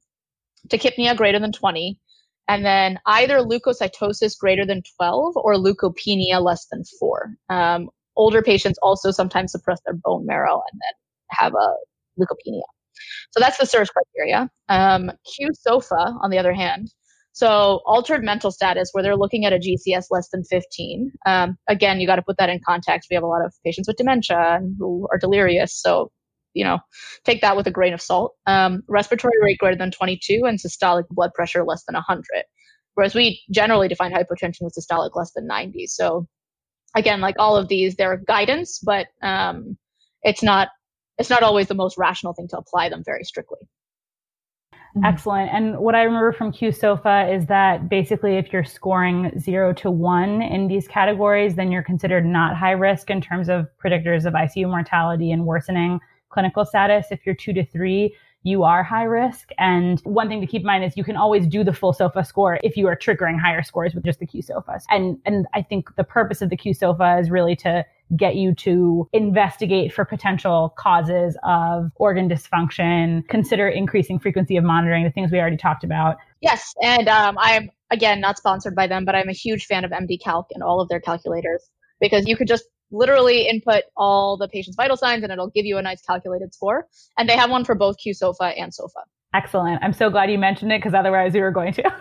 Tachypnea 0.70 1.16
greater 1.16 1.39
than 1.39 1.52
20 1.52 2.00
and 2.47 2.65
then 2.65 2.99
either 3.06 3.39
leukocytosis 3.39 4.38
greater 4.38 4.65
than 4.65 4.82
12 4.97 5.38
or 5.38 5.56
leukopenia 5.56 6.41
less 6.41 6.67
than 6.71 6.84
4. 6.99 7.36
Um, 7.49 7.89
older 8.15 8.41
patients 8.41 8.79
also 8.82 9.12
sometimes 9.12 9.51
suppress 9.51 9.79
their 9.86 9.95
bone 9.95 10.25
marrow 10.25 10.62
and 10.71 10.82
then 10.82 10.93
have 11.32 11.53
a 11.53 11.73
leukopenia. 12.19 12.63
So 13.32 13.39
that's 13.39 13.58
the 13.58 13.65
SIRS 13.65 13.89
criteria. 13.89 14.49
Um, 14.69 15.12
Q-SOFA, 15.36 16.17
on 16.21 16.29
the 16.29 16.38
other 16.38 16.53
hand, 16.53 16.93
so 17.34 17.82
altered 17.88 18.23
mental 18.23 18.51
status, 18.51 18.89
where 18.91 19.03
they're 19.03 19.17
looking 19.17 19.45
at 19.45 19.53
a 19.53 19.58
GCS 19.58 20.06
less 20.12 20.29
than 20.29 20.43
15. 20.43 21.12
Um, 21.25 21.58
again, 21.67 21.99
you 21.99 22.06
got 22.06 22.17
to 22.17 22.21
put 22.21 22.38
that 22.38 22.49
in 22.49 22.60
context. 22.65 23.08
We 23.10 23.15
have 23.15 23.23
a 23.23 23.27
lot 23.27 23.43
of 23.43 23.53
patients 23.65 23.88
with 23.88 23.97
dementia 23.97 24.62
who 24.77 25.08
are 25.12 25.17
delirious, 25.17 25.73
so 25.73 26.12
you 26.54 26.63
know, 26.63 26.80
take 27.24 27.42
that 27.42 27.58
with 27.58 27.68
a 27.68 27.72
grain 27.72 27.94
of 27.94 28.02
salt. 28.02 28.36
Um, 28.46 28.84
respiratory 28.88 29.34
rate 29.42 29.58
greater 29.58 29.78
than 29.78 29.92
22 29.92 30.44
and 30.46 30.60
systolic 30.60 31.08
blood 31.10 31.34
pressure 31.34 31.63
less 31.63 31.84
than 31.86 31.96
100. 31.96 32.24
Whereas 32.96 33.16
we 33.16 33.42
generally 33.52 33.88
define 33.88 34.13
hypotension 34.13 34.62
with 34.62 34.76
systolic 34.78 35.16
less 35.16 35.32
than 35.32 35.48
90. 35.48 35.88
So 35.88 36.28
again, 36.96 37.22
like 37.22 37.36
all 37.39 37.58
of 37.58 37.68
these, 37.68 37.96
they're 37.96 38.18
guidance, 38.18 38.80
but 38.80 39.08
um, 39.22 39.78
it's 40.22 40.44
not 40.44 40.70
it's 41.20 41.30
not 41.30 41.44
always 41.44 41.68
the 41.68 41.76
most 41.76 41.98
rational 41.98 42.34
thing 42.34 42.48
to 42.50 42.58
apply 42.58 42.89
them 42.89 43.04
very 43.06 43.24
strictly. 43.24 43.60
Mm-hmm. 44.96 45.06
Excellent. 45.06 45.50
And 45.52 45.80
what 45.80 45.96
I 45.96 46.04
remember 46.04 46.32
from 46.34 46.52
QSOFA 46.52 47.36
is 47.36 47.48
that 47.48 47.89
basically 47.89 48.38
if 48.38 48.54
you're 48.54 48.63
scoring 48.63 49.32
zero 49.39 49.74
to 49.74 49.89
one 49.89 50.42
in 50.42 50.68
these 50.68 50.88
categories, 50.88 51.56
then 51.56 51.72
you're 51.72 51.84
considered 51.84 52.26
not 52.26 52.56
high 52.56 52.72
risk 52.72 53.10
in 53.10 53.22
terms 53.22 53.50
of 53.50 53.68
predictors 53.84 54.26
of 54.26 54.34
ICU 54.34 54.68
mortality 54.68 55.32
and 55.32 55.46
worsening 55.46 56.00
clinical 56.34 56.65
status. 56.65 57.08
If 57.12 57.26
you're 57.26 57.36
two 57.36 57.54
to 57.54 57.65
three, 57.65 58.15
you 58.43 58.63
are 58.63 58.84
high 58.84 59.04
risk. 59.04 59.52
And 59.58 60.00
one 60.02 60.28
thing 60.28 60.41
to 60.41 60.48
keep 60.48 60.62
in 60.62 60.65
mind 60.65 60.84
is 60.84 60.98
you 60.98 61.04
can 61.04 61.15
always 61.15 61.48
do 61.48 61.63
the 61.63 61.74
full 61.74 61.93
SOFA 61.93 62.26
score 62.26 62.60
if 62.62 62.76
you 62.76 62.88
are 62.88 62.96
triggering 62.96 63.39
higher 63.39 63.63
scores 63.63 63.96
with 63.96 64.04
just 64.04 64.19
the 64.19 64.26
Q 64.26 64.41
SOFAs. 64.41 64.84
And, 64.89 65.17
and 65.26 65.46
I 65.54 65.62
think 65.62 65.96
the 65.96 66.04
purpose 66.04 66.41
of 66.41 66.50
the 66.50 66.58
Q 66.58 66.74
SOFA 66.74 67.19
is 67.22 67.30
really 67.30 67.56
to 67.58 67.86
get 68.17 68.36
you 68.36 68.54
to 68.54 69.08
investigate 69.13 69.93
for 69.93 70.04
potential 70.04 70.74
causes 70.78 71.38
of 71.43 71.89
organ 71.96 72.30
dysfunction, 72.30 73.28
consider 73.30 73.67
increasing 73.67 74.19
frequency 74.19 74.58
of 74.58 74.63
monitoring, 74.63 75.04
the 75.04 75.12
things 75.12 75.32
we 75.32 75.39
already 75.39 75.58
talked 75.58 75.84
about. 75.84 76.17
Yes. 76.41 76.74
And 76.84 77.08
um, 77.08 77.38
I'm, 77.39 77.72
again, 77.91 78.19
not 78.19 78.38
sponsored 78.38 78.76
by 78.76 78.88
them, 78.88 79.06
but 79.06 79.15
I'm 79.15 79.30
a 79.30 79.34
huge 79.34 79.65
fan 79.65 79.86
of 79.86 79.91
MD 79.91 80.22
Calc 80.22 80.48
and 80.54 80.62
all 80.62 80.82
of 80.82 80.89
their 80.89 81.00
calculators 81.00 81.69
because 82.02 82.28
you 82.28 82.36
could 82.36 82.48
just 82.48 82.65
literally 82.93 83.47
input 83.47 83.84
all 83.97 84.38
the 84.38 84.47
patient's 84.47 84.77
vital 84.77 84.95
signs 84.95 85.23
and 85.23 85.32
it'll 85.32 85.49
give 85.49 85.65
you 85.65 85.77
a 85.77 85.82
nice 85.82 86.01
calculated 86.01 86.53
score. 86.53 86.88
And 87.17 87.27
they 87.27 87.36
have 87.36 87.49
one 87.49 87.65
for 87.65 87.75
both 87.75 87.97
QSOFA 87.97 88.53
and 88.58 88.73
SOFA. 88.73 89.01
Excellent. 89.34 89.84
I'm 89.84 89.93
so 89.93 90.10
glad 90.10 90.29
you 90.29 90.38
mentioned 90.38 90.71
it 90.71 90.79
because 90.79 90.93
otherwise 90.93 91.34
we 91.34 91.41
were 91.41 91.51
going 91.51 91.73
to. 91.73 91.84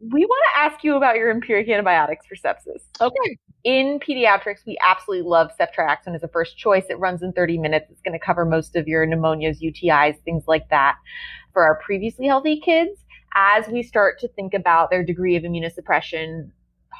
we 0.00 0.24
want 0.24 0.42
to 0.54 0.60
ask 0.60 0.84
you 0.84 0.96
about 0.96 1.16
your 1.16 1.30
empiric 1.30 1.68
antibiotics 1.68 2.24
for 2.26 2.36
sepsis. 2.36 2.82
Okay. 3.00 3.38
In 3.64 3.98
pediatrics, 4.00 4.64
we 4.66 4.78
absolutely 4.82 5.28
love 5.28 5.50
ceftriaxone 5.60 6.14
as 6.14 6.22
a 6.22 6.28
first 6.28 6.56
choice. 6.56 6.84
It 6.88 6.98
runs 6.98 7.22
in 7.22 7.32
30 7.32 7.58
minutes. 7.58 7.86
It's 7.90 8.00
going 8.02 8.18
to 8.18 8.24
cover 8.24 8.44
most 8.44 8.76
of 8.76 8.86
your 8.86 9.06
pneumonias, 9.06 9.60
UTIs, 9.60 10.18
things 10.24 10.44
like 10.46 10.68
that. 10.70 10.96
For 11.52 11.64
our 11.64 11.80
previously 11.84 12.26
healthy 12.26 12.60
kids, 12.60 12.98
as 13.34 13.68
we 13.68 13.82
start 13.82 14.18
to 14.20 14.28
think 14.28 14.54
about 14.54 14.90
their 14.90 15.04
degree 15.04 15.36
of 15.36 15.42
immunosuppression, 15.42 16.50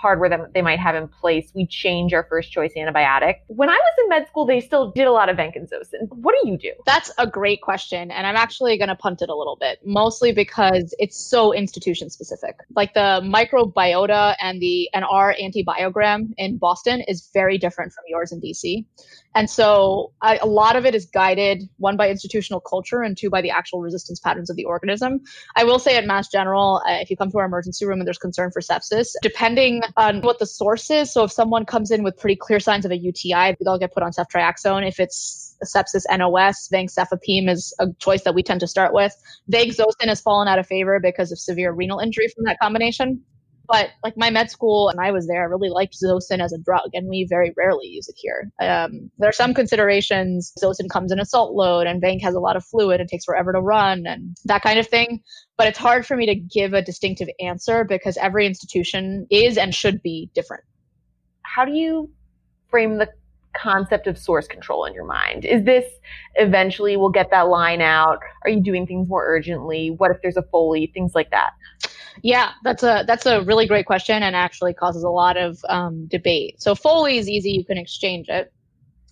hardware 0.03 0.29
that 0.29 0.53
they 0.53 0.63
might 0.63 0.81
have 0.81 0.97
in 0.97 1.07
place, 1.07 1.53
we 1.55 1.65
change 1.67 2.13
our 2.13 2.25
first 2.29 2.51
choice 2.51 2.73
antibiotic. 2.77 3.37
When 3.47 3.71
I 3.71 3.79
was 3.87 3.95
in 4.03 4.09
med 4.09 4.27
school, 4.27 4.45
they 4.45 4.61
still 4.61 4.91
did 4.91 5.07
a 5.07 5.13
lot 5.13 5.29
of 5.29 5.37
vancomycin. 5.37 6.09
What 6.11 6.35
do 6.43 6.51
you 6.51 6.59
do? 6.59 6.73
That's 6.85 7.13
a 7.19 7.27
great 7.27 7.63
question. 7.63 8.11
And 8.11 8.27
I'm 8.27 8.37
actually 8.37 8.77
going 8.77 8.89
to 8.89 8.97
punt 8.97 9.23
it 9.23 9.29
a 9.29 9.37
little 9.37 9.57
bit, 9.61 9.79
mostly 9.85 10.33
because 10.33 10.93
it's 10.99 11.17
so 11.17 11.55
institution 11.55 12.11
specific. 12.11 12.57
Like 12.75 12.95
the 12.95 13.21
microbiota 13.23 14.35
and 14.41 14.61
the 14.61 14.89
NR 14.95 15.35
antibiogram 15.41 16.33
in 16.37 16.59
Boston 16.59 17.03
is 17.07 17.31
very 17.33 17.57
different 17.57 17.93
from 17.93 18.05
yours 18.09 18.33
in 18.33 18.41
DC. 18.41 18.85
And 19.35 19.49
so 19.49 20.13
I, 20.21 20.37
a 20.37 20.47
lot 20.47 20.77
of 20.77 20.85
it 20.85 20.95
is 20.95 21.07
guided, 21.07 21.63
one 21.79 21.97
by 21.97 22.11
institutional 22.11 22.61
culture 22.61 23.03
and 23.03 23.17
two 23.17 23.31
by 23.31 23.41
the 23.41 23.51
actual 23.51 23.81
resistance 23.81 24.21
patterns 24.21 24.51
of 24.51 24.57
the 24.57 24.65
organism. 24.65 25.21
I 25.57 25.65
will 25.65 25.79
say 25.79 25.97
at 25.97 26.07
Mass 26.07 26.29
General, 26.29 26.83
uh, 26.87 26.99
if 27.01 27.11
you 27.11 27.17
come 27.17 27.31
to 27.31 27.39
our 27.39 27.47
emergency 27.47 27.87
room 27.87 28.01
and 28.01 28.07
there's 28.07 28.19
concern 28.19 28.51
for 28.53 28.61
sepsis, 28.61 29.13
depending 29.23 29.83
on 29.97 30.21
what 30.21 30.39
the 30.39 30.47
source 30.47 30.91
is, 30.91 31.13
so 31.13 31.25
if 31.25 31.33
someone 31.33 31.65
comes 31.65 31.91
in 31.91 32.03
with 32.03 32.19
pretty 32.19 32.37
clear 32.37 32.61
signs 32.61 32.85
of 32.85 32.91
a 32.91 32.97
UTI, 32.97 33.57
they'll 33.61 33.79
get 33.79 33.93
put 33.93 34.03
on 34.03 34.13
ceftriaxone. 34.13 34.87
If 34.87 35.01
it's 35.01 35.57
sepsis 35.65 36.05
NOS, 36.11 36.69
vancomycin 36.73 37.49
is 37.49 37.75
a 37.79 37.87
choice 37.99 38.23
that 38.23 38.35
we 38.35 38.43
tend 38.43 38.61
to 38.61 38.67
start 38.67 38.93
with. 38.93 39.15
Vancomycin 39.51 40.09
has 40.09 40.21
fallen 40.21 40.49
out 40.49 40.59
of 40.59 40.67
favor 40.67 40.99
because 41.01 41.33
of 41.33 41.39
severe 41.39 41.73
renal 41.73 42.01
injury 42.01 42.29
from 42.35 42.45
that 42.45 42.59
combination. 42.61 43.23
But 43.73 43.89
like 44.05 44.19
my 44.19 44.29
med 44.29 44.51
school 44.51 44.91
and 44.91 45.01
I 45.01 45.13
was 45.13 45.27
there, 45.27 45.41
I 45.41 45.47
really 45.47 45.71
liked 45.71 45.97
Zosyn 45.99 46.45
as 46.45 46.53
a 46.53 46.59
drug, 46.59 46.91
and 46.93 47.09
we 47.09 47.27
very 47.27 47.55
rarely 47.57 47.87
use 47.87 48.07
it 48.07 48.17
here. 48.19 48.53
Um, 48.61 49.11
there 49.17 49.31
are 49.31 49.33
some 49.33 49.55
considerations. 49.55 50.53
Zosyn 50.63 50.91
comes 50.91 51.11
in 51.11 51.19
a 51.19 51.25
salt 51.25 51.55
load, 51.55 51.87
and 51.87 52.03
Vanc 52.03 52.21
has 52.21 52.35
a 52.35 52.39
lot 52.39 52.55
of 52.55 52.67
fluid. 52.67 53.01
It 53.01 53.09
takes 53.09 53.25
forever 53.25 53.51
to 53.51 53.61
run, 53.61 54.07
and 54.07 54.37
that 54.45 54.61
kind 54.61 54.79
of 54.79 54.87
thing. 54.87 55.23
But 55.57 55.69
it's 55.69 55.79
hard 55.79 56.05
for 56.05 56.19
me 56.19 56.27
to 56.27 56.35
give 56.35 56.75
a 56.75 56.83
distinctive 56.83 57.29
answer 57.41 57.83
because 57.85 58.19
every 58.19 58.47
institution 58.47 59.27
is 59.31 59.57
and 59.57 59.75
should 59.75 60.03
be 60.03 60.29
different. 60.35 60.65
How 61.41 61.65
do 61.65 61.73
you 61.73 62.11
frame 62.69 62.99
the 62.99 63.09
concept 63.55 64.07
of 64.07 64.19
source 64.19 64.47
control 64.47 64.85
in 64.85 64.93
your 64.93 65.07
mind? 65.07 65.47
Is 65.47 65.65
this 65.65 65.87
eventually 66.35 66.99
we'll 66.99 67.09
get 67.09 67.31
that 67.31 67.49
line 67.49 67.81
out? 67.81 68.19
Are 68.45 68.51
you 68.51 68.63
doing 68.63 68.87
things 68.87 69.09
more 69.09 69.25
urgently? 69.27 69.93
What 69.97 70.11
if 70.11 70.19
there's 70.21 70.37
a 70.37 70.43
Foley? 70.43 70.91
Things 70.93 71.13
like 71.15 71.31
that. 71.31 71.53
Yeah, 72.23 72.51
that's 72.63 72.83
a 72.83 73.05
that's 73.07 73.27
a 73.27 73.43
really 73.43 73.67
great 73.67 73.87
question 73.87 74.23
and 74.23 74.37
actually 74.37 74.75
causes 74.75 75.03
a 75.03 75.09
lot 75.09 75.37
of 75.37 75.59
um, 75.69 76.07
debate. 76.07 76.61
So 76.61 76.75
Foley 76.75 77.19
is 77.19 77.29
easy; 77.29 77.53
you 77.53 77.65
can 77.65 77.79
exchange 77.79 78.29
it, 78.29 78.53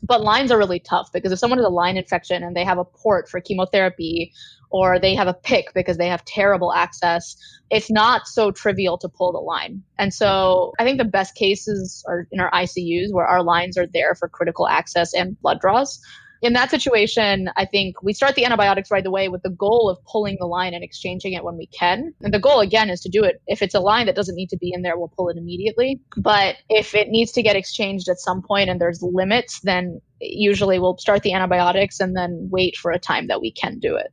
but 0.03 0.21
lines 0.21 0.51
are 0.51 0.59
really 0.59 0.81
tough 0.81 1.11
because 1.13 1.33
if 1.33 1.39
someone 1.39 1.59
has 1.59 1.67
a 1.67 1.71
line 1.71 1.97
infection 1.97 2.43
and 2.43 2.55
they 2.55 2.65
have 2.65 2.79
a 2.79 2.85
port 2.85 3.29
for 3.29 3.41
chemotherapy, 3.41 4.33
or 4.71 4.99
they 4.99 5.15
have 5.15 5.29
a 5.29 5.35
PICC 5.35 5.65
because 5.75 5.97
they 5.97 6.09
have 6.09 6.25
terrible 6.25 6.73
access, 6.73 7.37
it's 7.71 7.91
not 7.91 8.27
so 8.27 8.51
trivial 8.51 8.99
to 8.99 9.09
pull 9.09 9.33
the 9.33 9.39
line. 9.39 9.83
And 9.99 10.13
so 10.13 10.73
I 10.79 10.85
think 10.85 10.99
the 10.99 11.05
best 11.05 11.35
cases 11.35 12.05
are 12.07 12.27
in 12.31 12.41
our 12.41 12.51
ICUs 12.51 13.13
where 13.13 13.27
our 13.27 13.43
lines 13.43 13.77
are 13.77 13.87
there 13.87 14.15
for 14.15 14.29
critical 14.29 14.69
access 14.69 15.15
and 15.15 15.41
blood 15.41 15.61
draws 15.61 16.01
in 16.43 16.55
that 16.55 16.71
situation, 16.71 17.51
I 17.57 17.67
think 17.67 18.03
we 18.03 18.13
start 18.13 18.35
the 18.35 18.45
antibiotics 18.45 18.91
right 18.91 19.05
away 19.05 19.29
with 19.29 19.43
the 19.43 19.51
goal 19.51 19.91
of 19.91 20.03
pulling 20.05 20.37
the 20.41 20.47
line 20.47 20.73
and 20.73 20.83
exchanging 20.83 21.35
it 21.35 21.45
when 21.45 21.57
we 21.57 21.67
can. 21.67 22.15
And 22.23 22.33
the 22.33 22.39
goal 22.39 22.61
again 22.61 22.89
is 22.89 23.01
to 23.03 23.09
do 23.09 23.23
it. 23.25 23.43
If 23.47 23.61
it's 23.61 23.75
a 23.75 23.81
line 23.81 24.07
that 24.07 24.15
doesn't 24.15 24.35
need 24.35 24.49
to 24.51 24.57
be 24.57 24.73
in 24.73 24.83
there, 24.83 24.99
we'll 24.99 25.13
pull 25.17 25.29
it 25.29 25.37
immediately. 25.37 26.01
But 26.17 26.57
if 26.69 26.95
it 26.95 27.09
needs 27.09 27.33
to 27.33 27.43
get 27.43 27.57
exchanged 27.57 28.09
at 28.09 28.19
some 28.19 28.43
point 28.43 28.71
and 28.71 28.81
there's 28.81 29.03
limits, 29.03 29.61
then 29.61 30.01
usually 30.21 30.79
we'll 30.79 30.97
start 30.99 31.23
the 31.23 31.33
antibiotics 31.33 32.01
and 32.01 32.17
then 32.17 32.49
wait 32.51 32.77
for 32.77 32.91
a 32.91 32.99
time 32.99 33.27
that 33.27 33.41
we 33.41 33.53
can 33.53 33.79
do 33.79 33.97
it. 33.97 34.13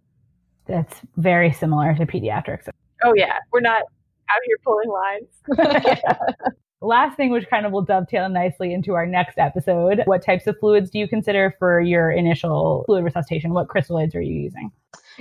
That's 0.68 1.00
very 1.16 1.54
similar 1.54 1.96
to 1.96 2.06
pediatrics. 2.06 2.68
Oh 3.04 3.14
yeah, 3.16 3.38
we're 3.54 3.62
not 3.62 3.82
out 3.82 4.42
here 4.46 4.58
pulling 4.66 4.90
lines. 4.90 6.02
Last 6.82 7.18
thing, 7.18 7.32
which 7.32 7.50
kind 7.50 7.66
of 7.66 7.72
will 7.72 7.82
dovetail 7.82 8.30
nicely 8.30 8.72
into 8.72 8.94
our 8.94 9.08
next 9.08 9.40
episode. 9.40 10.02
What 10.06 10.24
types 10.24 10.46
of 10.46 10.60
fluids 10.60 10.92
do 10.92 11.00
you 11.00 11.08
consider 11.08 11.56
for 11.58 11.82
your 11.82 12.12
initial 12.12 12.84
fluid 12.86 13.04
resuscitation? 13.04 13.52
What 13.52 13.68
crystalloids 13.68 14.14
are 14.14 14.22
you 14.22 14.42
using? 14.42 14.72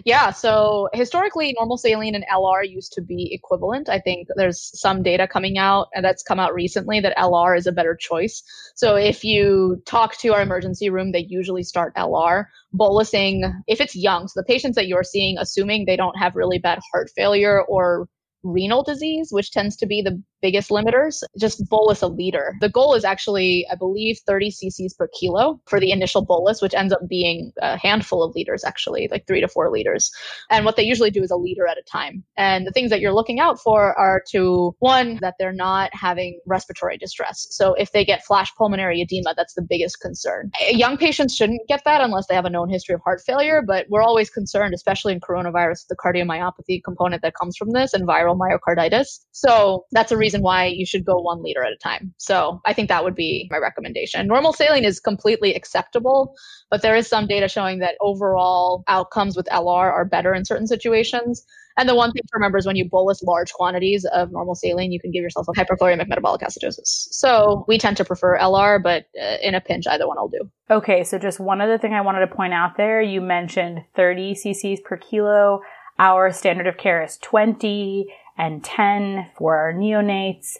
Yeah, 0.04 0.30
so 0.30 0.90
historically, 0.92 1.54
normal 1.56 1.78
saline 1.78 2.14
and 2.14 2.26
LR 2.30 2.68
used 2.68 2.92
to 2.92 3.00
be 3.00 3.32
equivalent. 3.32 3.88
I 3.88 3.98
think 3.98 4.28
there's 4.36 4.70
some 4.78 5.02
data 5.02 5.26
coming 5.26 5.56
out 5.56 5.88
and 5.94 6.04
that's 6.04 6.22
come 6.22 6.38
out 6.38 6.52
recently 6.52 7.00
that 7.00 7.16
LR 7.16 7.56
is 7.56 7.66
a 7.66 7.72
better 7.72 7.96
choice. 7.96 8.42
So 8.74 8.96
if 8.96 9.24
you 9.24 9.82
talk 9.86 10.18
to 10.18 10.34
our 10.34 10.42
emergency 10.42 10.90
room, 10.90 11.12
they 11.12 11.24
usually 11.26 11.62
start 11.62 11.94
LR. 11.96 12.44
Bolusing, 12.78 13.50
if 13.66 13.80
it's 13.80 13.96
young, 13.96 14.28
so 14.28 14.38
the 14.38 14.44
patients 14.44 14.74
that 14.74 14.88
you're 14.88 15.02
seeing, 15.02 15.38
assuming 15.38 15.86
they 15.86 15.96
don't 15.96 16.18
have 16.18 16.36
really 16.36 16.58
bad 16.58 16.80
heart 16.92 17.10
failure 17.16 17.62
or 17.62 18.06
renal 18.42 18.82
disease, 18.82 19.28
which 19.32 19.50
tends 19.50 19.76
to 19.76 19.86
be 19.86 20.02
the 20.02 20.22
biggest 20.42 20.70
limiters, 20.70 21.22
just 21.38 21.68
bolus 21.68 22.02
a 22.02 22.06
liter. 22.06 22.54
The 22.60 22.68
goal 22.68 22.94
is 22.94 23.04
actually, 23.04 23.66
I 23.70 23.74
believe, 23.74 24.18
30 24.26 24.50
cc's 24.50 24.94
per 24.94 25.08
kilo 25.18 25.60
for 25.66 25.80
the 25.80 25.90
initial 25.90 26.24
bolus, 26.24 26.62
which 26.62 26.74
ends 26.74 26.92
up 26.92 27.00
being 27.08 27.52
a 27.60 27.76
handful 27.78 28.22
of 28.22 28.34
liters, 28.34 28.64
actually, 28.64 29.08
like 29.10 29.26
three 29.26 29.40
to 29.40 29.48
four 29.48 29.70
liters. 29.70 30.10
And 30.50 30.64
what 30.64 30.76
they 30.76 30.82
usually 30.82 31.10
do 31.10 31.22
is 31.22 31.30
a 31.30 31.36
liter 31.36 31.66
at 31.66 31.78
a 31.78 31.82
time. 31.82 32.24
And 32.36 32.66
the 32.66 32.70
things 32.70 32.90
that 32.90 33.00
you're 33.00 33.14
looking 33.14 33.40
out 33.40 33.60
for 33.60 33.98
are 33.98 34.22
to 34.30 34.74
one, 34.78 35.18
that 35.20 35.34
they're 35.38 35.52
not 35.52 35.90
having 35.94 36.40
respiratory 36.46 36.98
distress. 36.98 37.46
So 37.50 37.74
if 37.74 37.92
they 37.92 38.04
get 38.04 38.24
flash 38.24 38.54
pulmonary 38.56 39.00
edema, 39.00 39.34
that's 39.36 39.54
the 39.54 39.62
biggest 39.62 40.00
concern. 40.00 40.50
Young 40.70 40.96
patients 40.96 41.34
shouldn't 41.34 41.66
get 41.68 41.82
that 41.84 42.00
unless 42.00 42.26
they 42.26 42.34
have 42.34 42.44
a 42.44 42.50
known 42.50 42.68
history 42.68 42.94
of 42.94 43.00
heart 43.02 43.20
failure, 43.24 43.62
but 43.66 43.86
we're 43.88 44.02
always 44.02 44.30
concerned, 44.30 44.74
especially 44.74 45.12
in 45.12 45.20
coronavirus, 45.20 45.86
the 45.88 45.96
cardiomyopathy 45.96 46.82
component 46.84 47.22
that 47.22 47.34
comes 47.34 47.56
from 47.56 47.70
this 47.70 47.94
and 47.94 48.06
viral 48.06 48.38
myocarditis. 48.38 49.20
So 49.32 49.84
that's 49.92 50.12
a 50.12 50.16
reason 50.26 50.42
why 50.42 50.66
you 50.66 50.84
should 50.84 51.04
go 51.04 51.20
one 51.20 51.40
liter 51.42 51.62
at 51.64 51.72
a 51.72 51.76
time. 51.76 52.12
So 52.18 52.60
I 52.66 52.72
think 52.72 52.88
that 52.88 53.04
would 53.04 53.14
be 53.14 53.48
my 53.50 53.58
recommendation. 53.58 54.26
Normal 54.26 54.52
saline 54.52 54.84
is 54.84 54.98
completely 54.98 55.54
acceptable, 55.54 56.34
but 56.68 56.82
there 56.82 56.96
is 56.96 57.06
some 57.06 57.28
data 57.28 57.46
showing 57.46 57.78
that 57.78 57.94
overall 58.00 58.82
outcomes 58.88 59.36
with 59.36 59.46
LR 59.46 59.92
are 59.92 60.04
better 60.04 60.34
in 60.34 60.44
certain 60.44 60.66
situations. 60.66 61.44
And 61.76 61.88
the 61.88 61.94
one 61.94 62.10
thing 62.10 62.22
to 62.22 62.32
remember 62.32 62.58
is 62.58 62.66
when 62.66 62.74
you 62.74 62.88
bolus 62.88 63.22
large 63.22 63.52
quantities 63.52 64.04
of 64.06 64.32
normal 64.32 64.56
saline, 64.56 64.90
you 64.92 65.00
can 65.00 65.12
give 65.12 65.22
yourself 65.22 65.46
a 65.48 65.52
hyperchloremic 65.52 66.08
metabolic 66.08 66.40
acidosis. 66.40 66.88
So 67.12 67.64
we 67.68 67.78
tend 67.78 67.98
to 67.98 68.04
prefer 68.04 68.38
LR, 68.38 68.82
but 68.82 69.04
uh, 69.20 69.36
in 69.42 69.54
a 69.54 69.60
pinch, 69.60 69.86
either 69.86 70.08
one 70.08 70.16
will 70.18 70.28
do. 70.28 70.50
Okay, 70.70 71.04
so 71.04 71.18
just 71.18 71.38
one 71.38 71.60
other 71.60 71.78
thing 71.78 71.92
I 71.92 72.00
wanted 72.00 72.20
to 72.26 72.34
point 72.34 72.54
out 72.54 72.76
there. 72.76 73.00
You 73.00 73.20
mentioned 73.20 73.84
30 73.94 74.34
cc's 74.34 74.80
per 74.80 74.96
kilo. 74.96 75.60
Our 75.98 76.32
standard 76.32 76.66
of 76.66 76.78
care 76.78 77.02
is 77.02 77.18
20 77.18 78.06
and 78.36 78.62
10 78.62 79.30
for 79.36 79.56
our 79.56 79.72
neonates. 79.72 80.56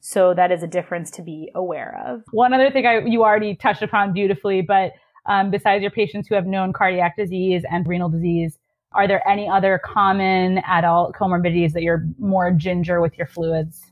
So 0.00 0.34
that 0.34 0.52
is 0.52 0.62
a 0.62 0.66
difference 0.66 1.10
to 1.12 1.22
be 1.22 1.50
aware 1.54 2.00
of. 2.06 2.22
One 2.32 2.52
other 2.52 2.70
thing 2.70 2.86
I, 2.86 3.00
you 3.00 3.24
already 3.24 3.56
touched 3.56 3.82
upon 3.82 4.12
beautifully, 4.12 4.60
but 4.60 4.92
um, 5.26 5.50
besides 5.50 5.82
your 5.82 5.90
patients 5.90 6.28
who 6.28 6.34
have 6.34 6.46
known 6.46 6.72
cardiac 6.72 7.16
disease 7.16 7.62
and 7.70 7.86
renal 7.86 8.10
disease, 8.10 8.58
are 8.92 9.08
there 9.08 9.26
any 9.26 9.48
other 9.48 9.80
common 9.82 10.58
adult 10.66 11.14
comorbidities 11.14 11.72
that 11.72 11.82
you're 11.82 12.06
more 12.18 12.50
ginger 12.50 13.00
with 13.00 13.16
your 13.16 13.26
fluids? 13.26 13.82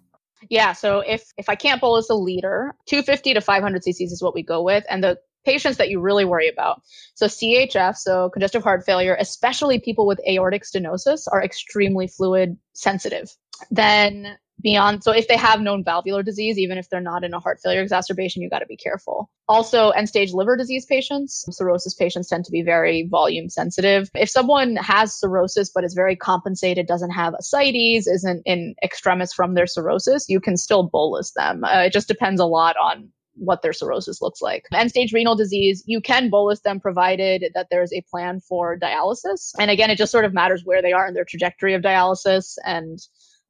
Yeah, 0.49 0.73
so 0.73 1.01
if 1.01 1.33
if 1.39 1.49
I 1.49 1.55
can't 1.55 1.81
bolus 1.81 2.11
a 2.11 2.15
liter, 2.15 2.75
250 2.87 3.35
to 3.35 3.41
500 3.41 3.83
cc's 3.83 4.13
is 4.13 4.23
what 4.23 4.35
we 4.35 4.43
go 4.43 4.63
with, 4.63 4.85
and 4.89 5.03
the 5.03 5.19
patients 5.45 5.77
that 5.79 5.91
you 5.91 6.01
really 6.01 6.25
worry 6.25 6.49
about. 6.49 6.83
So 7.15 7.27
CHF, 7.27 7.97
so 7.97 8.31
congestive 8.31 8.63
heart 8.63 8.85
failure, 8.85 9.17
especially 9.19 9.79
people 9.81 10.07
with 10.07 10.21
aortic 10.29 10.65
stenosis 10.65 11.27
are 11.31 11.43
extremely 11.43 12.07
fluid 12.07 12.57
sensitive. 12.75 13.35
Then 13.71 14.37
beyond, 14.61 15.03
so 15.03 15.13
if 15.13 15.29
they 15.29 15.37
have 15.37 15.61
known 15.61 15.85
valvular 15.85 16.23
disease, 16.23 16.59
even 16.59 16.79
if 16.79 16.89
they're 16.89 17.01
not 17.01 17.25
in 17.25 17.35
a 17.35 17.41
heart 17.41 17.61
failure 17.63 17.83
exacerbation, 17.83 18.43
you 18.43 18.49
got 18.49 18.61
to 18.61 18.67
be 18.67 18.77
careful. 18.77 19.31
Also, 19.49 19.91
end 19.91 20.09
stage 20.09 20.33
liver 20.33 20.57
disease 20.57 20.87
patients, 20.87 21.45
cirrhosis 21.51 21.95
patients 21.95 22.29
tend 22.29 22.45
to 22.45 22.53
be 22.53 22.63
very 22.63 23.07
volume 23.11 23.49
sensitive. 23.49 24.09
If 24.15 24.31
someone 24.31 24.77
has 24.77 25.19
cirrhosis 25.19 25.71
but 25.75 25.85
is 25.85 25.95
very 25.95 26.17
compensated, 26.17 26.87
doesn't 26.87 27.11
have 27.11 27.35
ascites, 27.35 28.07
isn't 28.07 28.43
in 28.47 28.75
extremis 28.83 29.33
from 29.33 29.55
their 29.55 29.67
cirrhosis, 29.67 30.29
you 30.29 30.41
can 30.41 30.57
still 30.57 30.85
bolus 30.85 31.33
them. 31.33 31.65
Uh, 31.65 31.83
it 31.83 31.93
just 31.93 32.09
depends 32.09 32.41
a 32.41 32.47
lot 32.47 32.77
on 32.83 33.11
what 33.35 33.63
their 33.63 33.73
cirrhosis 33.73 34.21
looks 34.21 34.41
like. 34.43 34.67
End 34.73 34.91
stage 34.91 35.13
renal 35.13 35.37
disease, 35.37 35.83
you 35.87 36.01
can 36.01 36.31
bolus 36.31 36.61
them 36.61 36.81
provided 36.81 37.45
that 37.55 37.69
there's 37.71 37.93
a 37.93 38.03
plan 38.11 38.41
for 38.41 38.79
dialysis. 38.79 39.53
And 39.59 39.71
again, 39.71 39.91
it 39.91 39.99
just 39.99 40.13
sort 40.13 40.25
of 40.25 40.35
matters 40.35 40.63
where 40.65 40.83
they 40.83 40.93
are 40.93 41.07
in 41.07 41.15
their 41.15 41.25
trajectory 41.25 41.75
of 41.75 41.83
dialysis. 41.83 42.55
And 42.65 42.99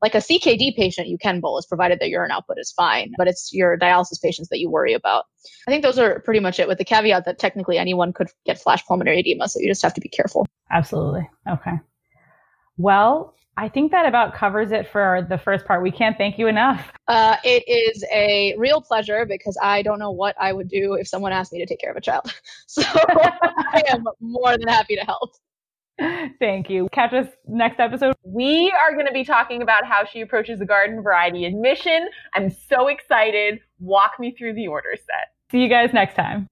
like 0.00 0.14
a 0.14 0.18
CKD 0.18 0.74
patient, 0.76 1.08
you 1.08 1.16
can 1.16 1.40
bolus 1.40 1.66
provided 1.66 2.00
that 2.00 2.08
urine 2.08 2.32
output 2.32 2.58
is 2.58 2.72
fine, 2.72 3.12
but 3.16 3.28
it's 3.28 3.50
your 3.52 3.78
dialysis 3.78 4.20
patients 4.20 4.48
that 4.48 4.58
you 4.58 4.68
worry 4.68 4.94
about. 4.94 5.26
I 5.66 5.70
think 5.70 5.82
those 5.84 5.98
are 5.98 6.20
pretty 6.20 6.40
much 6.40 6.58
it 6.58 6.66
with 6.68 6.78
the 6.78 6.84
caveat 6.84 7.24
that 7.24 7.38
technically 7.38 7.78
anyone 7.78 8.12
could 8.12 8.28
get 8.44 8.60
flash 8.60 8.84
pulmonary 8.84 9.20
edema. 9.20 9.48
So 9.48 9.60
you 9.60 9.68
just 9.68 9.82
have 9.82 9.94
to 9.94 10.00
be 10.00 10.08
careful. 10.08 10.46
Absolutely. 10.70 11.28
Okay. 11.48 11.72
Well, 12.78 13.34
I 13.56 13.68
think 13.68 13.92
that 13.92 14.06
about 14.06 14.34
covers 14.34 14.72
it 14.72 14.88
for 14.88 15.26
the 15.28 15.36
first 15.36 15.66
part. 15.66 15.82
We 15.82 15.90
can't 15.90 16.16
thank 16.16 16.38
you 16.38 16.46
enough. 16.46 16.90
Uh, 17.06 17.36
it 17.44 17.64
is 17.68 18.02
a 18.10 18.54
real 18.56 18.80
pleasure 18.80 19.26
because 19.26 19.58
I 19.62 19.82
don't 19.82 19.98
know 19.98 20.10
what 20.10 20.34
I 20.40 20.52
would 20.52 20.68
do 20.68 20.94
if 20.94 21.06
someone 21.06 21.32
asked 21.32 21.52
me 21.52 21.58
to 21.58 21.66
take 21.66 21.80
care 21.80 21.90
of 21.90 21.96
a 21.96 22.00
child. 22.00 22.32
So 22.66 22.82
I 22.82 23.82
am 23.88 24.04
more 24.20 24.56
than 24.56 24.66
happy 24.68 24.96
to 24.96 25.04
help. 25.04 25.34
Thank 26.38 26.70
you. 26.70 26.88
Catch 26.90 27.12
us 27.12 27.26
next 27.46 27.78
episode. 27.80 28.14
We 28.24 28.72
are 28.82 28.94
going 28.94 29.06
to 29.06 29.12
be 29.12 29.24
talking 29.24 29.60
about 29.60 29.84
how 29.84 30.06
she 30.06 30.22
approaches 30.22 30.58
the 30.58 30.64
garden 30.64 31.02
variety 31.02 31.44
admission. 31.44 32.08
I'm 32.34 32.50
so 32.50 32.88
excited. 32.88 33.60
Walk 33.78 34.12
me 34.18 34.34
through 34.36 34.54
the 34.54 34.68
order 34.68 34.96
set. 34.96 35.34
See 35.50 35.58
you 35.58 35.68
guys 35.68 35.90
next 35.92 36.14
time. 36.14 36.48